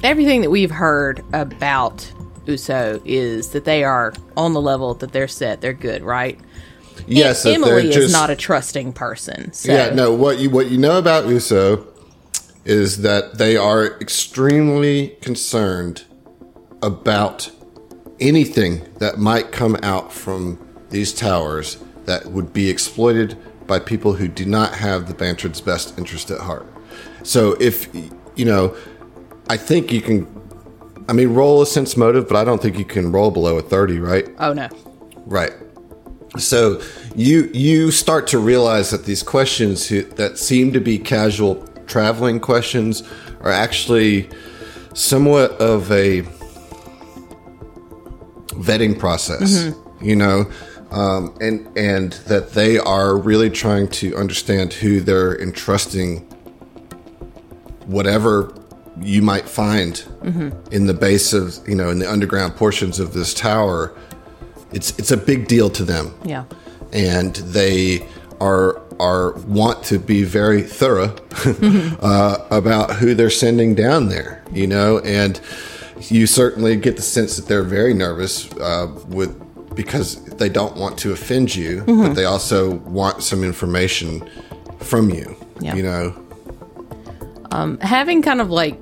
everything 0.03 0.41
that 0.41 0.49
we've 0.49 0.71
heard 0.71 1.23
about 1.33 2.11
Uso 2.47 2.99
is 3.05 3.49
that 3.49 3.65
they 3.65 3.83
are 3.83 4.13
on 4.35 4.53
the 4.53 4.61
level 4.61 4.95
that 4.95 5.11
they're 5.11 5.27
set. 5.27 5.61
They're 5.61 5.73
good, 5.73 6.01
right? 6.01 6.39
Yes, 7.07 7.45
Emily 7.45 7.89
is 7.89 8.11
not 8.11 8.29
a 8.29 8.35
trusting 8.35 8.93
person. 8.93 9.53
So 9.53 9.71
Yeah, 9.71 9.91
no. 9.91 10.13
What 10.13 10.39
you 10.39 10.49
what 10.49 10.71
you 10.71 10.77
know 10.77 10.97
about 10.97 11.27
Uso 11.27 11.85
is 12.65 13.03
that 13.03 13.37
they 13.37 13.55
are 13.55 13.85
extremely 13.99 15.09
concerned 15.21 16.03
about 16.81 17.51
anything 18.19 18.87
that 18.99 19.17
might 19.17 19.51
come 19.51 19.77
out 19.83 20.11
from 20.11 20.59
these 20.89 21.13
towers 21.13 21.77
that 22.05 22.25
would 22.27 22.51
be 22.51 22.69
exploited 22.69 23.37
by 23.67 23.79
people 23.79 24.13
who 24.13 24.27
do 24.27 24.45
not 24.45 24.73
have 24.73 25.07
the 25.07 25.13
Bantrid's 25.13 25.61
best 25.61 25.97
interest 25.97 26.31
at 26.31 26.39
heart. 26.41 26.65
So 27.23 27.55
if 27.59 27.87
you 28.35 28.45
know, 28.45 28.75
I 29.49 29.57
think 29.57 29.91
you 29.91 30.01
can. 30.01 30.35
I 31.07 31.13
mean, 31.13 31.33
roll 31.33 31.63
a 31.63 31.65
sense 31.65 31.97
motive, 31.97 32.27
but 32.27 32.37
I 32.37 32.43
don't 32.43 32.61
think 32.61 32.77
you 32.77 32.85
can 32.85 33.11
roll 33.11 33.31
below 33.31 33.57
a 33.57 33.61
thirty, 33.61 33.99
right? 33.99 34.27
Oh 34.39 34.53
no. 34.53 34.69
Right. 35.25 35.53
So 36.37 36.81
you 37.15 37.49
you 37.53 37.91
start 37.91 38.27
to 38.27 38.39
realize 38.39 38.91
that 38.91 39.05
these 39.05 39.23
questions 39.23 39.87
who, 39.87 40.03
that 40.03 40.37
seem 40.37 40.71
to 40.73 40.79
be 40.79 40.99
casual 40.99 41.55
traveling 41.87 42.39
questions 42.39 43.03
are 43.41 43.51
actually 43.51 44.29
somewhat 44.93 45.51
of 45.53 45.91
a 45.91 46.21
vetting 48.59 48.97
process. 48.99 49.73
You 50.01 50.15
know, 50.15 50.49
um, 50.91 51.35
and 51.41 51.67
and 51.77 52.13
that 52.27 52.51
they 52.53 52.77
are 52.79 53.17
really 53.17 53.49
trying 53.49 53.87
to 53.89 54.15
understand 54.15 54.73
who 54.73 55.01
they're 55.01 55.37
entrusting 55.41 56.25
whatever 57.85 58.53
you 59.01 59.21
might 59.21 59.47
find 59.47 60.03
in 60.71 60.85
the 60.87 60.93
base 60.93 61.33
of 61.33 61.57
you 61.67 61.75
know 61.75 61.89
in 61.89 61.99
the 61.99 62.09
underground 62.11 62.55
portions 62.55 62.99
of 62.99 63.13
this 63.13 63.33
tower 63.33 63.93
it's 64.71 64.97
it's 64.99 65.11
a 65.11 65.17
big 65.17 65.47
deal 65.47 65.69
to 65.69 65.83
them 65.83 66.13
Yeah. 66.25 66.43
and 66.91 67.35
they 67.37 68.05
are 68.41 68.81
are 68.99 69.31
want 69.47 69.83
to 69.85 69.97
be 69.99 70.23
very 70.23 70.61
thorough 70.61 71.15
uh, 72.01 72.45
about 72.51 72.95
who 72.97 73.13
they're 73.15 73.29
sending 73.29 73.73
down 73.73 74.09
there 74.09 74.43
you 74.51 74.67
know 74.67 74.99
and 74.99 75.39
you 76.09 76.25
certainly 76.27 76.75
get 76.75 76.95
the 76.95 77.01
sense 77.01 77.35
that 77.35 77.47
they're 77.47 77.63
very 77.63 77.93
nervous 77.93 78.51
uh, 78.53 78.87
with 79.07 79.31
because 79.75 80.23
they 80.37 80.49
don't 80.49 80.75
want 80.75 80.97
to 80.99 81.11
offend 81.11 81.55
you 81.55 81.83
but 81.85 82.13
they 82.13 82.25
also 82.25 82.75
want 82.85 83.21
some 83.23 83.43
information 83.43 84.27
from 84.79 85.09
you 85.09 85.35
Yeah. 85.61 85.75
you 85.75 85.83
know? 85.83 86.13
Having 87.81 88.21
kind 88.21 88.41
of 88.41 88.49
like 88.49 88.77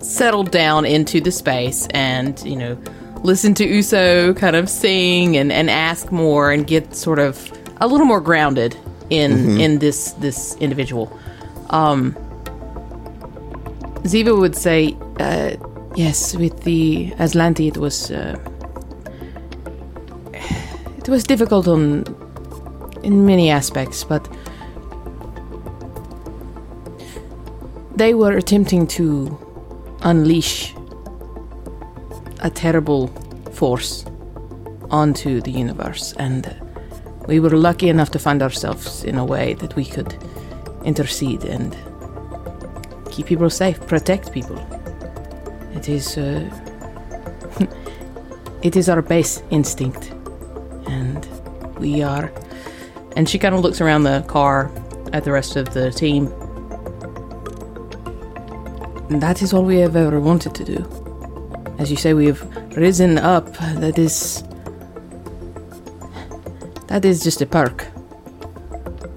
settled 0.00 0.50
down 0.50 0.84
into 0.84 1.20
the 1.20 1.30
space 1.30 1.86
and 1.90 2.40
you 2.44 2.56
know 2.56 2.76
listen 3.22 3.54
to 3.54 3.64
uso 3.66 4.34
kind 4.34 4.54
of 4.56 4.68
sing 4.68 5.36
and, 5.36 5.50
and 5.52 5.70
ask 5.70 6.12
more 6.12 6.52
and 6.52 6.66
get 6.66 6.94
sort 6.94 7.18
of 7.18 7.50
a 7.80 7.86
little 7.86 8.06
more 8.06 8.20
grounded 8.20 8.76
in 9.10 9.58
in 9.58 9.78
this 9.78 10.12
this 10.12 10.56
individual 10.56 11.10
um 11.70 12.12
ziva 14.04 14.38
would 14.38 14.54
say 14.54 14.94
uh 15.20 15.56
yes 15.96 16.36
with 16.36 16.62
the 16.64 17.10
Azlanti 17.18 17.68
it 17.68 17.76
was 17.76 18.10
uh, 18.10 18.36
it 20.96 21.08
was 21.08 21.24
difficult 21.24 21.68
on 21.68 22.04
in 23.02 23.26
many 23.26 23.50
aspects 23.50 24.04
but 24.04 24.28
they 27.96 28.14
were 28.14 28.36
attempting 28.36 28.86
to 28.86 29.38
unleash 30.02 30.74
a 32.40 32.50
terrible 32.50 33.08
force 33.52 34.04
onto 34.90 35.40
the 35.40 35.50
universe, 35.50 36.12
and 36.18 36.54
we 37.26 37.40
were 37.40 37.50
lucky 37.50 37.88
enough 37.88 38.10
to 38.10 38.18
find 38.18 38.42
ourselves 38.42 39.04
in 39.04 39.16
a 39.16 39.24
way 39.24 39.54
that 39.54 39.74
we 39.76 39.84
could 39.84 40.16
intercede 40.84 41.44
and 41.44 41.76
keep 43.10 43.26
people 43.26 43.48
safe, 43.48 43.80
protect 43.86 44.32
people. 44.32 44.58
It 45.74 45.88
is, 45.88 46.16
uh, 46.16 46.48
it 48.62 48.76
is 48.76 48.88
our 48.88 49.02
base 49.02 49.42
instinct, 49.50 50.12
and 50.86 51.26
we 51.78 52.02
are. 52.02 52.32
And 53.16 53.28
she 53.28 53.38
kind 53.38 53.54
of 53.54 53.60
looks 53.60 53.80
around 53.80 54.04
the 54.04 54.24
car 54.26 54.70
at 55.12 55.24
the 55.24 55.32
rest 55.32 55.56
of 55.56 55.72
the 55.74 55.90
team 55.90 56.32
and 59.10 59.22
that 59.22 59.42
is 59.42 59.52
all 59.52 59.62
we 59.62 59.76
have 59.78 59.96
ever 59.96 60.18
wanted 60.18 60.54
to 60.54 60.64
do. 60.64 61.76
As 61.78 61.90
you 61.90 61.96
say, 61.96 62.14
we 62.14 62.26
have 62.26 62.42
risen 62.76 63.18
up. 63.18 63.52
That 63.76 63.98
is. 63.98 64.42
That 66.88 67.04
is 67.04 67.22
just 67.22 67.42
a 67.42 67.46
perk. 67.46 67.86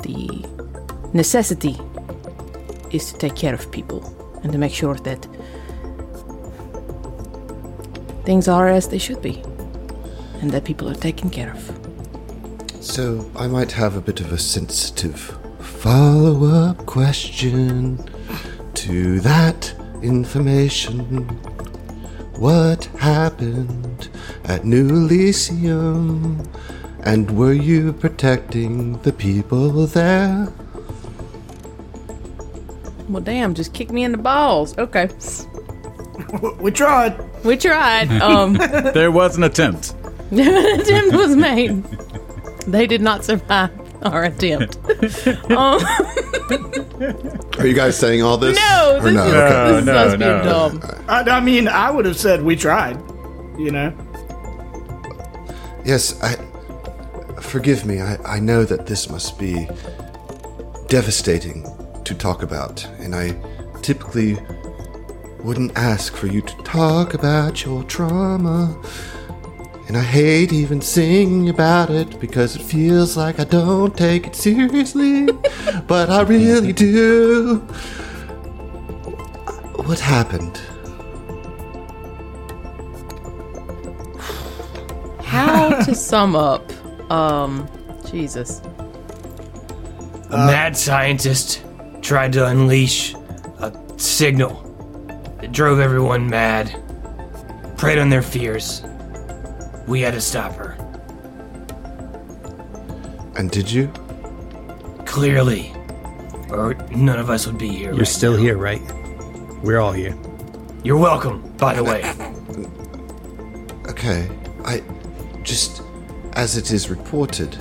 The 0.03 0.45
necessity 1.13 1.77
is 2.91 3.11
to 3.11 3.17
take 3.17 3.35
care 3.35 3.53
of 3.53 3.71
people 3.71 4.01
and 4.43 4.51
to 4.51 4.57
make 4.57 4.73
sure 4.73 4.95
that 4.95 5.25
things 8.27 8.49
are 8.49 8.67
as 8.67 8.89
they 8.89 8.97
should 8.97 9.21
be. 9.21 9.41
and 10.41 10.51
that 10.51 10.63
people 10.65 10.87
are 10.87 10.95
taken 10.95 11.29
care 11.29 11.51
of. 11.51 11.63
So 12.79 13.29
I 13.35 13.47
might 13.47 13.71
have 13.71 13.95
a 13.95 14.01
bit 14.01 14.19
of 14.21 14.31
a 14.31 14.37
sensitive 14.37 15.35
follow 15.59 16.45
up 16.45 16.85
question 16.85 17.97
to 18.75 19.19
that 19.21 19.73
information. 20.03 21.25
What 22.37 22.85
happened 22.99 24.09
at 24.43 24.63
New 24.63 24.89
Elysium? 24.89 26.47
And 27.03 27.31
were 27.31 27.53
you 27.53 27.93
protecting 27.93 28.97
the 29.01 29.13
people 29.13 29.87
there? 29.87 30.47
Well, 33.09 33.23
damn, 33.23 33.55
just 33.55 33.73
kick 33.73 33.89
me 33.89 34.03
in 34.03 34.11
the 34.11 34.17
balls. 34.17 34.77
Okay. 34.77 35.09
We 36.59 36.71
tried. 36.71 37.19
We 37.45 37.55
tried. 37.57 38.11
Um, 38.21 38.53
There 38.93 39.11
was 39.11 39.37
an 39.37 39.43
attempt. 39.43 39.93
an 40.31 40.79
attempt 40.79 41.15
was 41.15 41.35
made. 41.35 41.83
They 42.67 42.85
did 42.87 43.01
not 43.01 43.23
survive 43.23 43.71
our 44.03 44.23
attempt. 44.25 44.77
um, 45.51 45.79
Are 47.57 47.65
you 47.65 47.73
guys 47.73 47.97
saying 47.97 48.21
all 48.23 48.37
this? 48.37 48.57
no, 48.57 48.97
Or 48.97 49.01
this 49.03 49.13
no? 49.13 49.25
is, 49.25 49.33
Okay. 49.33 49.71
this 49.71 49.79
is 49.79 49.85
no, 49.85 49.93
us 49.95 50.11
being 50.17 50.43
dumb. 50.43 51.01
I, 51.07 51.21
I 51.37 51.39
mean, 51.39 51.67
I 51.67 51.89
would 51.91 52.05
have 52.05 52.17
said 52.17 52.43
we 52.43 52.55
tried. 52.55 52.97
You 53.57 53.71
know. 53.71 53.93
Yes, 55.85 56.21
I. 56.21 56.35
Forgive 57.41 57.85
me, 57.85 58.01
I, 58.01 58.17
I 58.25 58.39
know 58.39 58.65
that 58.65 58.87
this 58.87 59.09
must 59.09 59.39
be 59.39 59.69
devastating 60.87 61.65
to 62.03 62.13
talk 62.13 62.43
about, 62.43 62.85
and 62.99 63.15
I 63.15 63.35
typically 63.81 64.37
wouldn't 65.47 65.77
ask 65.77 66.13
for 66.13 66.27
you 66.27 66.41
to 66.41 66.53
talk 66.63 67.13
about 67.13 67.63
your 67.63 67.81
trauma. 67.83 68.77
And 69.87 69.95
I 69.95 70.03
hate 70.03 70.51
even 70.51 70.81
singing 70.81 71.47
about 71.47 71.89
it 71.89 72.19
because 72.19 72.57
it 72.57 72.61
feels 72.61 73.15
like 73.15 73.39
I 73.39 73.45
don't 73.45 73.95
take 73.95 74.27
it 74.27 74.35
seriously, 74.35 75.31
but 75.87 76.09
I 76.09 76.23
really 76.23 76.73
do. 76.73 77.59
What 79.85 80.01
happened? 80.01 80.59
How 85.23 85.81
to 85.81 85.95
sum 85.95 86.35
up? 86.35 86.69
Um, 87.09 87.69
Jesus. 88.11 88.59
A 90.29 90.35
mad 90.45 90.75
scientist 90.75 91.63
tried 92.01 92.33
to 92.33 92.45
unleash 92.45 93.13
a 93.59 93.71
signal 93.95 94.66
that 95.39 95.51
drove 95.51 95.79
everyone 95.79 96.29
mad, 96.29 96.75
preyed 97.77 97.97
on 97.97 98.09
their 98.09 98.21
fears. 98.21 98.83
We 99.87 100.01
had 100.01 100.13
to 100.13 100.21
stop 100.21 100.55
her. 100.55 100.75
And 103.35 103.51
did 103.51 103.71
you? 103.71 103.87
Clearly, 105.05 105.73
or 106.49 106.73
none 106.95 107.19
of 107.19 107.29
us 107.29 107.45
would 107.45 107.57
be 107.57 107.69
here. 107.69 107.89
You're 107.89 107.99
right 107.99 108.07
still 108.07 108.33
now. 108.33 108.39
here, 108.39 108.57
right? 108.57 108.81
We're 109.63 109.79
all 109.79 109.91
here. 109.91 110.15
You're 110.83 110.97
welcome, 110.97 111.41
by 111.57 111.73
the 111.73 111.83
way. 111.83 112.03
Okay, 113.89 114.29
I 114.63 114.83
just 115.41 115.81
as 116.33 116.55
it 116.55 116.71
is 116.71 116.87
reported, 116.87 117.57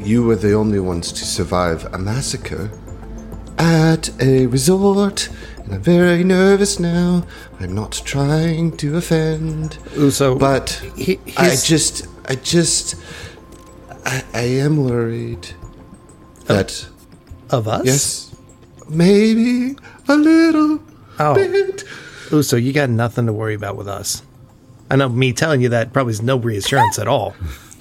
you 0.00 0.24
were 0.24 0.36
the 0.36 0.54
only 0.54 0.80
ones 0.80 1.12
to 1.12 1.26
survive 1.26 1.84
a 1.92 1.98
massacre 1.98 2.70
at 3.58 4.08
a 4.22 4.46
resort, 4.46 5.28
and 5.70 5.76
I'm 5.76 5.82
very 5.82 6.24
nervous 6.24 6.80
now. 6.80 7.24
I'm 7.60 7.74
not 7.74 7.92
trying 8.04 8.76
to 8.78 8.96
offend, 8.96 9.74
So, 10.10 10.34
but 10.34 10.70
he- 10.96 11.20
I 11.36 11.54
just, 11.56 12.06
I 12.28 12.34
just, 12.34 12.96
I, 14.04 14.24
I 14.34 14.40
am 14.42 14.84
worried 14.84 15.48
that 16.46 16.86
of 17.50 17.68
us? 17.68 17.84
yes, 17.86 18.34
maybe 18.88 19.76
a 20.08 20.16
little 20.16 20.80
Oh. 21.20 21.34
bit. 21.34 21.84
Ooh, 22.32 22.42
so 22.42 22.56
you 22.56 22.72
got 22.72 22.90
nothing 22.90 23.26
to 23.26 23.32
worry 23.32 23.54
about 23.54 23.76
with 23.76 23.86
us. 23.88 24.22
I 24.90 24.96
know 24.96 25.08
me 25.08 25.32
telling 25.32 25.60
you 25.60 25.68
that 25.68 25.92
probably 25.92 26.12
is 26.12 26.22
no 26.22 26.36
reassurance 26.36 26.98
at 26.98 27.06
all. 27.06 27.34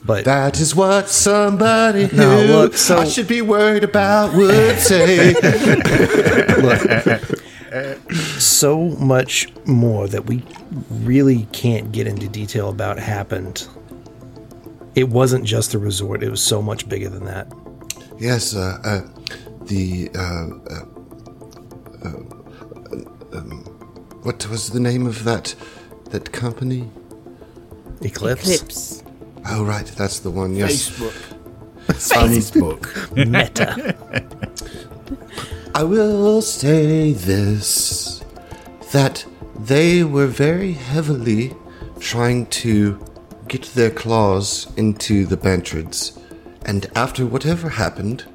But 0.06 0.26
That 0.26 0.60
is 0.60 0.76
what 0.76 1.10
somebody 1.10 2.06
who 2.06 2.18
No, 2.18 2.44
look, 2.46 2.78
so- 2.78 3.00
I 3.00 3.06
should 3.06 3.28
be 3.28 3.42
worried 3.42 3.84
about 3.84 4.34
would 4.36 4.78
say. 4.80 5.34
so 8.40 8.80
much 9.00 9.48
more 9.66 10.08
that 10.08 10.26
we 10.26 10.44
really 10.90 11.48
can't 11.52 11.92
get 11.92 12.08
into 12.08 12.28
detail 12.28 12.70
about 12.70 13.00
happened. 13.00 13.68
It 14.96 15.10
wasn't 15.10 15.46
just 15.46 15.74
a 15.74 15.80
resort, 15.80 16.24
it 16.24 16.30
was 16.30 16.42
so 16.44 16.62
much 16.62 16.88
bigger 16.90 17.10
than 17.10 17.26
that. 17.26 17.52
yes, 18.18 18.56
uh, 18.56 18.80
uh, 18.84 19.02
the 19.66 20.10
uh, 20.16 20.48
uh, 20.70 20.86
uh, 22.04 23.38
um, 23.38 23.64
what 24.24 24.48
was 24.50 24.70
the 24.72 24.80
name 24.80 25.06
of 25.06 25.24
that 25.24 25.56
that 26.12 26.32
company? 26.32 26.90
Eclipse? 28.02 28.50
Eclipse. 28.50 29.04
Oh, 29.48 29.64
right, 29.64 29.86
that's 29.86 30.20
the 30.20 30.32
one. 30.32 30.56
Yes, 30.56 30.90
Facebook. 30.90 31.14
Facebook. 31.88 33.16
Meta. 33.28 34.28
I 35.80 35.84
will 35.84 36.42
say 36.42 37.14
this: 37.14 38.22
that 38.92 39.26
they 39.58 40.04
were 40.04 40.28
very 40.28 40.74
heavily 40.74 41.56
trying 42.02 42.48
to 42.48 43.00
get 43.48 43.64
their 43.76 43.90
claws 43.90 44.68
into 44.76 45.26
the 45.26 45.38
Bantrids, 45.38 46.20
and 46.66 46.86
after 46.98 47.26
whatever 47.26 47.70
happened, 47.70 48.26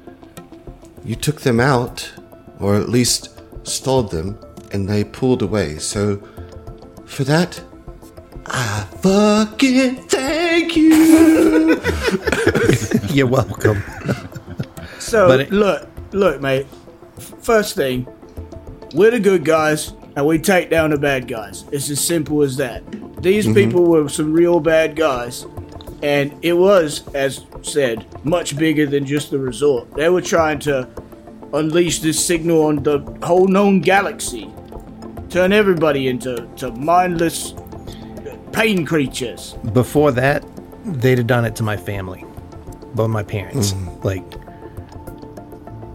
you 1.03 1.13
took 1.15 1.41
them 1.41 1.59
out, 1.59 2.11
or 2.59 2.77
at 2.77 2.89
least 2.89 3.29
stalled 3.61 4.09
them, 4.09 4.39
and 4.71 4.89
they 4.89 5.03
pulled 5.03 5.43
away. 5.43 5.77
So, 5.77 6.17
for 7.05 7.25
that, 7.25 7.61
I 8.47 8.87
fucking 9.03 9.97
thank 10.07 10.75
you. 10.75 11.79
You're 13.15 13.27
welcome. 13.27 13.83
So 14.97 15.27
But 15.27 15.41
it- 15.41 15.51
look, 15.51 15.87
look, 16.11 16.41
mate. 16.41 16.65
First 17.19 17.75
thing, 17.75 18.07
we're 18.93 19.11
the 19.11 19.19
good 19.19 19.45
guys, 19.45 19.93
and 20.15 20.25
we 20.25 20.39
take 20.39 20.69
down 20.69 20.91
the 20.91 20.97
bad 20.97 21.27
guys. 21.27 21.65
It's 21.71 21.89
as 21.89 22.03
simple 22.03 22.41
as 22.41 22.57
that. 22.57 22.83
These 23.21 23.45
mm-hmm. 23.45 23.53
people 23.53 23.85
were 23.85 24.07
some 24.09 24.33
real 24.33 24.59
bad 24.59 24.95
guys, 24.95 25.45
and 26.03 26.37
it 26.41 26.53
was, 26.53 27.07
as 27.13 27.45
said, 27.61 28.05
much 28.25 28.57
bigger 28.57 28.85
than 28.85 29.05
just 29.05 29.31
the 29.31 29.39
resort. 29.39 29.93
They 29.95 30.09
were 30.09 30.21
trying 30.21 30.59
to 30.59 30.87
unleash 31.53 31.99
this 31.99 32.23
signal 32.23 32.63
on 32.63 32.83
the 32.83 32.99
whole 33.23 33.47
known 33.47 33.81
galaxy, 33.81 34.53
turn 35.29 35.53
everybody 35.53 36.07
into 36.07 36.47
to 36.57 36.71
mindless 36.71 37.53
pain 38.51 38.85
creatures. 38.85 39.55
Before 39.73 40.11
that, 40.11 40.45
they'd 40.85 41.17
have 41.17 41.27
done 41.27 41.45
it 41.45 41.55
to 41.57 41.63
my 41.63 41.77
family, 41.77 42.23
both 42.93 43.09
my 43.09 43.23
parents. 43.23 43.73
Mm. 43.73 44.03
Like, 44.03 44.23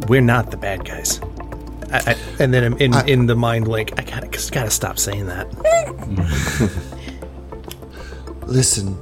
we're 0.09 0.21
not 0.21 0.51
the 0.51 0.57
bad 0.57 0.85
guys. 0.85 1.21
I, 1.93 2.13
I, 2.13 2.17
and 2.39 2.55
then 2.55 2.81
in, 2.81 3.09
in 3.09 3.27
the 3.27 3.35
mind 3.35 3.67
link, 3.69 3.99
I 3.99 4.03
gotta, 4.03 4.27
gotta 4.51 4.71
stop 4.71 4.99
saying 4.99 5.27
that. 5.27 5.49
Listen, 8.47 8.97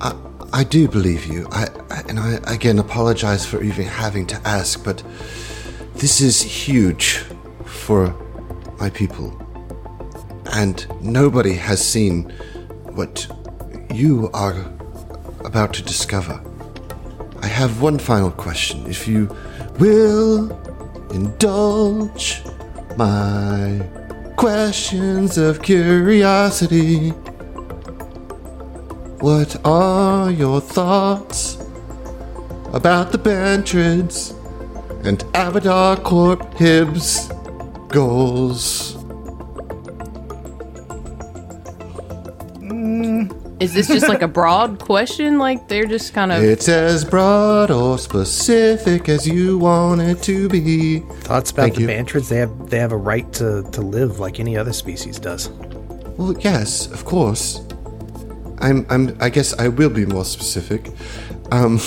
I, 0.00 0.14
I 0.52 0.64
do 0.64 0.88
believe 0.88 1.26
you. 1.26 1.48
I, 1.50 1.68
I 1.90 2.02
and 2.08 2.18
I 2.18 2.38
again 2.46 2.78
apologize 2.78 3.44
for 3.44 3.62
even 3.62 3.86
having 3.86 4.26
to 4.28 4.40
ask, 4.48 4.82
but 4.84 5.02
this 5.94 6.20
is 6.20 6.40
huge 6.42 7.24
for 7.64 8.14
my 8.78 8.90
people. 8.90 9.36
And 10.52 10.86
nobody 11.02 11.54
has 11.54 11.84
seen 11.84 12.30
what 12.94 13.26
you 13.92 14.30
are 14.32 14.56
about 15.44 15.74
to 15.74 15.82
discover. 15.82 16.40
I 17.42 17.46
have 17.46 17.82
one 17.82 17.98
final 17.98 18.30
question. 18.30 18.86
If 18.86 19.06
you 19.06 19.28
will 19.78 20.50
indulge 21.12 22.42
my 22.96 23.80
questions 24.36 25.38
of 25.38 25.62
curiosity. 25.62 27.10
What 29.20 29.56
are 29.64 30.30
your 30.30 30.60
thoughts 30.60 31.56
about 32.72 33.12
the 33.12 33.18
Bantrids 33.18 34.34
and 35.04 35.18
Abadar 35.34 36.02
Corp 36.02 36.54
Hib's 36.54 37.28
goals? 37.88 38.96
Is 43.60 43.74
this 43.74 43.88
just 43.88 44.08
like 44.08 44.22
a 44.22 44.28
broad 44.28 44.78
question? 44.90 45.38
Like 45.38 45.68
they're 45.68 45.86
just 45.86 46.14
kind 46.14 46.30
of. 46.30 46.42
It's 46.42 46.68
as 46.68 47.04
broad 47.04 47.70
or 47.70 47.98
specific 47.98 49.08
as 49.08 49.26
you 49.26 49.58
want 49.58 50.00
it 50.00 50.22
to 50.24 50.48
be. 50.48 51.00
Thoughts 51.00 51.50
about 51.50 51.62
Thank 51.62 51.74
the 51.74 51.80
you. 51.82 51.88
Bantrids? 51.88 52.28
They 52.28 52.36
have 52.36 52.70
they 52.70 52.78
have 52.78 52.92
a 52.92 52.96
right 52.96 53.30
to, 53.34 53.68
to 53.72 53.80
live 53.80 54.20
like 54.20 54.38
any 54.38 54.56
other 54.56 54.72
species 54.72 55.18
does. 55.18 55.50
Well, 56.18 56.36
yes, 56.40 56.86
of 56.92 57.04
course. 57.04 57.60
I'm, 58.60 58.86
I'm, 58.90 59.16
I 59.20 59.28
guess 59.28 59.56
I 59.58 59.68
will 59.68 59.90
be 59.90 60.04
more 60.04 60.24
specific. 60.24 60.90
Um, 61.52 61.80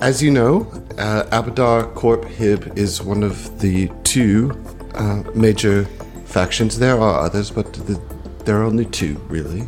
as 0.00 0.22
you 0.22 0.30
know, 0.30 0.70
uh, 0.98 1.24
Abadar 1.32 1.94
Corp 1.94 2.24
Hib 2.26 2.76
is 2.76 3.02
one 3.02 3.22
of 3.22 3.60
the 3.60 3.90
two 4.04 4.52
uh, 4.94 5.22
major 5.34 5.84
factions. 6.26 6.78
There 6.78 7.00
are 7.00 7.20
others, 7.20 7.50
but 7.50 7.72
the, 7.72 7.98
there 8.44 8.60
are 8.60 8.64
only 8.64 8.84
two, 8.84 9.14
really. 9.28 9.66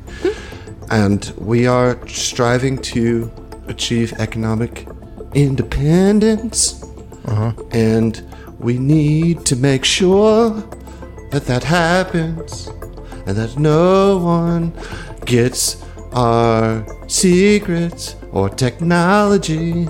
And 0.90 1.32
we 1.38 1.66
are 1.66 1.96
striving 2.08 2.76
to 2.78 3.30
achieve 3.68 4.12
economic 4.14 4.86
independence. 5.34 6.82
Uh-huh. 7.26 7.52
And 7.70 8.22
we 8.58 8.78
need 8.78 9.46
to 9.46 9.56
make 9.56 9.84
sure 9.84 10.50
that 11.30 11.44
that 11.46 11.64
happens 11.64 12.66
and 13.26 13.36
that 13.36 13.56
no 13.56 14.18
one 14.18 14.72
gets 15.24 15.82
our 16.12 16.84
secrets 17.08 18.16
or 18.32 18.48
technology 18.48 19.88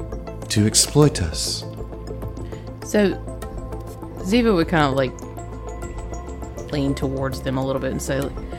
to 0.49 0.67
exploit 0.67 1.23
us. 1.23 1.65
So, 2.85 3.15
Ziva 4.19 4.55
would 4.55 4.69
kind 4.69 4.85
of 4.85 4.95
like 4.95 5.13
lean 6.73 6.95
towards 6.95 7.41
them 7.43 7.57
a 7.57 7.65
little 7.65 7.81
bit 7.81 7.93
and 7.93 8.03
say, 8.03 8.21
like, 8.21 8.50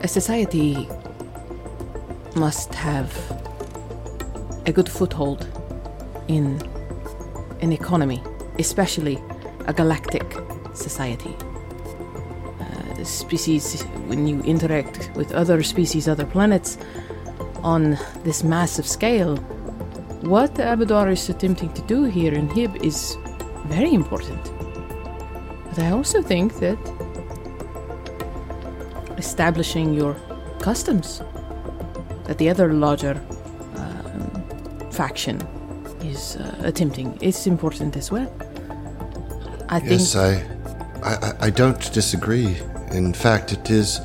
A 0.00 0.06
society 0.06 0.88
must 2.36 2.72
have 2.74 3.10
a 4.64 4.72
good 4.72 4.88
foothold 4.88 5.48
in 6.28 6.60
an 7.60 7.72
economy, 7.72 8.22
especially 8.60 9.18
a 9.66 9.72
galactic 9.72 10.36
society. 10.72 11.34
Uh, 12.60 12.94
the 12.94 13.04
species, 13.04 13.82
when 14.06 14.28
you 14.28 14.40
interact 14.42 15.10
with 15.16 15.32
other 15.32 15.64
species, 15.64 16.06
other 16.06 16.26
planets, 16.26 16.78
on 17.64 17.98
this 18.22 18.44
massive 18.44 18.86
scale, 18.86 19.36
what 20.22 20.54
Abadar 20.54 21.10
is 21.10 21.28
attempting 21.28 21.72
to 21.72 21.82
do 21.82 22.04
here 22.04 22.32
in 22.32 22.48
Hib 22.50 22.76
is 22.84 23.16
very 23.66 23.92
important. 23.92 24.52
But 25.70 25.80
I 25.80 25.90
also 25.90 26.22
think 26.22 26.60
that 26.60 26.78
establishing 29.18 29.92
your 29.94 30.14
customs 30.60 31.20
that 32.24 32.38
the 32.38 32.48
other 32.48 32.72
larger 32.72 33.20
um, 33.76 34.90
faction 34.90 35.36
is 36.02 36.36
uh, 36.36 36.54
attempting 36.64 37.16
is 37.20 37.46
important 37.46 37.96
as 37.96 38.10
well. 38.10 38.30
I 39.68 39.78
Yes, 39.84 40.12
think 40.14 40.44
I, 41.04 41.14
I- 41.14 41.36
I 41.46 41.50
don't 41.50 41.92
disagree. 41.92 42.56
In 42.92 43.12
fact, 43.12 43.52
it 43.52 43.70
is 43.70 44.00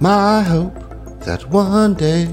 my 0.00 0.42
hope 0.42 0.74
that 1.20 1.48
one 1.50 1.94
day 1.94 2.28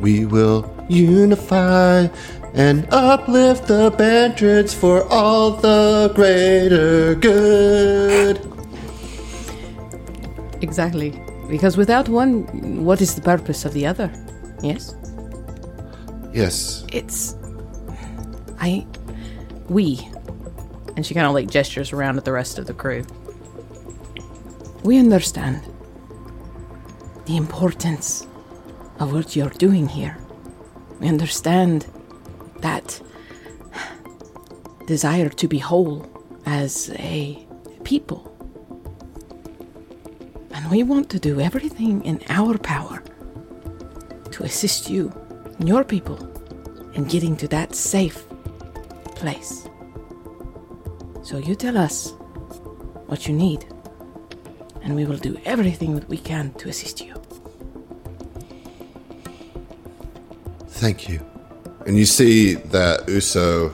we 0.00 0.24
will 0.24 0.64
unify 0.88 2.08
and 2.54 2.86
uplift 2.90 3.66
the 3.66 3.90
Bantrids 3.90 4.74
for 4.74 5.04
all 5.12 5.50
the 5.52 6.10
greater 6.14 7.14
good. 7.14 8.40
exactly 10.62 11.12
because 11.48 11.76
without 11.76 12.08
one, 12.08 12.84
what 12.84 13.00
is 13.00 13.14
the 13.14 13.20
purpose 13.20 13.64
of 13.64 13.72
the 13.72 13.86
other? 13.86 14.10
Yes. 14.62 14.94
Yes, 16.32 16.84
it's 16.92 17.36
I 18.58 18.86
we 19.68 20.08
and 20.96 21.04
she 21.04 21.14
kind 21.14 21.26
of 21.26 21.32
like 21.32 21.50
gestures 21.50 21.92
around 21.92 22.16
at 22.16 22.24
the 22.24 22.32
rest 22.32 22.58
of 22.58 22.66
the 22.66 22.74
crew. 22.74 23.04
We 24.82 24.98
understand 24.98 25.62
the 27.26 27.36
importance 27.36 28.26
of 28.98 29.12
what 29.12 29.36
you're 29.36 29.50
doing 29.50 29.88
here. 29.88 30.16
We 31.00 31.08
understand 31.08 31.86
that 32.60 33.00
desire 34.86 35.28
to 35.28 35.48
be 35.48 35.58
whole 35.58 36.06
as 36.46 36.90
a 36.96 37.46
people. 37.84 38.35
And 40.66 40.72
we 40.72 40.82
want 40.82 41.08
to 41.10 41.20
do 41.20 41.38
everything 41.38 42.04
in 42.04 42.20
our 42.28 42.58
power 42.58 43.00
to 44.32 44.42
assist 44.42 44.90
you 44.90 45.12
and 45.60 45.68
your 45.68 45.84
people 45.84 46.18
in 46.92 47.04
getting 47.04 47.36
to 47.36 47.46
that 47.46 47.72
safe 47.72 48.24
place. 49.14 49.68
So 51.22 51.38
you 51.38 51.54
tell 51.54 51.78
us 51.78 52.14
what 53.06 53.28
you 53.28 53.32
need, 53.32 53.64
and 54.82 54.96
we 54.96 55.04
will 55.04 55.18
do 55.18 55.38
everything 55.44 55.94
that 55.94 56.08
we 56.08 56.18
can 56.18 56.52
to 56.54 56.68
assist 56.68 57.00
you. 57.00 57.14
thank 60.66 61.08
you. 61.08 61.24
And 61.86 61.96
you 61.96 62.06
see 62.06 62.54
that 62.54 63.08
Uso, 63.08 63.72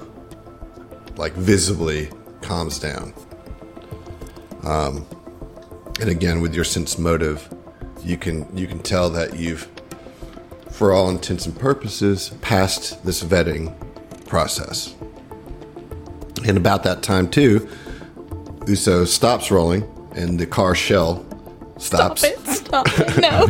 like, 1.17 1.33
visibly 1.33 2.11
calms 2.43 2.79
down. 2.79 3.15
Um, 4.63 5.07
and 6.03 6.11
again, 6.11 6.41
with 6.41 6.53
your 6.53 6.65
sense 6.65 6.99
motive, 6.99 7.49
you 8.03 8.17
can 8.17 8.55
you 8.57 8.67
can 8.67 8.81
tell 8.81 9.09
that 9.11 9.37
you've, 9.37 9.69
for 10.73 10.93
all 10.93 11.09
intents 11.09 11.47
and 11.47 11.57
purposes, 11.57 12.31
passed 12.41 13.05
this 13.05 13.23
vetting 13.23 13.73
process. 14.27 14.97
And 16.45 16.57
about 16.57 16.83
that 16.83 17.05
time 17.05 17.31
too, 17.31 17.69
Uso 18.67 19.05
stops 19.05 19.53
rolling, 19.53 19.85
and 20.17 20.41
the 20.41 20.47
car 20.47 20.75
shell 20.75 21.25
stops. 21.79 22.27
Stop 22.49 22.89
it! 22.89 23.19
No. 23.21 23.47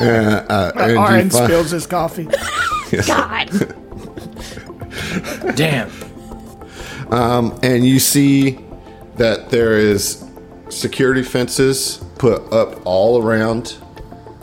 and 0.00 0.90
you 0.90 0.98
Aaron 0.98 1.30
fi- 1.30 1.44
spills 1.46 1.70
his 1.70 1.86
coffee. 1.86 2.28
God. 3.06 3.48
Damn. 5.54 5.90
Um, 7.10 7.58
and 7.62 7.86
you 7.86 7.98
see 7.98 8.58
that 9.16 9.48
there 9.48 9.78
is 9.78 10.22
security 10.72 11.22
fences 11.22 12.02
put 12.18 12.52
up 12.52 12.84
all 12.84 13.22
around 13.22 13.76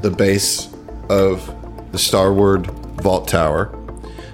the 0.01 0.11
base 0.11 0.69
of 1.09 1.55
the 1.91 1.97
Starward 1.97 2.67
Vault 3.01 3.27
Tower. 3.27 3.75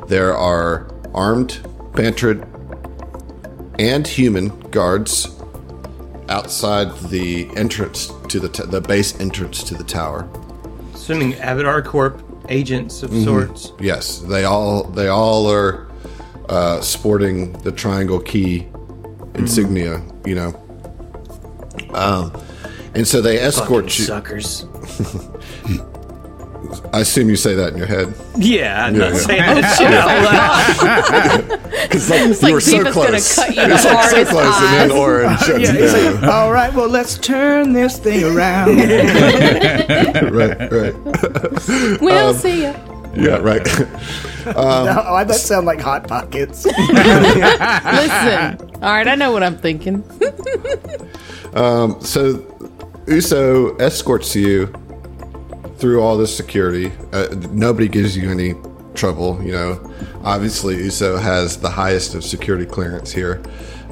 There 0.08 0.36
are 0.36 0.88
armed 1.14 1.62
Bantrid 1.94 2.46
and 3.80 4.06
human 4.06 4.50
guards 4.72 5.28
outside 6.30 6.96
the 7.10 7.48
entrance 7.56 8.12
to 8.30 8.40
the 8.40 8.50
t- 8.50 8.66
the 8.66 8.82
base 8.82 9.20
entrance 9.20 9.64
to 9.64 9.76
the 9.76 9.84
tower. 9.84 10.28
Assuming 10.94 11.34
Abadar 11.34 11.84
Corp 11.84 12.22
agents 12.50 13.04
of 13.04 13.12
sorts. 13.24 13.72
Yes, 13.80 14.20
they 14.20 14.44
all 14.44 14.84
they 14.84 15.08
all 15.08 15.50
are 15.50 15.88
uh, 16.50 16.82
sporting 16.82 17.54
the 17.64 17.72
triangle 17.72 18.20
key 18.20 18.68
insignia. 19.36 20.02
You 20.26 20.36
know, 20.36 20.65
um, 21.96 22.32
and 22.94 23.08
so 23.08 23.22
they 23.22 23.40
escort 23.40 23.86
Fucking 23.86 24.00
you. 24.00 24.06
suckers. 24.06 24.66
I 26.94 27.02
assume 27.02 27.30
you 27.30 27.36
say 27.36 27.56
that 27.56 27.72
in 27.74 27.78
your 27.78 27.88
head. 27.88 28.14
Yeah, 28.38 28.86
I'm 28.86 28.96
Yeah, 28.96 29.00
not 29.02 29.14
yeah. 29.14 29.20
saying 29.20 29.62
that 29.62 29.78
shit 29.78 29.94
out 29.94 31.50
loud. 31.50 31.62
Because 31.86 32.10
like, 32.10 32.22
like 32.42 32.64
Ziva's 32.64 32.96
gonna 32.96 33.20
cut 33.22 33.56
you 33.56 33.62
It 33.62 33.72
was 33.72 33.84
the 33.84 33.90
like 33.90 34.08
so 34.18 34.26
hardest 34.26 34.32
close, 34.32 34.56
and 34.56 34.74
then 34.74 34.92
eyes. 34.92 34.98
Orin 34.98 35.38
shuts 35.38 35.60
Yeah, 35.60 35.72
down. 35.74 36.22
like, 36.22 36.24
all 36.34 36.52
right, 36.52 36.74
well, 36.74 36.90
let's 36.90 37.18
turn 37.18 37.74
this 37.74 38.00
thing 38.00 38.24
around. 38.24 38.76
right, 40.32 40.72
right. 40.72 42.02
We'll 42.02 42.34
see 42.34 42.64
you. 42.64 42.74
Yeah, 43.16 43.38
right. 43.38 43.66
Oh, 44.46 45.16
I 45.16 45.24
that 45.24 45.36
sound 45.36 45.66
like 45.66 45.80
Hot 45.82 46.08
Pockets. 46.08 46.66
Listen. 46.66 46.82
All 48.76 48.94
right, 48.94 49.08
I 49.08 49.16
know 49.16 49.32
what 49.32 49.44
I'm 49.44 49.58
thinking. 49.58 50.04
so 52.02 52.56
Uso 53.08 53.76
escorts 53.78 54.36
you 54.36 54.74
through 55.78 56.02
all 56.02 56.18
this 56.18 56.36
security. 56.36 56.92
Uh, 57.12 57.28
nobody 57.52 57.88
gives 57.88 58.18
you 58.18 58.30
any 58.30 58.56
trouble. 58.96 59.42
You 59.44 59.52
know, 59.52 59.94
obviously 60.24 60.76
Uso 60.78 61.18
has 61.18 61.58
the 61.58 61.70
highest 61.70 62.16
of 62.16 62.24
security 62.24 62.66
clearance 62.66 63.12
here, 63.12 63.44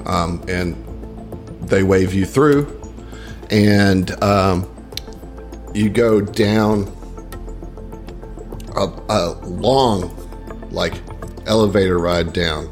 um, 0.06 0.44
and 0.48 0.76
they 1.68 1.84
wave 1.84 2.14
you 2.14 2.26
through, 2.26 2.82
and 3.50 4.12
um, 4.24 4.70
you 5.74 5.90
go 5.90 6.22
down 6.22 6.92
a, 8.76 8.88
a 9.10 9.32
long, 9.44 10.10
like 10.74 10.96
elevator 11.46 12.00
ride 12.00 12.34
down 12.34 12.70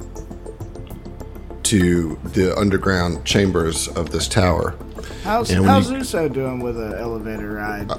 to 1.64 2.20
the 2.34 2.58
underground 2.58 3.24
chambers 3.24 3.88
of 3.90 4.12
this 4.12 4.28
tower. 4.28 4.76
How's, 5.24 5.52
how's 5.52 5.90
you- 5.90 5.98
Uso 5.98 6.28
doing 6.28 6.60
with 6.60 6.78
an 6.78 6.94
elevator 6.94 7.54
ride? 7.54 7.90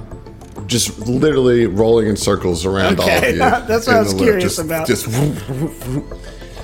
just 0.67 0.99
literally 1.01 1.67
rolling 1.67 2.09
in 2.09 2.17
circles 2.17 2.65
around 2.65 3.01
all 3.01 3.09
of 3.09 3.25
you. 3.25 3.39
that's 3.39 3.87
what 3.87 3.97
I 3.97 4.01
was 4.01 4.15
curious 4.15 4.57
just, 4.57 4.59
about. 4.59 4.87
Just, 4.87 5.09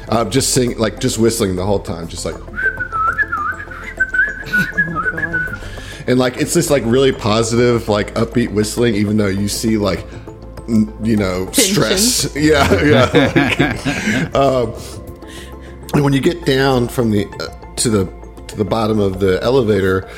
uh, 0.09 0.25
just 0.27 0.55
sing 0.55 0.79
like 0.79 1.01
just 1.01 1.19
whistling 1.19 1.57
the 1.57 1.65
whole 1.65 1.81
time, 1.81 2.09
just 2.09 2.25
like. 2.25 2.35
and 6.07 6.19
like 6.19 6.39
it's 6.39 6.55
this 6.55 6.71
like 6.71 6.83
really 6.87 7.13
positive, 7.13 7.89
like 7.89 8.15
upbeat 8.15 8.53
whistling, 8.53 8.95
even 8.95 9.17
though 9.17 9.27
you 9.27 9.49
see 9.49 9.77
like 9.77 10.05
you 11.03 11.17
know 11.17 11.51
stress. 11.53 12.35
Yeah, 12.37 12.83
yeah. 12.83 14.31
um, 14.35 14.75
and 15.95 16.05
when 16.05 16.13
you 16.13 16.21
get 16.21 16.45
down 16.45 16.89
from 16.89 17.11
the 17.11 17.27
uh, 17.27 17.75
to 17.77 17.89
the 17.91 18.07
to 18.49 18.57
the 18.57 18.65
bottom 18.65 18.99
of 18.99 19.21
the 19.21 19.43
elevator. 19.43 20.09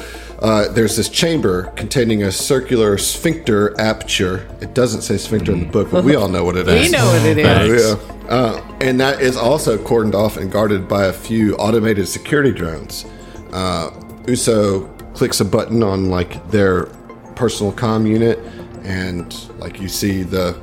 Uh, 0.41 0.73
there's 0.73 0.97
this 0.97 1.11
chamber 1.11 1.65
containing 1.77 2.23
a 2.23 2.33
circular 2.33 2.97
sphincter 2.97 3.79
aperture. 3.79 4.49
It 4.63 4.73
doesn't 4.73 5.03
say 5.03 5.19
sphincter 5.19 5.53
in 5.53 5.61
the 5.61 5.67
book, 5.67 5.91
but 5.91 6.03
we 6.03 6.15
all 6.15 6.29
know 6.29 6.45
what 6.45 6.57
it 6.57 6.67
is. 6.69 6.91
We 6.91 6.97
know 6.97 7.05
what 7.05 7.27
it 7.27 7.37
is. 7.37 7.95
Yeah. 7.95 8.27
Uh, 8.27 8.77
and 8.81 8.99
that 9.01 9.21
is 9.21 9.37
also 9.37 9.77
cordoned 9.77 10.15
off 10.15 10.39
and 10.39 10.51
guarded 10.51 10.89
by 10.89 11.05
a 11.07 11.13
few 11.13 11.57
automated 11.57 12.09
security 12.09 12.53
drones. 12.53 13.05
Uh, 13.53 13.91
Uso 14.27 14.87
clicks 15.13 15.41
a 15.41 15.45
button 15.45 15.83
on 15.83 16.09
like 16.09 16.51
their 16.51 16.87
personal 17.35 17.73
comm 17.73 18.09
unit, 18.09 18.39
and 18.85 19.35
like 19.59 19.81
you 19.81 19.89
see 19.89 20.23
the 20.23 20.59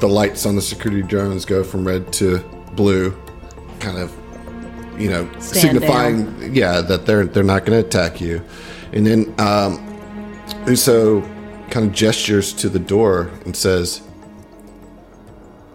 the 0.00 0.08
lights 0.08 0.46
on 0.46 0.54
the 0.54 0.62
security 0.62 1.02
drones 1.02 1.44
go 1.44 1.64
from 1.64 1.86
red 1.86 2.12
to 2.14 2.38
blue, 2.74 3.16
kind 3.80 3.98
of 3.98 4.14
you 4.98 5.10
know 5.10 5.28
Stand 5.40 5.44
signifying 5.44 6.54
yeah 6.54 6.80
that 6.80 7.06
they're 7.06 7.26
they're 7.26 7.42
not 7.42 7.64
going 7.64 7.80
to 7.80 7.86
attack 7.86 8.20
you. 8.20 8.42
And 8.92 9.06
then 9.06 9.34
um, 9.38 9.84
Uso 10.66 11.20
kind 11.70 11.86
of 11.86 11.92
gestures 11.92 12.52
to 12.54 12.68
the 12.68 12.78
door 12.78 13.30
and 13.44 13.54
says, 13.54 14.02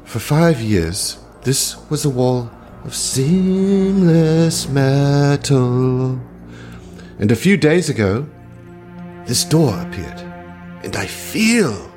for 0.03 0.19
five 0.19 0.61
years, 0.61 1.19
this 1.43 1.78
was 1.89 2.05
a 2.05 2.09
wall 2.09 2.49
of 2.84 2.95
seamless 2.95 4.67
metal. 4.67 6.19
And 7.19 7.32
a 7.32 7.36
few 7.36 7.57
days 7.57 7.89
ago, 7.89 8.28
this 9.26 9.43
door 9.43 9.80
appeared. 9.80 10.32
And 10.84 10.95
I 10.95 11.05
feel 11.07 11.91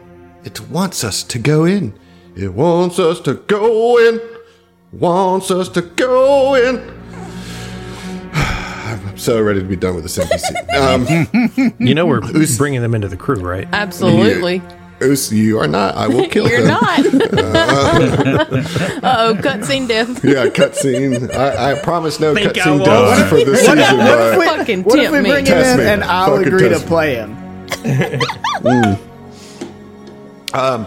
it 0.45 0.61
wants 0.70 1.03
us 1.05 1.22
to 1.24 1.39
go 1.39 1.64
in. 1.64 1.93
It 2.37 2.53
wants 2.55 2.99
us 2.99 3.20
to 3.22 3.34
go 3.34 3.99
in. 3.99 4.20
Wants 4.93 5.51
us 5.51 5.68
to 5.70 5.82
go 5.82 6.55
in. 6.55 6.76
I'm 8.32 9.18
so 9.18 9.41
ready 9.43 9.61
to 9.61 9.66
be 9.66 9.76
done 9.76 9.95
with 9.97 10.05
this 10.05 10.18
NPC. 10.18 10.53
Um, 10.76 11.74
You 11.78 11.95
know 11.95 12.07
we're 12.07 12.20
bringing 12.59 12.82
them 12.82 12.95
into 12.95 13.09
the 13.09 13.16
crew, 13.16 13.37
right? 13.41 13.66
Absolutely. 13.72 14.62
Oos, 15.03 15.32
you 15.32 15.59
are 15.59 15.66
not. 15.66 15.95
I 15.95 16.07
will 16.09 16.26
kill 16.30 16.49
You're 16.49 16.61
him. 16.61 16.68
not. 16.68 16.99
uh 17.01 18.47
oh, 19.03 19.34
cutscene 19.43 19.89
death. 19.89 20.22
Yeah, 20.24 20.47
cutscene. 20.47 21.34
I, 21.34 21.72
I 21.72 21.78
promise 21.80 22.18
no 22.20 22.34
Think 22.34 22.53
cutscene 22.53 22.87
won't. 22.87 23.28
for 23.28 23.37
this 23.37 23.66
What 23.66 23.78
if, 23.78 23.84
season. 23.87 23.99
what 23.99 24.07
if 24.09 24.18
but- 24.18 24.39
we, 24.39 24.45
Fucking 24.47 24.84
what 24.84 24.99
if 24.99 25.11
we 25.11 25.20
bring 25.20 25.47
him 25.47 25.59
in 25.59 25.80
and 25.80 26.05
I'll 26.05 26.37
Fucking 26.37 26.47
agree 26.49 26.62
to 26.68 26.68
test 26.70 26.84
me. 26.84 26.89
play 26.89 27.14
him? 27.16 27.37
Mm. 28.67 28.99
Um, 30.55 30.87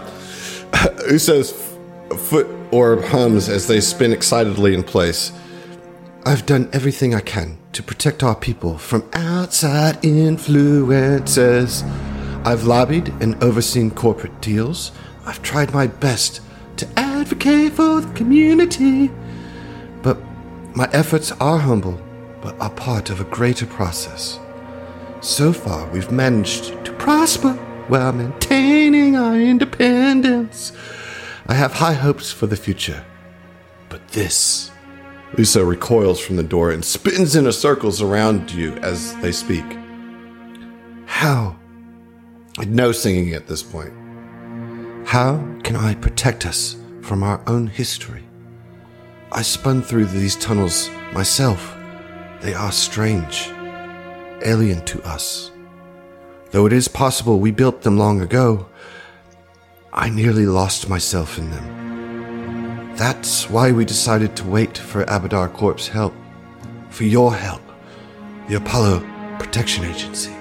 Uso's 1.08 1.52
f- 1.52 2.20
foot 2.20 2.46
orb 2.70 3.02
hums 3.04 3.48
as 3.48 3.66
they 3.68 3.80
spin 3.80 4.12
excitedly 4.12 4.74
in 4.74 4.82
place. 4.82 5.32
I've 6.26 6.44
done 6.44 6.68
everything 6.72 7.14
I 7.14 7.20
can 7.20 7.56
to 7.72 7.82
protect 7.82 8.22
our 8.22 8.34
people 8.34 8.76
from 8.76 9.08
outside 9.14 10.04
influences. 10.04 11.82
I've 12.44 12.64
lobbied 12.64 13.08
and 13.20 13.42
overseen 13.42 13.90
corporate 13.90 14.42
deals. 14.42 14.92
I've 15.24 15.40
tried 15.42 15.72
my 15.72 15.86
best 15.86 16.42
to 16.76 16.88
advocate 16.98 17.72
for 17.72 18.02
the 18.02 18.12
community. 18.14 19.10
But 20.02 20.18
my 20.74 20.88
efforts 20.92 21.32
are 21.32 21.58
humble, 21.58 21.98
but 22.42 22.60
are 22.60 22.70
part 22.70 23.08
of 23.08 23.20
a 23.20 23.24
greater 23.24 23.66
process. 23.66 24.38
So 25.22 25.52
far, 25.52 25.86
we've 25.90 26.10
managed 26.10 26.84
to 26.84 26.92
prosper 26.94 27.58
while 27.90 28.12
maintaining 28.12 29.16
our 29.16 29.34
independence. 29.34 30.72
I 31.48 31.54
have 31.54 31.72
high 31.72 31.94
hopes 31.94 32.30
for 32.30 32.46
the 32.46 32.56
future. 32.56 33.04
But 33.88 34.06
this. 34.08 34.70
Uso 35.36 35.64
recoils 35.64 36.20
from 36.20 36.36
the 36.36 36.44
door 36.44 36.70
and 36.70 36.84
spins 36.84 37.34
into 37.34 37.52
circles 37.52 38.00
around 38.00 38.52
you 38.52 38.74
as 38.76 39.16
they 39.16 39.32
speak. 39.32 39.64
How? 41.06 41.56
No 42.64 42.92
singing 42.92 43.34
at 43.34 43.48
this 43.48 43.62
point. 43.62 43.92
How 45.06 45.38
can 45.64 45.74
I 45.74 45.96
protect 45.96 46.46
us 46.46 46.76
from 47.02 47.24
our 47.24 47.42
own 47.48 47.66
history? 47.66 48.24
I 49.32 49.42
spun 49.42 49.82
through 49.82 50.06
these 50.06 50.36
tunnels 50.36 50.88
myself. 51.12 51.76
They 52.40 52.54
are 52.54 52.70
strange 52.70 53.50
alien 54.42 54.84
to 54.86 55.02
us. 55.02 55.50
Though 56.50 56.66
it 56.66 56.72
is 56.72 56.88
possible 56.88 57.38
we 57.38 57.52
built 57.52 57.82
them 57.82 57.96
long 57.96 58.20
ago, 58.20 58.66
I 59.92 60.10
nearly 60.10 60.46
lost 60.46 60.88
myself 60.88 61.38
in 61.38 61.50
them. 61.50 62.96
That's 62.96 63.48
why 63.48 63.70
we 63.70 63.84
decided 63.84 64.36
to 64.36 64.46
wait 64.46 64.76
for 64.76 65.04
Abadar 65.04 65.52
Corp's 65.52 65.86
help. 65.86 66.12
For 66.90 67.04
your 67.04 67.34
help. 67.34 67.62
The 68.48 68.56
Apollo 68.56 69.06
Protection 69.38 69.84
Agency. 69.84 70.32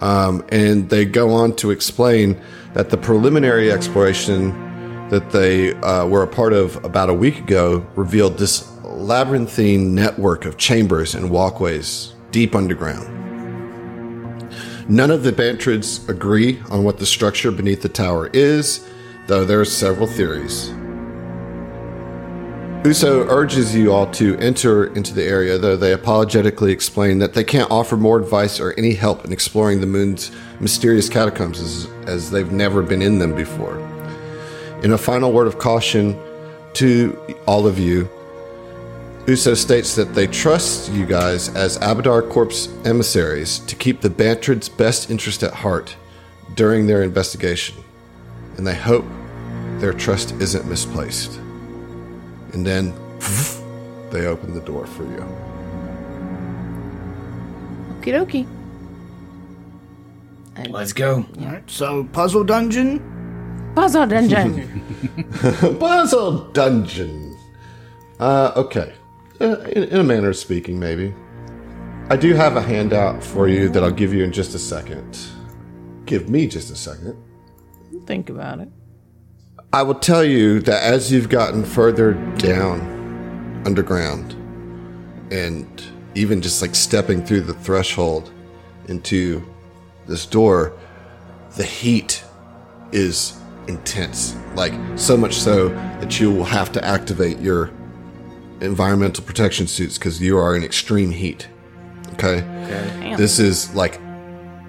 Um, 0.00 0.44
and 0.48 0.88
they 0.88 1.04
go 1.04 1.32
on 1.32 1.54
to 1.56 1.70
explain 1.70 2.40
that 2.72 2.88
the 2.90 2.96
preliminary 2.96 3.70
exploration 3.70 4.50
that 5.10 5.30
they 5.30 5.74
uh, 5.74 6.06
were 6.06 6.22
a 6.22 6.26
part 6.26 6.52
of 6.52 6.82
about 6.84 7.10
a 7.10 7.14
week 7.14 7.38
ago 7.38 7.86
revealed 7.94 8.38
this 8.38 8.70
labyrinthine 8.82 9.94
network 9.94 10.46
of 10.46 10.56
chambers 10.56 11.14
and 11.14 11.30
walkways 11.30 12.14
deep 12.30 12.54
underground. 12.54 13.25
None 14.88 15.10
of 15.10 15.24
the 15.24 15.32
Bantrids 15.32 16.08
agree 16.08 16.60
on 16.70 16.84
what 16.84 16.98
the 16.98 17.06
structure 17.06 17.50
beneath 17.50 17.82
the 17.82 17.88
tower 17.88 18.28
is, 18.32 18.88
though 19.26 19.44
there 19.44 19.60
are 19.60 19.64
several 19.64 20.06
theories. 20.06 20.72
Uso 22.86 23.28
urges 23.28 23.74
you 23.74 23.92
all 23.92 24.08
to 24.12 24.38
enter 24.38 24.94
into 24.94 25.12
the 25.12 25.24
area, 25.24 25.58
though 25.58 25.76
they 25.76 25.92
apologetically 25.92 26.70
explain 26.70 27.18
that 27.18 27.34
they 27.34 27.42
can't 27.42 27.68
offer 27.68 27.96
more 27.96 28.16
advice 28.16 28.60
or 28.60 28.74
any 28.74 28.94
help 28.94 29.24
in 29.24 29.32
exploring 29.32 29.80
the 29.80 29.88
moon's 29.88 30.30
mysterious 30.60 31.08
catacombs 31.08 31.58
as, 31.58 31.86
as 32.06 32.30
they've 32.30 32.52
never 32.52 32.82
been 32.82 33.02
in 33.02 33.18
them 33.18 33.34
before. 33.34 33.80
In 34.84 34.92
a 34.92 34.98
final 34.98 35.32
word 35.32 35.48
of 35.48 35.58
caution 35.58 36.16
to 36.74 37.36
all 37.48 37.66
of 37.66 37.76
you, 37.76 38.08
Uso 39.26 39.54
states 39.54 39.96
that 39.96 40.14
they 40.14 40.28
trust 40.28 40.92
you 40.92 41.04
guys 41.04 41.48
as 41.56 41.78
Abadar 41.78 42.28
Corp's 42.30 42.68
emissaries 42.84 43.58
to 43.60 43.74
keep 43.74 44.00
the 44.00 44.08
Bantrids' 44.08 44.68
best 44.68 45.10
interest 45.10 45.42
at 45.42 45.52
heart 45.52 45.96
during 46.54 46.86
their 46.86 47.02
investigation, 47.02 47.76
and 48.56 48.64
they 48.64 48.74
hope 48.76 49.04
their 49.78 49.92
trust 49.92 50.30
isn't 50.40 50.68
misplaced. 50.68 51.38
And 52.52 52.64
then 52.64 52.94
they 54.12 54.26
open 54.26 54.54
the 54.54 54.60
door 54.60 54.86
for 54.86 55.02
you. 55.02 55.26
Okie 58.00 58.14
dokie. 58.14 58.46
Let's 60.70 60.92
go. 60.92 61.26
All 61.40 61.46
right, 61.46 61.68
so 61.68 62.04
puzzle 62.12 62.44
dungeon. 62.44 63.72
Puzzle 63.74 64.06
dungeon. 64.06 64.82
Puzzle 65.80 66.52
dungeon. 66.52 67.36
Uh, 68.20 68.52
okay. 68.54 68.94
Uh, 69.40 69.58
in, 69.60 69.84
in 69.84 70.00
a 70.00 70.04
manner 70.04 70.30
of 70.30 70.36
speaking, 70.36 70.78
maybe. 70.78 71.14
I 72.08 72.16
do 72.16 72.34
have 72.34 72.56
a 72.56 72.62
handout 72.62 73.22
for 73.22 73.48
you 73.48 73.68
that 73.70 73.82
I'll 73.82 73.90
give 73.90 74.14
you 74.14 74.22
in 74.24 74.32
just 74.32 74.54
a 74.54 74.58
second. 74.58 75.18
Give 76.04 76.28
me 76.28 76.46
just 76.46 76.70
a 76.70 76.76
second. 76.76 77.16
Think 78.06 78.30
about 78.30 78.60
it. 78.60 78.68
I 79.72 79.82
will 79.82 79.96
tell 79.96 80.24
you 80.24 80.60
that 80.60 80.82
as 80.82 81.10
you've 81.10 81.28
gotten 81.28 81.64
further 81.64 82.14
down 82.36 83.62
underground, 83.66 84.32
and 85.32 85.82
even 86.14 86.40
just 86.40 86.62
like 86.62 86.74
stepping 86.74 87.24
through 87.24 87.42
the 87.42 87.54
threshold 87.54 88.32
into 88.86 89.44
this 90.06 90.24
door, 90.24 90.72
the 91.56 91.64
heat 91.64 92.24
is 92.92 93.38
intense. 93.66 94.36
Like, 94.54 94.72
so 94.96 95.16
much 95.16 95.34
so 95.34 95.68
that 95.68 96.20
you 96.20 96.30
will 96.30 96.44
have 96.44 96.70
to 96.72 96.84
activate 96.84 97.40
your 97.40 97.70
environmental 98.60 99.24
protection 99.24 99.66
suits 99.66 99.98
because 99.98 100.20
you 100.20 100.38
are 100.38 100.56
in 100.56 100.62
extreme 100.64 101.10
heat. 101.10 101.48
Okay? 102.14 102.40
Damn. 102.40 103.16
This 103.16 103.38
is 103.38 103.74
like 103.74 104.00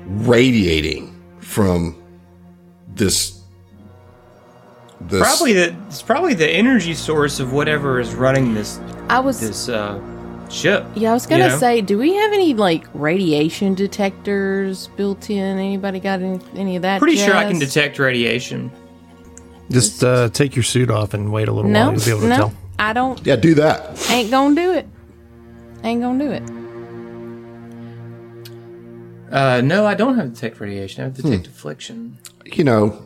radiating 0.05 1.19
from 1.39 2.01
this. 2.93 3.41
This 5.01 5.21
Probably 5.21 5.53
the 5.53 5.75
it's 5.87 6.01
probably 6.01 6.33
the 6.33 6.49
energy 6.49 6.95
source 6.95 7.39
of 7.39 7.53
whatever 7.53 7.99
is 7.99 8.15
running 8.15 8.55
this 8.55 8.79
I 9.09 9.19
was 9.19 9.39
this 9.39 9.69
uh, 9.69 10.01
ship. 10.49 10.85
yeah, 10.95 11.11
I 11.11 11.13
was 11.13 11.27
gonna 11.27 11.45
you 11.45 11.49
know? 11.51 11.57
say, 11.57 11.81
do 11.81 11.99
we 11.99 12.15
have 12.15 12.33
any 12.33 12.55
like 12.55 12.85
radiation 12.95 13.75
detectors 13.75 14.87
built 14.97 15.29
in? 15.29 15.59
Anybody 15.59 15.99
got 15.99 16.21
any, 16.21 16.39
any 16.55 16.75
of 16.77 16.81
that? 16.81 16.99
Pretty 16.99 17.17
sure 17.17 17.35
I 17.35 17.47
can 17.47 17.59
detect 17.59 17.99
radiation. 17.99 18.71
Just 19.69 20.03
uh, 20.03 20.29
take 20.29 20.55
your 20.55 20.63
suit 20.63 20.89
off 20.89 21.13
and 21.13 21.31
wait 21.31 21.47
a 21.47 21.53
little 21.53 21.69
No, 21.69 21.91
while. 21.91 21.93
You'll 21.93 22.05
be 22.05 22.11
able 22.11 22.21
to 22.21 22.27
no, 22.27 22.35
tell. 22.37 22.53
I 22.79 22.93
don't. 22.93 23.25
Yeah, 23.25 23.35
do 23.35 23.55
that. 23.55 24.09
Ain't 24.11 24.31
gonna 24.31 24.55
do 24.55 24.73
it. 24.73 24.87
Ain't 25.83 26.01
gonna 26.01 26.23
do 26.23 26.31
it. 26.31 26.43
Uh, 29.31 29.61
no, 29.61 29.85
I 29.85 29.93
don't 29.93 30.15
have 30.15 30.33
to 30.33 30.39
take 30.39 30.59
radiation. 30.59 31.01
I 31.01 31.05
have 31.05 31.15
to 31.15 31.21
detect 31.21 31.47
affliction. 31.47 32.17
You 32.45 32.63
know, 32.63 33.05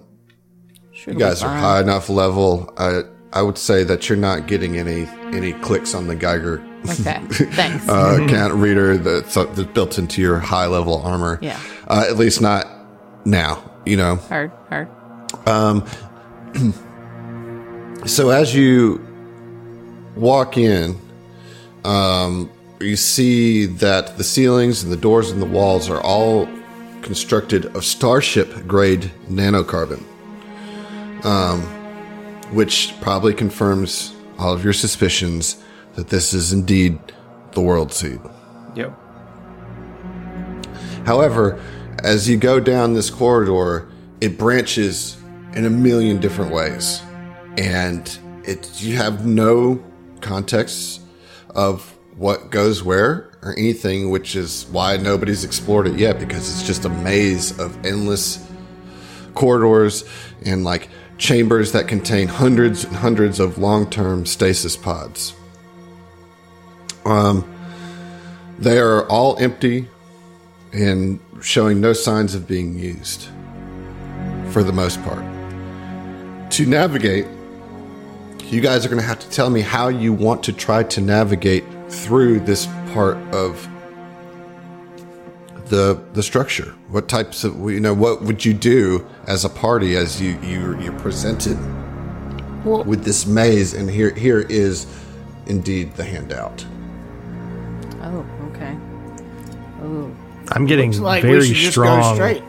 Sure 0.93 1.13
you 1.13 1.19
guys 1.19 1.41
are 1.41 1.49
high 1.49 1.81
enough 1.81 2.09
level. 2.09 2.71
I 2.77 3.01
I 3.33 3.41
would 3.41 3.57
say 3.57 3.83
that 3.85 4.07
you're 4.09 4.17
not 4.17 4.47
getting 4.47 4.77
any 4.77 5.07
any 5.35 5.53
clicks 5.53 5.95
on 5.95 6.07
the 6.07 6.15
Geiger 6.15 6.63
Okay, 6.85 7.19
thanks. 7.53 7.87
uh, 7.87 8.25
count 8.27 8.53
reader 8.55 8.97
that's, 8.97 9.37
uh, 9.37 9.45
that's 9.45 9.71
built 9.71 9.99
into 9.99 10.21
your 10.21 10.39
high 10.39 10.65
level 10.65 11.01
armor. 11.01 11.37
Yeah. 11.41 11.59
Uh, 11.87 12.05
at 12.09 12.17
least 12.17 12.41
not 12.41 12.67
now. 13.25 13.63
You 13.85 13.97
know. 13.97 14.15
heard, 14.15 14.51
heard. 14.69 14.87
So 18.07 18.31
as 18.31 18.55
you 18.55 18.97
walk 20.15 20.57
in, 20.57 20.99
um, 21.83 22.49
you 22.79 22.95
see 22.95 23.65
that 23.65 24.17
the 24.17 24.23
ceilings 24.23 24.83
and 24.83 24.91
the 24.91 24.97
doors 24.97 25.31
and 25.31 25.41
the 25.41 25.45
walls 25.45 25.89
are 25.89 26.01
all 26.01 26.47
constructed 27.01 27.65
of 27.75 27.83
starship 27.85 28.67
grade 28.67 29.11
nanocarbon, 29.29 30.03
um, 31.25 31.61
which 32.53 32.93
probably 33.01 33.33
confirms 33.33 34.15
all 34.37 34.53
of 34.53 34.63
your 34.63 34.73
suspicions 34.73 35.63
that 35.95 36.07
this 36.09 36.33
is 36.33 36.53
indeed 36.53 36.99
the 37.53 37.61
world 37.61 37.91
seed. 37.91 38.19
Yep. 38.75 38.97
However, 41.05 41.61
as 42.03 42.29
you 42.29 42.37
go 42.37 42.59
down 42.59 42.93
this 42.93 43.09
corridor, 43.09 43.87
it 44.21 44.37
branches 44.37 45.17
in 45.53 45.65
a 45.65 45.69
million 45.69 46.19
different 46.19 46.51
ways. 46.51 47.01
And 47.57 48.17
it 48.43 48.81
you 48.81 48.95
have 48.95 49.25
no 49.25 49.83
context 50.21 51.01
of 51.49 51.95
what 52.15 52.49
goes 52.51 52.83
where 52.83 53.31
or 53.41 53.55
anything, 53.57 54.09
which 54.09 54.35
is 54.35 54.65
why 54.71 54.97
nobody's 54.97 55.43
explored 55.43 55.87
it 55.87 55.97
yet, 55.97 56.19
because 56.19 56.49
it's 56.49 56.65
just 56.65 56.85
a 56.85 56.89
maze 56.89 57.57
of 57.59 57.85
endless 57.85 58.47
corridors 59.33 60.03
and 60.45 60.63
like 60.63 60.89
chambers 61.17 61.71
that 61.71 61.87
contain 61.87 62.27
hundreds 62.27 62.83
and 62.83 62.95
hundreds 62.95 63.39
of 63.39 63.57
long-term 63.57 64.25
stasis 64.25 64.75
pods. 64.75 65.33
Um, 67.05 67.47
they 68.59 68.77
are 68.77 69.07
all 69.07 69.37
empty 69.39 69.87
and 70.73 71.19
showing 71.41 71.81
no 71.81 71.93
signs 71.93 72.35
of 72.35 72.47
being 72.47 72.77
used 72.77 73.27
for 74.51 74.63
the 74.63 74.71
most 74.71 75.01
part. 75.03 75.23
To 76.51 76.65
navigate, 76.65 77.25
you 78.51 78.61
guys 78.61 78.85
are 78.85 78.89
going 78.89 79.01
to 79.01 79.07
have 79.07 79.19
to 79.19 79.29
tell 79.29 79.49
me 79.49 79.61
how 79.61 79.87
you 79.87 80.13
want 80.13 80.43
to 80.43 80.53
try 80.53 80.83
to 80.83 81.01
navigate 81.01 81.63
through 81.89 82.39
this 82.41 82.67
part 82.93 83.17
of 83.33 83.67
the 85.69 86.01
the 86.13 86.21
structure. 86.23 86.73
What 86.89 87.07
types 87.07 87.43
of 87.43 87.55
you 87.71 87.79
know 87.79 87.93
what 87.93 88.21
would 88.23 88.43
you 88.43 88.53
do 88.53 89.07
as 89.27 89.45
a 89.45 89.49
party 89.49 89.95
as 89.95 90.21
you 90.21 90.37
you 90.41 90.77
you're 90.81 90.99
presented 90.99 91.57
Well- 92.65 92.83
with 92.83 93.03
this 93.05 93.25
maze 93.25 93.73
and 93.73 93.89
here 93.89 94.13
here 94.13 94.41
is 94.41 94.85
indeed 95.45 95.95
the 95.95 96.03
handout. 96.03 96.65
Oh, 98.03 98.25
okay. 98.53 98.75
Oh, 99.83 100.11
I'm 100.49 100.65
getting 100.65 100.91
Like 101.01 101.23
very 101.23 101.53
strong. 101.53 102.15
straight. 102.15 102.43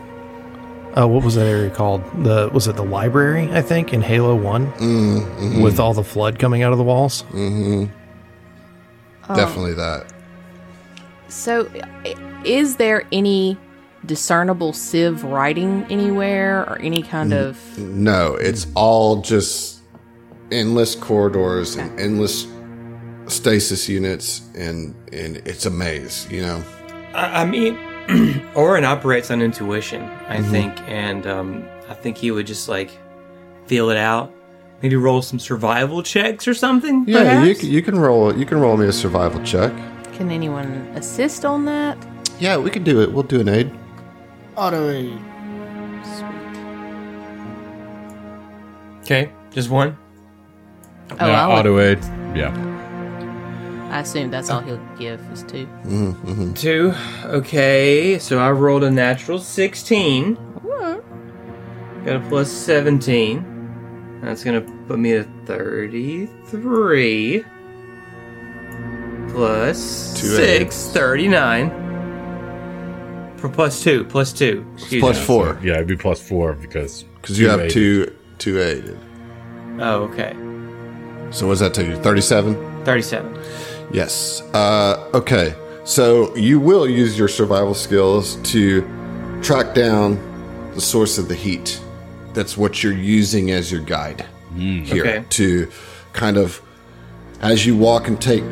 Oh, 0.95 1.07
what 1.07 1.23
was 1.23 1.35
that 1.35 1.47
area 1.47 1.71
called? 1.71 2.03
The 2.23 2.49
was 2.53 2.67
it 2.67 2.75
the 2.75 2.83
library? 2.83 3.51
I 3.51 3.61
think 3.61 3.93
in 3.93 4.01
Halo 4.01 4.35
One, 4.35 4.71
mm-hmm. 4.73 5.61
with 5.61 5.79
all 5.79 5.93
the 5.93 6.03
flood 6.03 6.37
coming 6.37 6.61
out 6.61 6.71
of 6.71 6.77
the 6.77 6.83
walls. 6.83 7.23
Mm-hmm. 7.31 7.85
Um, 9.29 9.35
Definitely 9.37 9.73
that. 9.73 10.13
so 11.29 11.69
is 12.45 12.75
there 12.75 13.07
any 13.11 13.57
discernible 14.05 14.73
Civ 14.73 15.23
writing 15.23 15.85
anywhere 15.89 16.61
or 16.69 16.77
any 16.79 17.01
kind 17.01 17.33
of? 17.33 17.79
No, 17.79 18.35
it's 18.35 18.67
all 18.75 19.21
just 19.21 19.81
endless 20.51 20.93
corridors 20.95 21.75
and 21.75 21.97
endless 21.99 22.47
stasis 23.27 23.89
units, 23.89 24.41
and 24.55 24.93
and 25.11 25.37
it's 25.37 25.65
a 25.65 25.69
maze. 25.71 26.27
You 26.29 26.41
know, 26.41 26.63
I, 27.13 27.41
I 27.41 27.45
mean, 27.45 27.77
Orin 28.55 28.83
operates 28.85 29.31
on 29.31 29.41
intuition, 29.41 30.03
I 30.27 30.41
think, 30.41 30.77
and 30.89 31.25
um, 31.27 31.65
I 31.89 31.93
think 31.93 32.17
he 32.17 32.31
would 32.31 32.45
just 32.47 32.67
like 32.69 32.91
feel 33.65 33.89
it 33.89 33.97
out. 33.97 34.31
Maybe 34.81 34.95
roll 34.97 35.21
some 35.21 35.39
survival 35.39 36.03
checks 36.03 36.47
or 36.47 36.53
something. 36.53 37.05
yeah. 37.07 37.19
You, 37.19 37.23
perhaps? 37.53 37.59
c- 37.61 37.67
you 37.69 37.81
can 37.81 37.97
roll. 37.97 38.35
You 38.37 38.45
can 38.45 38.59
roll 38.59 38.75
me 38.77 38.85
a 38.87 38.91
survival 38.91 39.41
check. 39.43 39.71
Can 40.13 40.29
anyone 40.29 40.67
assist 40.95 41.45
on 41.45 41.65
that? 41.65 41.97
Yeah, 42.39 42.57
we 42.57 42.69
can 42.69 42.83
do 42.83 43.01
it. 43.01 43.11
We'll 43.11 43.23
do 43.23 43.39
an 43.39 43.47
aid. 43.49 43.71
Auto 44.57 44.89
aid. 44.89 45.17
Okay, 49.01 49.31
just 49.51 49.69
one. 49.69 49.97
Oh, 51.19 51.31
Uh, 51.31 51.47
auto 51.49 51.79
aid. 51.79 51.99
Yeah. 52.35 52.51
I 53.93 53.99
assume 53.99 54.31
that's 54.31 54.49
all 54.49 54.61
he'll 54.61 54.77
give 54.97 55.19
is 55.31 55.43
two. 55.43 55.67
Mm-hmm. 55.85 56.53
Two. 56.53 56.93
Okay, 57.25 58.17
so 58.17 58.39
I 58.39 58.49
rolled 58.51 58.83
a 58.83 58.89
natural 58.91 59.37
16. 59.39 60.35
Got 62.05 62.15
a 62.17 62.19
plus 62.27 62.51
17. 62.51 64.19
That's 64.23 64.43
gonna 64.43 64.61
put 64.87 64.99
me 64.99 65.13
at 65.13 65.27
33. 65.45 67.43
Plus 69.29 70.19
Two 70.19 70.27
6, 70.27 70.87
39. 70.89 71.69
For 73.37 73.47
plus 73.49 73.83
2, 73.83 74.03
plus 74.05 74.31
2. 74.33 74.65
Excuse 74.75 75.01
Plus 75.01 75.19
me. 75.19 75.25
four 75.25 75.59
Yeah, 75.63 75.73
it'd 75.75 75.87
be 75.87 75.95
plus 75.95 76.21
four 76.21 76.53
because 76.53 77.03
because 77.21 77.39
you 77.39 77.49
have 77.49 77.61
aided. 77.61 77.71
two 77.73 78.15
two 78.37 78.59
aided. 78.61 78.97
Oh, 79.79 80.03
okay. 80.11 80.33
So 81.31 81.47
what's 81.47 81.59
that 81.61 81.73
take 81.73 81.87
you? 81.87 81.95
Thirty-seven. 81.97 82.55
37. 82.85 83.33
Yes. 83.91 84.41
Uh, 84.53 85.09
okay. 85.13 85.55
So 85.85 86.35
you 86.35 86.59
will 86.59 86.87
use 86.87 87.17
your 87.19 87.27
survival 87.27 87.73
skills 87.73 88.35
to 88.51 88.81
track 89.41 89.75
down 89.75 90.17
the 90.75 90.81
source 90.81 91.17
of 91.17 91.27
the 91.27 91.35
heat. 91.35 91.81
That's 92.33 92.57
what 92.57 92.81
you're 92.83 92.93
using 92.93 93.51
as 93.51 93.71
your 93.71 93.81
guide 93.81 94.25
here 94.55 95.03
Okay. 95.05 95.25
to 95.29 95.69
kind 96.13 96.37
of, 96.37 96.61
as 97.41 97.65
you 97.65 97.75
walk 97.77 98.07
and 98.07 98.19
take 98.21 98.43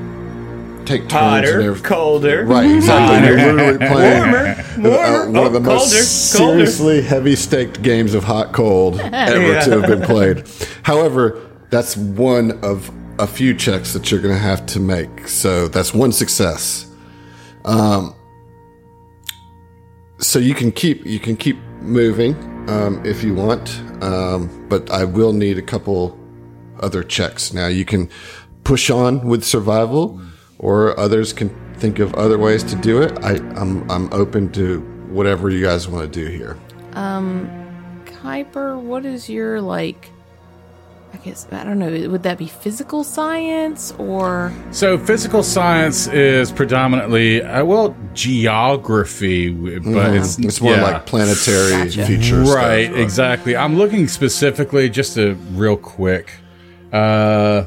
take 0.85 1.01
turns 1.07 1.11
Hotter, 1.11 1.75
colder. 1.75 2.43
Right, 2.43 2.69
exactly. 2.69 3.27
You're 3.27 3.53
literally 3.53 3.77
playing 3.87 4.21
Warmer, 4.23 4.37
uh, 4.37 4.77
warmer. 4.79 5.31
one 5.31 5.45
of 5.47 5.53
the 5.53 5.59
oh, 5.59 5.75
most 5.75 6.35
colder, 6.35 6.51
colder. 6.51 6.65
seriously 6.65 7.01
heavy 7.03 7.35
staked 7.35 7.81
games 7.83 8.13
of 8.15 8.23
hot 8.23 8.51
cold 8.51 8.99
ever 9.13 9.61
to 9.61 9.79
have 9.79 9.87
been 9.87 10.01
played. 10.01 10.43
However, 10.83 11.39
that's 11.69 11.95
one 11.95 12.59
of 12.63 12.91
a 13.21 13.27
few 13.27 13.53
checks 13.53 13.93
that 13.93 14.09
you're 14.09 14.19
going 14.19 14.33
to 14.33 14.39
have 14.41 14.65
to 14.65 14.79
make. 14.79 15.27
So 15.27 15.67
that's 15.67 15.93
one 15.93 16.11
success. 16.11 16.91
Um, 17.63 18.15
so 20.17 20.39
you 20.39 20.55
can 20.55 20.71
keep 20.71 21.05
you 21.05 21.19
can 21.19 21.35
keep 21.37 21.57
moving 21.81 22.35
um, 22.69 23.03
if 23.05 23.23
you 23.23 23.33
want, 23.33 23.79
um, 24.01 24.67
but 24.69 24.89
I 24.89 25.03
will 25.03 25.33
need 25.33 25.57
a 25.57 25.61
couple 25.61 26.17
other 26.79 27.03
checks. 27.03 27.53
Now 27.53 27.67
you 27.67 27.85
can 27.85 28.09
push 28.63 28.89
on 28.89 29.25
with 29.25 29.43
survival, 29.43 30.19
or 30.59 30.99
others 30.99 31.33
can 31.33 31.49
think 31.75 31.99
of 31.99 32.13
other 32.15 32.37
ways 32.37 32.63
to 32.63 32.75
do 32.75 33.01
it. 33.01 33.17
I, 33.23 33.35
I'm 33.55 33.89
I'm 33.89 34.11
open 34.13 34.51
to 34.53 34.81
whatever 35.09 35.49
you 35.49 35.63
guys 35.63 35.87
want 35.87 36.11
to 36.11 36.19
do 36.19 36.29
here. 36.29 36.57
Um, 36.93 37.49
Kuiper, 38.05 38.79
what 38.79 39.05
is 39.05 39.29
your 39.29 39.59
like? 39.61 40.10
I 41.13 41.17
guess 41.17 41.45
I 41.51 41.63
don't 41.63 41.77
know. 41.77 42.09
Would 42.09 42.23
that 42.23 42.37
be 42.37 42.47
physical 42.47 43.03
science 43.03 43.93
or 43.97 44.53
So 44.71 44.97
physical 44.97 45.43
science 45.43 46.07
is 46.07 46.51
predominantly 46.51 47.43
uh, 47.43 47.65
well 47.65 47.95
geography, 48.13 49.51
w- 49.53 49.79
but 49.93 50.13
it's 50.15 50.39
It's 50.39 50.61
more 50.61 50.73
yeah. 50.75 50.81
like 50.83 51.05
planetary 51.05 51.71
Gotcha. 51.71 52.05
features, 52.05 52.53
right 52.53 52.93
exactly 52.93 53.55
i'm 53.55 53.77
looking 53.77 54.07
specifically 54.07 54.89
just 54.89 55.17
a 55.17 55.33
real 55.53 55.77
quick 55.77 56.31
uh 56.93 57.65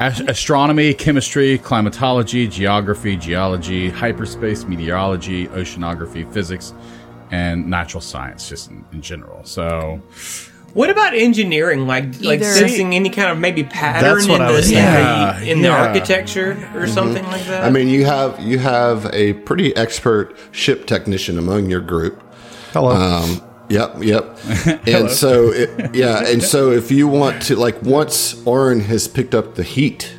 ast- 0.00 0.22
astronomy 0.28 0.94
chemistry 0.94 1.58
climatology 1.58 2.46
geography 2.48 3.16
geology 3.16 3.90
hyperspace 3.90 4.64
meteorology 4.64 5.46
oceanography 5.48 6.30
physics 6.32 6.72
and 7.30 7.66
natural 7.68 8.00
science 8.00 8.48
just 8.48 8.70
in, 8.70 8.84
in 8.92 9.00
general 9.02 9.42
so 9.44 10.00
What 10.78 10.90
about 10.90 11.12
engineering? 11.12 11.88
Like 11.88 12.04
like 12.22 12.38
Either- 12.38 12.44
sensing 12.44 12.94
any 12.94 13.10
kind 13.10 13.32
of 13.32 13.38
maybe 13.38 13.64
pattern 13.64 14.14
That's 14.14 14.28
what 14.28 14.36
in 14.36 14.42
I 14.42 14.52
the, 14.52 14.56
was 14.56 14.70
in 14.70 14.76
thinking. 14.76 15.44
the, 15.44 15.50
in 15.50 15.62
the 15.62 15.68
Yeah. 15.68 15.86
architecture 15.86 16.52
or 16.52 16.54
mm-hmm. 16.54 16.86
something 16.86 17.24
like 17.24 17.44
that? 17.46 17.64
I 17.64 17.70
mean, 17.70 17.88
you 17.88 18.04
have 18.04 18.38
you 18.38 18.60
have 18.60 19.10
a 19.12 19.32
pretty 19.32 19.74
expert 19.74 20.36
ship 20.52 20.86
technician 20.86 21.36
among 21.36 21.68
your 21.68 21.80
group. 21.80 22.22
Hello. 22.72 22.92
Um, 22.92 23.42
yep, 23.68 23.96
yep. 24.00 24.38
and 24.86 25.10
so, 25.10 25.50
it, 25.50 25.96
yeah, 25.96 26.22
and 26.24 26.40
so 26.40 26.70
if 26.70 26.92
you 26.92 27.08
want 27.08 27.42
to, 27.42 27.56
like, 27.56 27.82
once 27.82 28.40
Orin 28.46 28.78
has 28.82 29.08
picked 29.08 29.34
up 29.34 29.56
the 29.56 29.64
heat, 29.64 30.16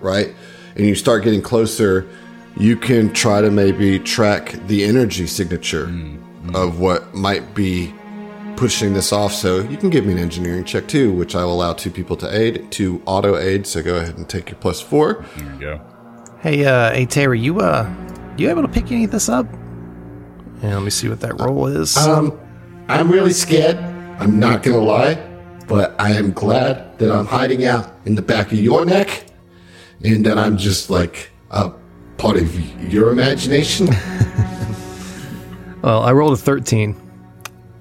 right, 0.00 0.34
and 0.74 0.84
you 0.84 0.96
start 0.96 1.22
getting 1.22 1.42
closer, 1.42 2.08
you 2.56 2.76
can 2.76 3.12
try 3.12 3.40
to 3.40 3.52
maybe 3.52 4.00
track 4.00 4.58
the 4.66 4.84
energy 4.84 5.28
signature 5.28 5.86
mm, 5.86 6.18
mm. 6.42 6.56
of 6.56 6.80
what 6.80 7.14
might 7.14 7.54
be 7.54 7.94
pushing 8.56 8.92
this 8.92 9.12
off. 9.12 9.32
So 9.32 9.60
you 9.60 9.76
can 9.76 9.90
give 9.90 10.04
me 10.04 10.12
an 10.12 10.18
engineering 10.18 10.64
check 10.64 10.86
too, 10.88 11.12
which 11.12 11.34
I 11.34 11.44
will 11.44 11.54
allow 11.54 11.72
two 11.72 11.90
people 11.90 12.16
to 12.16 12.34
aid, 12.34 12.70
to 12.72 13.02
auto 13.06 13.36
aid. 13.36 13.66
So 13.66 13.82
go 13.82 13.96
ahead 13.96 14.16
and 14.16 14.28
take 14.28 14.50
your 14.50 14.58
plus 14.58 14.80
four. 14.80 15.24
There 15.36 15.52
you 15.54 15.60
go. 15.60 15.80
Hey, 16.40 16.64
uh, 16.64 16.92
hey 16.92 17.06
Terry, 17.06 17.38
you 17.38 17.60
uh, 17.60 17.92
you 18.36 18.48
able 18.48 18.62
to 18.62 18.68
pick 18.68 18.90
any 18.90 19.04
of 19.04 19.10
this 19.10 19.28
up? 19.28 19.46
Yeah, 20.62 20.74
let 20.74 20.82
me 20.82 20.90
see 20.90 21.08
what 21.08 21.20
that 21.20 21.40
roll 21.40 21.66
is. 21.66 21.96
Um, 21.96 22.38
I'm 22.88 23.10
really 23.10 23.32
scared. 23.32 23.76
I'm 24.18 24.38
not 24.38 24.62
gonna 24.62 24.78
lie, 24.78 25.14
but 25.68 25.98
I 26.00 26.12
am 26.12 26.32
glad 26.32 26.98
that 26.98 27.10
I'm 27.10 27.26
hiding 27.26 27.64
out 27.64 27.94
in 28.04 28.14
the 28.14 28.22
back 28.22 28.52
of 28.52 28.58
your 28.58 28.84
neck, 28.84 29.26
and 30.02 30.24
that 30.26 30.38
I'm 30.38 30.56
just 30.56 30.90
like 30.90 31.30
a 31.50 31.72
part 32.18 32.36
of 32.36 32.92
your 32.92 33.10
imagination. 33.10 33.86
well, 35.82 36.02
I 36.02 36.12
rolled 36.12 36.34
a 36.34 36.36
thirteen, 36.36 36.96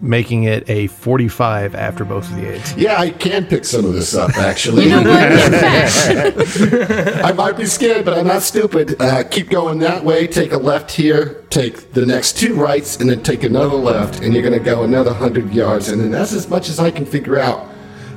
making 0.01 0.43
it 0.43 0.69
a 0.69 0.87
forty-five 0.87 1.75
after 1.75 2.05
both 2.05 2.29
of 2.29 2.35
the 2.37 2.53
aids. 2.53 2.73
yeah, 2.77 2.99
I 2.99 3.09
can 3.09 3.45
pick 3.45 3.65
some 3.65 3.83
of 3.85 3.93
this 3.93 4.15
up. 4.15 4.37
Actually, 4.37 4.83
You 4.85 4.89
know 4.91 5.03
what? 5.09 5.31
In 5.31 5.51
fact, 5.51 7.21
I 7.25 7.31
might 7.33 7.57
be 7.57 7.65
scared, 7.65 8.05
but 8.05 8.17
I'm 8.17 8.27
not 8.27 8.41
stupid. 8.41 8.95
Uh, 9.01 9.23
keep 9.23 9.49
going 9.49 9.79
that 9.79 10.03
way. 10.03 10.25
Take 10.27 10.51
a 10.53 10.57
left 10.57 10.91
here. 10.91 11.43
Take 11.49 11.91
the 11.93 12.05
next 12.05 12.37
two 12.37 12.55
rights, 12.55 12.97
and 12.97 13.09
then 13.09 13.23
take 13.23 13.43
another 13.43 13.75
left, 13.75 14.21
and 14.21 14.33
you're 14.33 14.43
gonna 14.43 14.59
go 14.59 14.83
another 14.83 15.13
hundred 15.13 15.51
yards, 15.53 15.89
and 15.89 15.99
then 16.01 16.11
that's 16.11 16.33
as 16.33 16.47
much 16.49 16.69
as 16.69 16.79
I 16.79 16.91
can 16.91 17.05
figure 17.05 17.37
out 17.39 17.67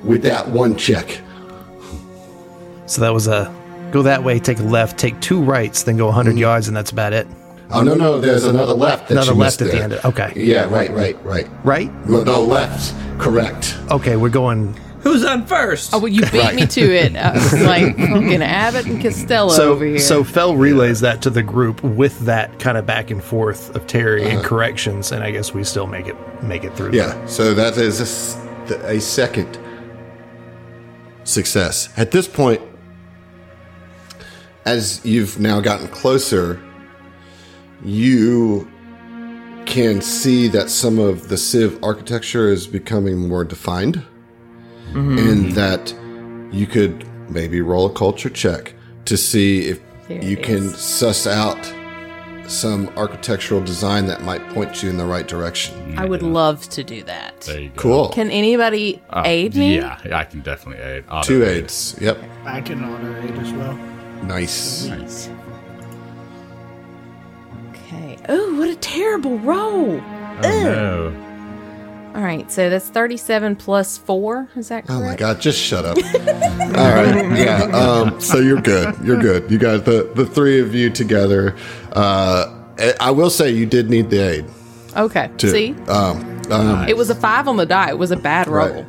with 0.04 0.22
that 0.22 0.48
one 0.48 0.76
check. 0.76 1.20
So 2.86 3.00
that 3.00 3.12
was 3.12 3.26
a 3.26 3.52
go 3.90 4.02
that 4.02 4.22
way, 4.22 4.38
take 4.38 4.58
a 4.58 4.62
left, 4.62 4.98
take 4.98 5.18
two 5.20 5.42
rights, 5.42 5.82
then 5.82 5.96
go 5.96 6.06
100 6.06 6.36
yards, 6.38 6.66
and 6.68 6.76
that's 6.76 6.90
about 6.90 7.12
it. 7.12 7.26
Oh 7.72 7.82
no, 7.82 7.94
no, 7.94 8.20
there's 8.20 8.44
another 8.44 8.74
left. 8.74 9.08
That 9.08 9.14
Another 9.14 9.32
you 9.32 9.38
left 9.38 9.60
missed 9.60 9.62
at 9.62 9.76
the 9.76 9.82
end. 9.82 9.92
Of, 9.94 10.04
okay, 10.04 10.32
Yeah, 10.36 10.64
right, 10.72 10.90
right, 10.90 11.22
right. 11.24 11.48
right. 11.64 11.90
Well, 12.06 12.24
no, 12.24 12.42
left. 12.42 12.94
Correct. 13.18 13.78
Okay, 13.90 14.16
we're 14.16 14.28
going. 14.28 14.78
Who's 15.00 15.24
on 15.24 15.46
first? 15.46 15.92
oh, 15.92 15.98
well, 15.98 16.08
you 16.08 16.22
beat 16.30 16.54
me 16.54 16.64
to 16.64 16.80
it. 16.94 17.16
I 17.16 17.32
was 17.32 17.60
like 17.62 17.96
fucking 17.96 18.40
Abbott 18.42 18.86
and 18.86 19.02
Costello 19.02 19.48
So, 19.50 19.72
over 19.72 19.84
here. 19.84 19.98
so 19.98 20.22
Fell 20.22 20.54
relays 20.54 21.00
that 21.00 21.22
to 21.22 21.30
the 21.30 21.42
group 21.42 21.82
with 21.82 22.16
that 22.20 22.60
kind 22.60 22.78
of 22.78 22.86
back 22.86 23.10
and 23.10 23.22
forth 23.22 23.74
of 23.74 23.88
Terry 23.88 24.22
and 24.28 24.38
uh-huh. 24.38 24.48
corrections, 24.48 25.10
and 25.10 25.24
I 25.24 25.32
guess 25.32 25.52
we 25.52 25.64
still 25.64 25.88
make 25.88 26.06
it 26.06 26.16
make 26.42 26.62
it 26.62 26.76
through. 26.76 26.92
Yeah. 26.92 27.26
So 27.26 27.52
that 27.54 27.76
is 27.78 28.00
a 28.70 29.00
second 29.00 29.58
success. 31.24 31.88
At 31.96 32.12
this 32.12 32.28
point, 32.28 32.60
as 34.64 35.04
you've 35.04 35.40
now 35.40 35.60
gotten 35.60 35.88
closer, 35.88 36.62
you 37.84 38.68
can 39.66 40.00
see 40.00 40.48
that 40.48 40.70
some 40.70 40.98
of 40.98 41.28
the 41.28 41.36
Civ 41.38 41.82
architecture 41.82 42.48
is 42.48 42.66
becoming 42.66 43.28
more 43.28 43.44
defined, 43.44 44.02
and 44.94 45.52
that 45.52 45.94
you 46.52 46.66
could 46.66 47.06
maybe 47.30 47.60
roll 47.60 47.86
a 47.86 47.92
culture 47.92 48.28
check 48.28 48.74
to 49.06 49.16
see 49.16 49.68
if 49.68 49.80
There 50.08 50.22
you 50.22 50.36
can 50.36 50.64
is. 50.64 50.76
suss 50.76 51.26
out 51.26 51.58
some 52.46 52.88
architectural 52.96 53.62
design 53.62 54.06
that 54.06 54.22
might 54.22 54.46
point 54.50 54.82
you 54.82 54.90
in 54.90 54.98
the 54.98 55.06
right 55.06 55.26
direction. 55.26 55.96
I 55.96 56.04
would 56.04 56.22
love 56.22 56.68
to 56.70 56.84
do 56.84 57.02
that. 57.04 57.40
There 57.42 57.60
you 57.60 57.68
go. 57.70 57.74
Cool. 57.76 58.08
Can 58.10 58.30
anybody 58.30 59.00
Uh, 59.08 59.22
aid 59.24 59.54
me? 59.54 59.76
Yeah, 59.76 59.98
I 60.12 60.24
can 60.24 60.40
definitely 60.40 60.82
aid. 60.84 61.04
Auto 61.10 61.26
Two 61.26 61.44
aid. 61.44 61.64
aids. 61.64 61.96
Yep. 62.00 62.18
I 62.44 62.60
can 62.60 62.84
auto 62.84 63.22
aid 63.22 63.30
as 63.38 63.52
well. 63.52 63.74
Nice. 64.24 64.86
Nice. 64.86 65.28
Okay. 68.24 68.32
Oh, 68.32 68.58
what 68.58 68.68
a 68.68 68.76
terrible 68.76 69.38
roll. 69.38 70.00
Oh, 70.00 70.40
no. 70.42 72.12
All 72.14 72.20
right, 72.22 72.50
so 72.52 72.68
that's 72.68 72.88
37 72.90 73.56
plus 73.56 73.96
4. 73.96 74.48
Is 74.56 74.68
that 74.68 74.86
correct? 74.86 74.90
Oh 74.90 75.00
my 75.04 75.16
god, 75.16 75.40
just 75.40 75.58
shut 75.58 75.84
up. 75.86 75.96
All 76.76 76.94
right. 76.94 77.38
Yeah. 77.38 77.62
Um, 77.72 78.20
so 78.20 78.38
you're 78.38 78.60
good. 78.60 78.94
You're 79.02 79.18
good. 79.20 79.50
You 79.50 79.56
guys 79.58 79.82
the, 79.84 80.10
the 80.14 80.26
three 80.26 80.60
of 80.60 80.74
you 80.74 80.90
together. 80.90 81.56
Uh, 81.92 82.58
I- 82.78 82.94
I 83.00 83.10
will 83.12 83.30
say 83.30 83.50
you 83.50 83.64
did 83.64 83.88
need 83.88 84.10
the 84.10 84.18
aid. 84.18 84.44
Okay. 84.94 85.30
Too. 85.38 85.48
See? 85.50 85.74
Um, 85.88 86.42
um, 86.50 86.86
It 86.86 86.96
was 86.98 87.08
a 87.08 87.14
5 87.14 87.48
on 87.48 87.56
the 87.56 87.64
die. 87.66 87.88
It 87.88 87.98
was 87.98 88.10
a 88.10 88.16
bad 88.16 88.46
roll. 88.46 88.84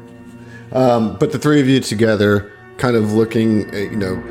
Right. 0.72 1.20
but 1.20 1.32
the 1.32 1.40
three 1.40 1.62
of 1.62 1.68
you 1.70 1.80
together, 1.80 2.52
kind 2.78 2.98
of 2.98 3.14
looking, 3.14 3.74
uh, 3.74 3.78
you 3.78 3.96
know, 3.96 4.22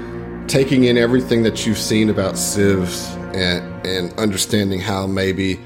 taking 0.48 0.84
in 0.84 0.98
everything 0.98 1.44
that 1.44 1.66
you've 1.66 1.78
seen 1.78 2.11
about 2.11 2.36
civs 2.36 3.11
and, 3.34 3.71
and 3.85 4.12
understanding 4.18 4.80
how 4.80 5.07
maybe 5.07 5.61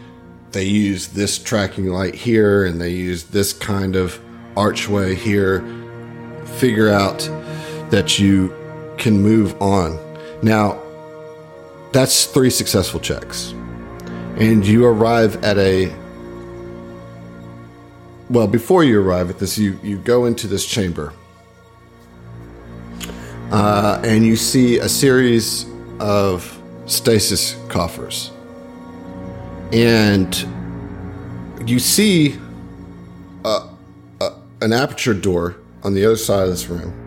they 0.53 0.65
use 0.65 1.09
this 1.09 1.39
tracking 1.39 1.87
light 1.87 2.15
here 2.15 2.65
and 2.65 2.81
they 2.81 2.91
use 2.91 3.25
this 3.25 3.53
kind 3.53 3.97
of 3.97 4.21
archway 4.57 5.15
here, 5.15 5.61
figure 6.59 6.89
out 6.89 7.19
that 7.91 8.19
you 8.19 8.55
can 8.97 9.21
move 9.21 9.61
on. 9.61 9.99
Now, 10.43 10.81
that's 11.93 12.27
three 12.27 12.51
successful 12.51 13.01
checks. 13.01 13.53
And 14.39 14.67
you 14.67 14.85
arrive 14.87 15.43
at 15.45 15.57
a 15.59 15.95
well, 18.29 18.49
before 18.49 18.83
you 18.83 19.01
arrive 19.01 19.31
at 19.31 19.39
this, 19.39 19.57
you, 19.57 19.79
you 19.85 19.99
go 19.99 20.25
into 20.25 20.49
this 20.49 20.67
chamber. 20.67 21.13
Uh, 23.53 24.01
and 24.05 24.27
you 24.27 24.35
see 24.35 24.79
a 24.79 24.89
series 24.89 25.67
of 26.01 26.56
stasis 26.87 27.57
coffers. 27.69 28.31
And 29.73 30.35
you 31.67 31.79
see 31.79 32.39
a, 33.45 33.69
a, 34.21 34.33
an 34.61 34.73
aperture 34.73 35.15
door 35.15 35.57
on 35.83 35.95
the 35.95 36.05
other 36.05 36.17
side 36.17 36.45
of 36.45 36.51
this 36.51 36.69
room. 36.69 37.03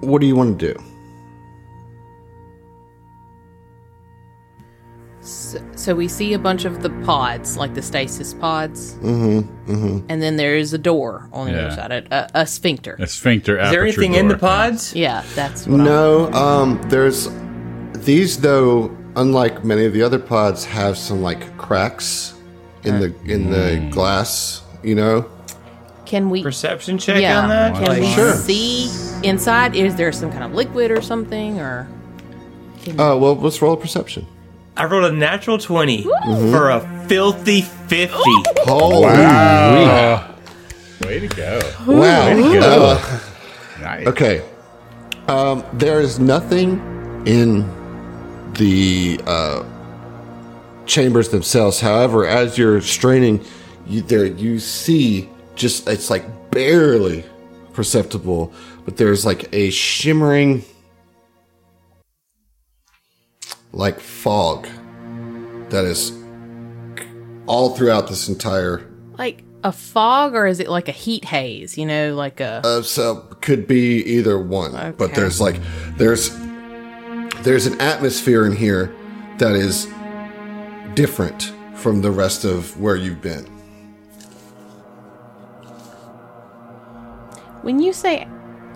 What 0.00 0.20
do 0.20 0.26
you 0.26 0.36
want 0.36 0.58
to 0.58 0.74
do? 0.74 0.84
So, 5.20 5.60
so 5.78 5.94
we 5.94 6.08
see 6.08 6.32
a 6.34 6.38
bunch 6.38 6.64
of 6.64 6.82
the 6.82 6.90
pods, 7.04 7.56
like 7.56 7.74
the 7.74 7.82
stasis 7.82 8.34
pods. 8.34 8.94
Mm-hmm. 8.94 9.72
mm-hmm. 9.72 10.06
And 10.08 10.20
then 10.20 10.36
there 10.36 10.56
is 10.56 10.72
a 10.72 10.78
door 10.78 11.28
on 11.32 11.46
the 11.46 11.52
Yeah. 11.52 11.58
other 11.66 11.76
side, 11.76 11.92
a, 11.92 12.02
a, 12.10 12.42
a 12.42 12.46
sphincter. 12.46 12.96
A 12.98 13.06
sphincter 13.06 13.58
Is 13.58 13.70
there 13.70 13.82
anything 13.82 14.14
in 14.14 14.26
the 14.28 14.36
pods? 14.36 14.94
Yeah, 14.94 15.22
that's 15.34 15.66
what 15.66 15.76
No, 15.78 16.32
um, 16.32 16.80
there's 16.88 17.28
these 18.04 18.40
though. 18.40 18.94
Unlike 19.16 19.64
many 19.64 19.84
of 19.84 19.92
the 19.92 20.02
other 20.02 20.18
pods, 20.18 20.64
have 20.64 20.96
some 20.96 21.22
like 21.22 21.56
cracks 21.58 22.34
in 22.84 23.00
the 23.00 23.14
in 23.24 23.50
the 23.50 23.88
glass. 23.90 24.62
You 24.84 24.94
know, 24.94 25.30
Can 26.06 26.30
we 26.30 26.42
Perception 26.42 26.98
check 26.98 27.20
yeah, 27.20 27.40
on 27.40 27.48
that? 27.48 27.74
Can 27.74 27.86
Like- 27.86 28.00
we 28.00 28.06
Sure. 28.12 28.34
see 28.34 28.88
inside? 29.24 29.74
Is 29.74 29.96
there 29.96 30.12
some 30.12 30.30
kind 30.30 30.44
of 30.44 30.54
liquid 30.54 30.90
or 30.92 31.02
something 31.02 31.58
or 31.58 31.88
uh, 32.90 33.16
well, 33.18 33.34
let's 33.36 33.60
roll 33.60 33.74
a 33.74 33.76
perception. 33.76 34.26
I 34.78 34.84
rolled 34.86 35.04
a 35.12 35.14
natural 35.14 35.58
20 35.58 36.04
Mm-hmm. 36.04 36.50
for 36.52 36.70
a 36.70 36.80
filthy 37.08 37.62
50. 37.62 38.14
Holy 38.64 39.02
Wow. 39.02 40.34
Way 41.04 41.20
to 41.20 41.28
go. 41.28 41.60
wow! 41.86 42.34
go. 42.34 42.60
Uh, 43.00 43.20
Nice. 43.80 44.06
okay, 44.08 44.42
um, 45.28 45.64
there 45.74 46.00
is 46.00 46.18
nothing 46.18 46.72
in 47.26 47.62
the 48.54 49.20
uh, 49.26 49.62
chambers 50.86 51.28
themselves. 51.30 51.80
However, 51.80 52.26
as 52.26 52.58
you're 52.58 52.80
straining, 52.80 53.44
you, 53.86 54.02
there 54.02 54.26
you 54.26 54.58
see 54.58 55.28
just 55.54 55.88
it's 55.88 56.10
like 56.10 56.24
barely 56.50 57.24
perceptible, 57.72 58.52
but 58.84 58.96
there's 58.96 59.24
like 59.24 59.48
a 59.54 59.70
shimmering, 59.70 60.64
like 63.72 64.00
fog 64.00 64.66
that 65.70 65.84
is 65.84 66.12
all 67.46 67.76
throughout 67.76 68.08
this 68.08 68.28
entire. 68.28 68.86
like 69.18 69.44
a 69.64 69.72
fog 69.72 70.34
or 70.34 70.46
is 70.46 70.60
it 70.60 70.68
like 70.68 70.88
a 70.88 70.92
heat 70.92 71.24
haze? 71.24 71.76
You 71.76 71.86
know, 71.86 72.14
like 72.14 72.40
a 72.40 72.60
Uh, 72.64 72.82
so 72.82 73.16
could 73.40 73.66
be 73.66 74.02
either 74.04 74.38
one, 74.38 74.94
but 74.96 75.14
there's 75.14 75.40
like 75.40 75.60
there's 75.96 76.30
there's 77.42 77.66
an 77.66 77.80
atmosphere 77.80 78.46
in 78.46 78.52
here 78.52 78.94
that 79.38 79.52
is 79.52 79.86
different 80.94 81.52
from 81.74 82.02
the 82.02 82.10
rest 82.10 82.44
of 82.44 82.78
where 82.80 82.96
you've 82.96 83.22
been. 83.22 83.46
when 87.62 87.80
you 87.82 87.92
say 87.92 88.26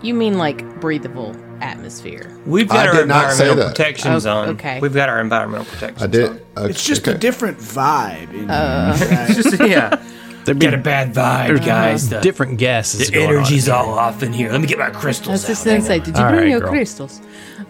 you 0.01 0.13
mean 0.13 0.37
like 0.37 0.79
breathable 0.79 1.33
atmosphere. 1.63 2.35
We've 2.45 2.67
got 2.67 2.85
I 2.85 2.87
our 2.89 2.93
did 2.95 3.07
not 3.07 3.31
say 3.33 3.43
environmental 3.49 3.55
that. 3.55 3.75
protections 3.75 4.25
Oh, 4.25 4.31
on. 4.37 4.49
okay. 4.49 4.79
We've 4.79 4.93
got 4.93 5.09
our 5.09 5.19
environmental 5.21 5.65
protections 5.65 6.03
I 6.03 6.07
did. 6.07 6.29
on. 6.29 6.41
uh, 6.57 6.67
It's 6.67 6.83
just 6.85 7.03
okay. 7.07 7.15
a 7.15 7.17
different 7.19 7.57
vibe. 7.57 8.33
In 8.33 8.49
It's 9.29 9.35
just, 9.49 9.59
yeah. 9.61 10.03
There'd 10.45 10.59
Get 10.59 10.73
a 10.73 10.77
bad 10.77 11.13
vibe, 11.13 11.65
guys. 11.65 12.09
The, 12.09 12.19
different 12.19 12.57
gases. 12.57 13.07
the 13.07 13.13
going 13.13 13.27
on 13.29 13.35
energy's 13.35 13.67
in 13.69 13.73
all 13.73 13.97
off 13.97 14.21
in 14.23 14.33
here. 14.33 14.51
Let 14.51 14.59
me 14.59 14.67
get 14.67 14.77
my 14.77 14.89
crystals 14.89 15.29
was 15.29 15.47
just 15.47 15.65
out. 15.65 15.87
gonna 15.87 15.99
did 15.99 16.17
you 16.17 16.21
All 16.23 16.29
bring 16.29 16.41
right, 16.41 16.49
your 16.49 16.59
girl. 16.59 16.69
crystals? 16.69 17.21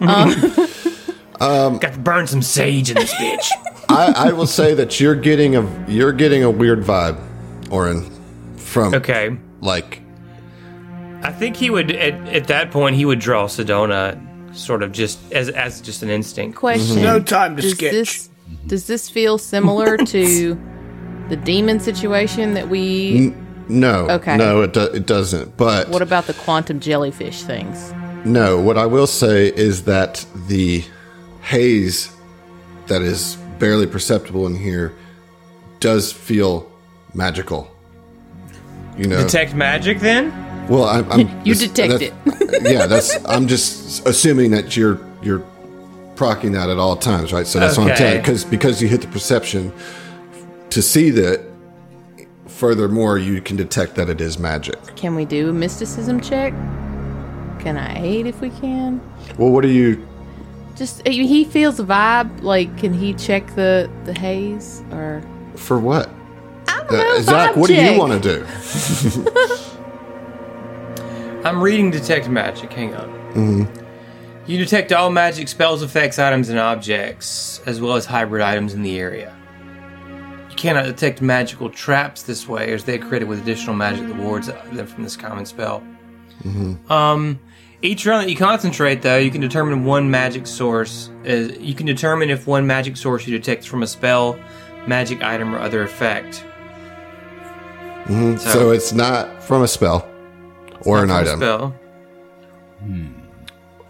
Got 1.38 1.80
to 1.92 1.98
burn 2.00 2.26
some 2.26 2.42
sage 2.42 2.90
in 2.90 2.96
this 2.96 3.14
bitch. 3.14 3.46
I, 3.88 4.28
I 4.28 4.32
will 4.32 4.46
say 4.48 4.74
that 4.74 4.98
you're 4.98 5.14
getting 5.14 5.54
a 5.56 5.84
you're 5.88 6.12
getting 6.12 6.42
a 6.42 6.50
weird 6.50 6.80
vibe, 6.80 7.20
Orin, 7.70 8.10
from 8.56 8.94
okay. 8.94 9.36
like 9.60 10.00
I 11.24 11.32
think 11.32 11.56
he 11.56 11.70
would 11.70 11.90
at, 11.90 12.14
at 12.28 12.46
that 12.48 12.70
point 12.70 12.96
he 12.96 13.04
would 13.04 13.18
draw 13.18 13.46
Sedona 13.46 14.20
sort 14.54 14.82
of 14.82 14.92
just 14.92 15.18
as 15.32 15.48
as 15.48 15.80
just 15.80 16.02
an 16.02 16.10
instinct. 16.10 16.56
Question. 16.56 17.02
No 17.02 17.18
time 17.20 17.56
to 17.56 17.62
does 17.62 17.72
sketch. 17.72 17.92
This, 17.92 18.30
does 18.66 18.86
this 18.86 19.08
feel 19.10 19.38
similar 19.38 19.96
to 20.14 20.60
the 21.28 21.36
demon 21.36 21.80
situation 21.80 22.54
that 22.54 22.68
we? 22.68 23.34
no, 23.68 24.06
Okay. 24.10 24.36
no, 24.36 24.60
it 24.60 24.74
do, 24.74 24.82
it 24.82 25.06
doesn't. 25.06 25.56
But 25.56 25.88
What 25.88 26.02
about 26.02 26.26
the 26.26 26.34
quantum 26.34 26.78
jellyfish 26.80 27.42
things? 27.42 27.92
No, 28.26 28.60
what 28.60 28.76
I 28.76 28.84
will 28.86 29.06
say 29.06 29.48
is 29.48 29.84
that 29.84 30.24
the 30.48 30.84
haze 31.42 32.14
that 32.86 33.00
is 33.00 33.36
barely 33.58 33.86
perceptible 33.86 34.46
in 34.46 34.54
here 34.56 34.94
does 35.80 36.12
feel 36.12 36.70
magical. 37.14 37.70
You 38.98 39.06
know, 39.06 39.22
Detect 39.22 39.54
magic 39.54 40.00
then? 40.00 40.30
Well, 40.68 40.84
I'm, 40.84 41.10
I'm 41.12 41.40
You 41.46 41.54
detect 41.54 42.00
that's- 42.24 42.62
yeah, 42.62 42.86
that's. 42.86 43.16
I'm 43.26 43.46
just 43.48 44.06
assuming 44.06 44.50
that 44.52 44.76
you're 44.76 44.98
you're 45.22 45.42
procking 46.16 46.52
that 46.52 46.68
at 46.70 46.78
all 46.78 46.96
times, 46.96 47.32
right? 47.32 47.46
So 47.46 47.58
that's 47.58 47.76
what 47.76 47.90
I'm 47.90 47.96
telling 47.96 48.14
you 48.16 48.20
because 48.20 48.44
because 48.44 48.80
you 48.82 48.88
hit 48.88 49.00
the 49.00 49.08
perception 49.08 49.72
to 50.70 50.80
see 50.82 51.10
that. 51.10 51.40
Furthermore, 52.46 53.18
you 53.18 53.40
can 53.40 53.56
detect 53.56 53.96
that 53.96 54.08
it 54.08 54.20
is 54.20 54.38
magic. 54.38 54.78
Can 54.94 55.16
we 55.16 55.24
do 55.24 55.50
a 55.50 55.52
mysticism 55.52 56.20
check? 56.20 56.52
Can 57.58 57.76
I 57.76 58.00
aid 58.00 58.28
if 58.28 58.40
we 58.40 58.50
can? 58.50 59.00
Well, 59.38 59.50
what 59.50 59.64
are 59.64 59.68
you? 59.68 60.06
Just 60.76 61.04
he 61.06 61.44
feels 61.44 61.80
a 61.80 61.84
vibe. 61.84 62.42
Like, 62.42 62.76
can 62.78 62.92
he 62.92 63.12
check 63.14 63.46
the 63.56 63.90
the 64.04 64.12
haze 64.14 64.82
or? 64.92 65.20
For 65.56 65.80
what? 65.80 66.08
I 66.68 66.78
don't 66.88 66.92
Uh, 66.94 66.96
know. 67.02 67.20
Zach, 67.22 67.54
vibe 67.54 67.56
what 67.56 67.66
do 67.66 67.74
you 67.74 67.98
want 67.98 68.22
to 68.22 68.36
do? 68.38 68.46
I'm 71.44 71.62
reading 71.62 71.90
detect 71.90 72.28
magic. 72.28 72.72
Hang 72.72 72.94
on. 72.94 73.68
You 74.46 74.58
detect 74.58 74.92
all 74.92 75.10
magic 75.10 75.48
spells, 75.48 75.82
effects, 75.82 76.18
items, 76.18 76.48
and 76.48 76.58
objects, 76.58 77.60
as 77.66 77.80
well 77.80 77.96
as 77.96 78.06
hybrid 78.06 78.42
items 78.42 78.72
in 78.72 78.82
the 78.82 78.98
area. 78.98 79.34
You 80.50 80.56
cannot 80.56 80.84
detect 80.84 81.20
magical 81.20 81.68
traps 81.68 82.22
this 82.22 82.48
way, 82.48 82.72
as 82.72 82.84
they 82.84 82.98
are 82.98 83.02
created 83.02 83.28
with 83.28 83.40
additional 83.40 83.74
magic 83.74 84.06
that 84.06 84.16
wards 84.16 84.46
them 84.46 84.86
from 84.86 85.02
this 85.02 85.16
common 85.16 85.44
spell. 85.44 85.82
Um, 86.88 87.38
each 87.82 88.06
round 88.06 88.24
that 88.24 88.30
you 88.30 88.36
concentrate, 88.36 89.02
though, 89.02 89.18
you 89.18 89.30
can 89.30 89.40
determine 89.42 89.84
one 89.84 90.10
magic 90.10 90.46
source. 90.46 91.10
Uh, 91.26 91.52
you 91.58 91.74
can 91.74 91.86
determine 91.86 92.30
if 92.30 92.46
one 92.46 92.66
magic 92.66 92.96
source 92.96 93.26
you 93.26 93.36
detect 93.36 93.66
from 93.66 93.82
a 93.82 93.86
spell, 93.86 94.38
magic 94.86 95.22
item, 95.22 95.54
or 95.54 95.58
other 95.58 95.82
effect. 95.82 96.44
So 98.38 98.70
it's 98.70 98.92
not 98.92 99.42
from 99.42 99.62
a 99.62 99.68
spell 99.68 100.13
or 100.84 101.02
an 101.02 101.08
From 101.08 101.16
a 101.16 101.20
item 101.20 101.38
Spell. 101.40 101.74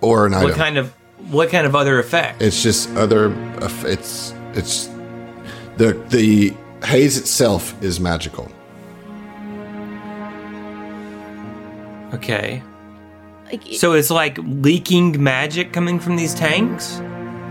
or 0.01 0.27
an 0.27 0.33
What 0.33 0.45
item. 0.45 0.57
kind 0.57 0.79
of 0.79 0.93
what 1.31 1.49
kind 1.51 1.67
of 1.67 1.75
other 1.75 1.99
effect? 1.99 2.43
It's 2.43 2.63
just 2.63 2.91
other. 2.97 3.33
It's 3.85 4.35
it's 4.55 4.89
the 5.77 5.93
the 6.11 6.53
haze 6.87 7.17
itself 7.19 7.75
is 7.83 7.99
magical. 8.01 8.51
Okay. 12.15 12.63
Like, 13.47 13.63
So 13.73 13.93
it's 13.95 14.11
like 14.11 14.39
leaking 14.39 15.23
magic 15.23 15.73
coming 15.73 15.99
from 15.99 16.17
these 16.17 16.35
tanks? 16.35 17.01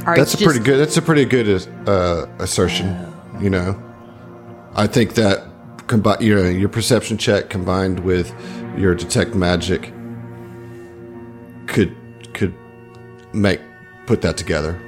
or 0.05 0.15
That's 0.15 0.33
a 0.33 0.37
pretty 0.37 0.59
good. 0.59 0.77
That's 0.79 0.97
a 0.97 1.01
pretty 1.01 1.25
good 1.25 1.67
uh, 1.87 2.25
assertion. 2.39 2.95
You 3.41 3.49
know, 3.49 3.81
I 4.75 4.87
think 4.87 5.15
that 5.15 5.43
combi- 5.93 6.21
you 6.21 6.35
know, 6.35 6.49
your 6.49 6.69
perception 6.69 7.17
check 7.17 7.49
combined 7.49 7.99
with 7.99 8.33
your 8.77 8.95
detect 8.95 9.35
magic 9.35 9.93
could 11.67 11.95
could 12.33 12.53
make 13.33 13.59
put 14.07 14.21
that 14.21 14.37
together. 14.37 14.79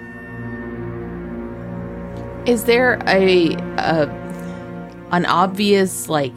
Is 2.46 2.66
there 2.66 3.00
a, 3.08 3.54
a 3.78 4.08
an 5.12 5.26
obvious 5.26 6.10
like 6.10 6.34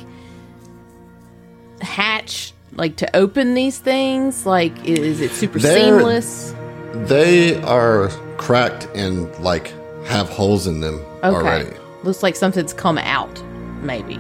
hatch 1.80 2.52
like 2.74 2.96
to 2.96 3.16
open 3.16 3.54
these 3.54 3.78
things? 3.78 4.46
Like 4.46 4.84
is 4.86 5.20
it 5.20 5.30
super 5.32 5.58
There- 5.58 5.76
seamless? 5.76 6.54
They 6.94 7.60
are 7.62 8.08
cracked 8.38 8.88
and 8.94 9.34
like 9.40 9.72
have 10.06 10.28
holes 10.28 10.66
in 10.66 10.80
them 10.80 10.96
Okay. 11.22 11.28
already. 11.28 11.76
Looks 12.02 12.22
like 12.22 12.34
something's 12.36 12.72
come 12.72 12.96
out, 12.98 13.42
maybe. 13.82 14.18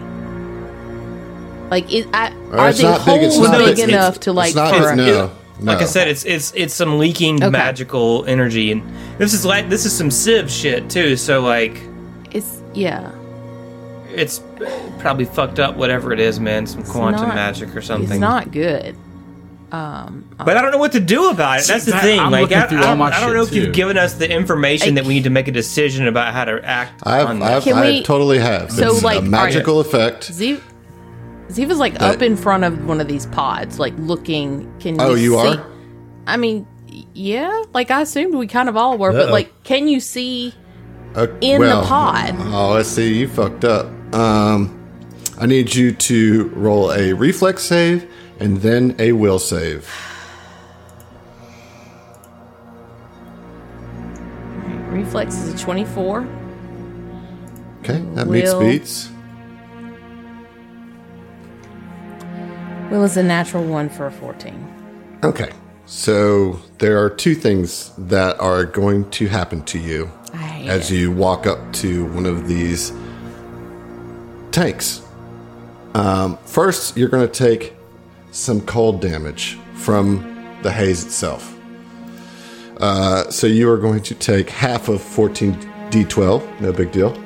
Like 1.70 1.92
it, 1.92 2.06
I, 2.14 2.28
Uh, 2.28 2.56
are 2.56 2.68
it's 2.70 2.78
the 2.78 2.84
not 2.84 3.04
big, 3.06 3.22
it's 3.22 3.36
holes 3.36 3.48
not 3.50 3.58
big 3.58 3.76
big. 3.76 3.88
enough 3.88 4.16
It's- 4.16 4.24
to 4.24 4.32
like 4.32 4.48
it's 4.48 4.56
not, 4.56 4.74
for 4.74 4.90
a- 4.90 4.96
no, 4.96 5.04
no. 5.60 5.72
Like 5.72 5.82
I 5.82 5.86
said, 5.86 6.08
it's 6.08 6.24
it's 6.24 6.52
it's 6.54 6.72
some 6.74 6.98
leaking 6.98 7.36
Okay. 7.42 7.50
magical 7.50 8.24
energy, 8.26 8.70
and 8.72 8.82
this 9.18 9.34
is 9.34 9.44
like 9.44 9.68
this 9.68 9.84
is 9.84 9.92
some 9.96 10.10
Civ 10.10 10.50
shit 10.50 10.88
too. 10.88 11.16
So 11.16 11.40
like, 11.40 11.80
it's 12.30 12.62
yeah. 12.74 13.10
it's 14.14 14.40
probably 15.00 15.24
fucked 15.24 15.58
up. 15.60 15.76
Whatever 15.76 16.12
it 16.12 16.20
is, 16.20 16.38
man, 16.40 16.66
some 16.66 16.82
quantum 16.84 17.26
not- 17.28 17.34
magic 17.34 17.74
or 17.76 17.82
something. 17.82 18.10
It's 18.10 18.20
not 18.20 18.50
good. 18.52 18.94
Um, 19.70 20.24
but 20.38 20.56
I 20.56 20.62
don't 20.62 20.70
know 20.72 20.78
what 20.78 20.92
to 20.92 21.00
do 21.00 21.28
about 21.28 21.60
it. 21.60 21.66
That's 21.66 21.84
the 21.84 21.90
that- 21.90 22.02
thing. 22.02 22.18
I'm 22.18 22.30
like, 22.32 22.42
looking 22.42 22.56
I, 22.56 22.62
I 22.64 22.66
don't, 22.96 23.02
I 23.02 23.20
don't 23.20 23.34
know 23.34 23.42
if 23.42 23.50
too. 23.50 23.56
you've 23.56 23.74
given 23.74 23.98
us 23.98 24.14
the 24.14 24.30
information 24.30 24.94
that 24.94 25.04
we 25.04 25.12
need 25.12 25.24
to 25.24 25.30
make 25.30 25.46
a 25.46 25.52
decision 25.52 26.08
about 26.08 26.32
how 26.32 26.46
to 26.46 26.64
act 26.64 27.02
I've, 27.02 27.26
on 27.26 27.42
I've, 27.42 27.64
that. 27.64 27.70
Can 27.70 27.76
I 27.76 27.86
we- 27.90 28.02
totally 28.02 28.38
have. 28.38 28.72
So, 28.72 28.90
it's 28.94 29.02
like, 29.04 29.16
a 29.16 29.18
are- 29.18 29.28
magical 29.28 29.80
effect. 29.80 30.24
Z- 30.32 30.60
Ziva's 31.48 31.78
like 31.78 31.94
But- 31.98 32.16
up 32.16 32.22
in 32.22 32.36
front 32.36 32.64
of 32.64 32.86
one 32.86 33.00
of 33.00 33.08
these 33.08 33.26
pods, 33.26 33.78
like 33.78 33.94
looking. 33.98 34.70
Can 34.80 34.96
you 34.96 35.00
Oh, 35.00 35.14
you 35.14 35.36
are? 35.36 35.64
I 36.26 36.36
mean, 36.36 36.66
yeah. 37.14 37.62
Like 37.72 37.90
I 37.90 38.02
assumed 38.02 38.34
we 38.34 38.46
kind 38.46 38.68
of 38.68 38.76
all 38.76 38.98
were, 38.98 39.12
but 39.12 39.28
Uh-oh. 39.28 39.32
like, 39.32 39.64
can 39.64 39.88
you 39.88 40.00
see? 40.00 40.54
Uh, 41.14 41.26
in 41.40 41.62
the 41.62 41.82
pod. 41.86 42.34
Oh, 42.38 42.72
let's 42.74 42.88
see. 42.90 43.14
You 43.18 43.28
fucked 43.28 43.64
up. 43.64 43.86
Um, 44.14 44.78
I 45.40 45.46
need 45.46 45.74
you 45.74 45.92
to 45.92 46.48
roll 46.54 46.92
a 46.92 47.12
reflex 47.14 47.62
save 47.62 48.06
and 48.38 48.58
then 48.58 48.94
a 48.98 49.12
will 49.12 49.38
save. 49.38 49.88
Reflex 54.90 55.34
is 55.36 55.54
a 55.54 55.58
twenty-four. 55.58 56.26
Okay, 57.80 58.00
that 58.14 58.26
meets 58.28 58.52
beats. 58.54 59.10
Will 62.90 63.04
is 63.04 63.16
a 63.16 63.22
natural 63.22 63.64
one 63.64 63.88
for 63.88 64.06
a 64.06 64.10
fourteen. 64.10 64.66
Okay, 65.24 65.50
so 65.86 66.60
there 66.78 67.02
are 67.02 67.10
two 67.10 67.34
things 67.34 67.92
that 67.98 68.38
are 68.40 68.64
going 68.64 69.10
to 69.10 69.26
happen 69.26 69.62
to 69.64 69.78
you 69.78 70.10
as 70.32 70.90
it. 70.90 70.96
you 70.96 71.10
walk 71.12 71.46
up 71.46 71.72
to 71.74 72.06
one 72.12 72.26
of 72.26 72.46
these 72.46 72.92
tanks. 74.52 75.02
Um, 75.94 76.36
first, 76.44 76.96
you're 76.96 77.08
going 77.08 77.26
to 77.26 77.32
take 77.32 77.74
some 78.30 78.60
cold 78.60 79.00
damage 79.00 79.58
from 79.74 80.58
the 80.62 80.70
haze 80.70 81.04
itself. 81.04 81.54
Uh, 82.80 83.30
so 83.30 83.46
you 83.46 83.68
are 83.70 83.78
going 83.78 84.02
to 84.02 84.14
take 84.14 84.50
half 84.50 84.88
of 84.88 85.00
14d12. 85.00 86.60
No 86.60 86.72
big 86.72 86.92
deal. 86.92 87.16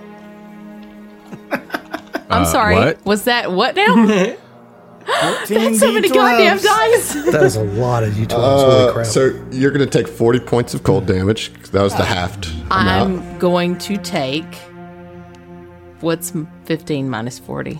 I'm 2.30 2.46
sorry. 2.46 2.74
what? 2.74 3.04
Was 3.04 3.24
that 3.24 3.52
what 3.52 3.76
now? 3.76 4.36
That's 5.06 5.78
so 5.80 5.92
many 5.92 6.08
goddamn 6.08 6.58
dice. 6.58 7.14
That 7.32 7.42
is 7.42 7.56
a 7.56 7.64
lot 7.64 8.02
of 8.04 8.12
d12s. 8.14 8.32
Uh, 8.32 8.80
Holy 8.82 8.92
crap. 8.92 9.06
so 9.06 9.46
you're 9.50 9.70
going 9.70 9.88
to 9.88 9.98
take 10.02 10.06
40 10.08 10.40
points 10.40 10.74
of 10.74 10.82
cold 10.82 11.06
damage. 11.06 11.52
That 11.72 11.82
was 11.82 11.94
the 11.94 12.04
halved 12.04 12.46
amount. 12.70 13.22
I'm 13.22 13.38
going 13.38 13.78
to 13.78 13.96
take. 13.96 14.54
What's 16.00 16.32
fifteen 16.64 17.08
minus 17.08 17.38
forty? 17.38 17.78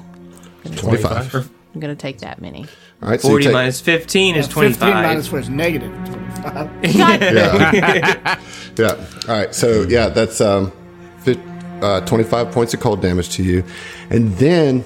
25. 0.76 1.34
I'm 1.74 1.80
going 1.80 1.94
to 1.94 2.00
take 2.00 2.18
that 2.18 2.40
many. 2.40 2.66
All 3.02 3.08
right, 3.08 3.20
so 3.20 3.26
you 3.28 3.32
Forty 3.32 3.44
take, 3.46 3.52
minus 3.52 3.80
fifteen 3.80 4.36
is 4.36 4.46
15 4.46 4.54
twenty-five. 4.62 4.94
minus 4.94 5.26
4 5.26 5.38
is 5.40 5.48
negative 5.48 5.90
25. 6.04 6.84
Yeah. 6.84 8.38
yeah. 8.78 9.06
All 9.28 9.34
right. 9.34 9.52
So 9.54 9.82
yeah, 9.82 10.08
that's 10.08 10.40
um, 10.40 10.70
fif- 11.18 11.40
uh, 11.82 12.00
25 12.02 12.52
points 12.52 12.74
of 12.74 12.80
cold 12.80 13.02
damage 13.02 13.30
to 13.30 13.42
you, 13.42 13.64
and 14.10 14.30
then 14.36 14.84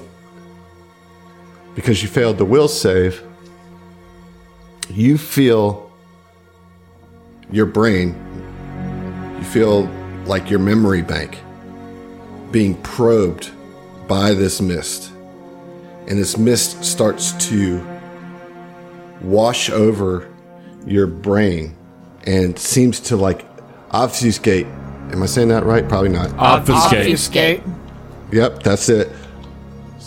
because 1.77 2.03
you 2.03 2.09
failed 2.09 2.39
the 2.39 2.45
will 2.45 2.66
save, 2.66 3.22
you 4.91 5.16
feel 5.16 5.93
your 7.53 7.66
brain. 7.66 8.16
You 9.39 9.45
feel 9.45 9.89
like 10.24 10.51
your 10.51 10.59
memory 10.59 11.03
bank 11.03 11.39
being 12.51 12.74
probed 12.83 13.51
by 14.09 14.33
this 14.33 14.61
mist, 14.61 15.12
and 16.09 16.18
this 16.18 16.37
mist 16.37 16.85
starts 16.85 17.33
to 17.49 17.85
wash 19.20 19.70
over 19.70 20.33
your 20.87 21.07
brain 21.07 21.77
and 22.24 22.59
seems 22.59 23.01
to 23.01 23.16
like 23.16 23.45
obfuscate. 23.91 24.66
Am 25.12 25.22
I 25.22 25.27
saying 25.27 25.49
that 25.49 25.64
right? 25.64 25.89
Probably 25.89 26.09
not. 26.09 26.31
Obfuscate. 26.39 27.07
Obfuscate. 27.07 27.62
Yep, 28.33 28.62
that's 28.62 28.89
it. 28.89 29.11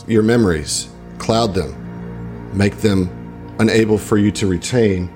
Your 0.08 0.24
memories, 0.24 0.90
cloud 1.20 1.54
them, 1.54 1.76
make 2.58 2.78
them 2.78 3.10
unable 3.60 3.98
for 3.98 4.18
you 4.18 4.32
to 4.32 4.48
retain, 4.48 5.10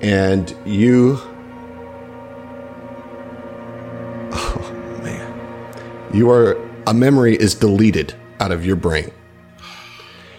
and 0.00 0.54
you. 0.64 1.18
Oh, 4.34 5.00
man. 5.02 6.14
You 6.14 6.30
are. 6.30 6.56
A 6.86 6.94
memory 6.94 7.36
is 7.36 7.54
deleted 7.54 8.14
out 8.40 8.50
of 8.50 8.66
your 8.66 8.74
brain. 8.76 9.12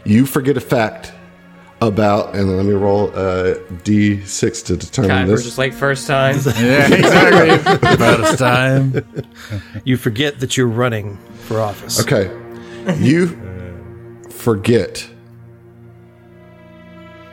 You 0.03 0.26
forget 0.26 0.57
a 0.57 0.61
fact 0.61 1.13
about, 1.80 2.36
and 2.36 2.57
let 2.57 2.65
me 2.65 2.74
roll 2.74 3.09
uh, 3.15 3.53
a 3.53 3.55
d6 3.84 4.65
to 4.65 4.78
determine 4.78 5.09
God, 5.09 5.28
we're 5.28 5.38
just 5.38 5.57
like 5.57 5.74
first 5.74 6.07
time. 6.07 6.36
Yeah, 6.57 6.93
exactly. 6.93 7.49
About 7.93 8.19
it's 8.21 8.38
time. 8.38 9.05
you 9.84 9.97
forget 9.97 10.39
that 10.39 10.57
you're 10.57 10.67
running 10.67 11.17
for 11.45 11.59
office. 11.61 12.01
Okay. 12.01 12.32
You 12.99 13.28
forget 14.43 15.09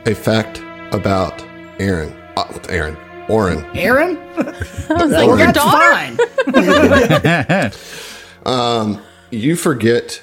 a 0.06 0.14
fact 0.14 0.62
about 0.94 1.42
Aaron. 1.80 2.12
Uh, 2.36 2.58
Aaron. 2.68 2.96
Orin. 3.28 3.64
Aaron? 3.74 4.16
I 4.38 4.94
was 4.94 5.11
like, 5.11 5.26
your 5.26 5.52
daughter? 5.52 6.16
fine. 8.44 9.02
You 9.32 9.54
forget 9.54 10.20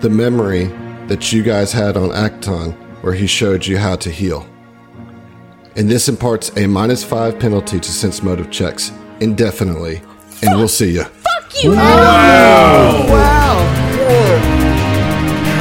the 0.00 0.08
memory 0.08 0.64
that 1.08 1.34
you 1.34 1.42
guys 1.42 1.70
had 1.70 1.98
on 1.98 2.08
Akiton 2.08 2.72
where 3.02 3.12
he 3.12 3.26
showed 3.26 3.66
you 3.66 3.76
how 3.76 3.96
to 3.96 4.10
heal. 4.10 4.46
And 5.76 5.86
this 5.90 6.08
imparts 6.08 6.50
a 6.56 6.66
minus 6.66 7.04
five 7.04 7.38
penalty 7.38 7.78
to 7.78 7.92
sense 7.92 8.22
motive 8.22 8.50
checks 8.50 8.90
indefinitely. 9.20 9.96
And 10.42 10.56
we'll 10.58 10.66
see 10.68 10.92
you. 10.92 11.04
Fuck 11.04 11.62
you! 11.62 11.72
Wow. 11.72 13.41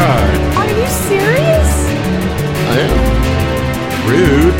Are 0.02 0.68
you 0.68 0.88
serious? 0.88 1.70
I 2.70 2.78
am. 2.88 2.97
Rude. 4.10 4.58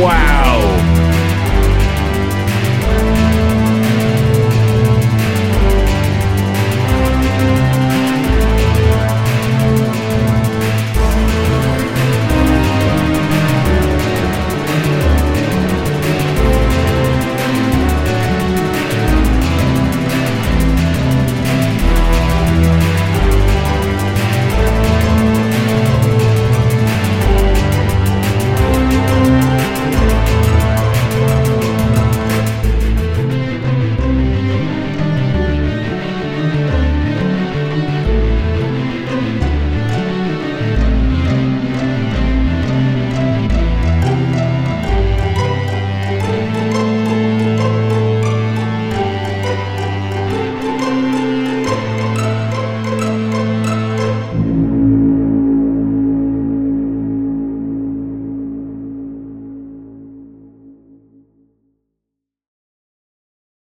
wow. 0.02 0.49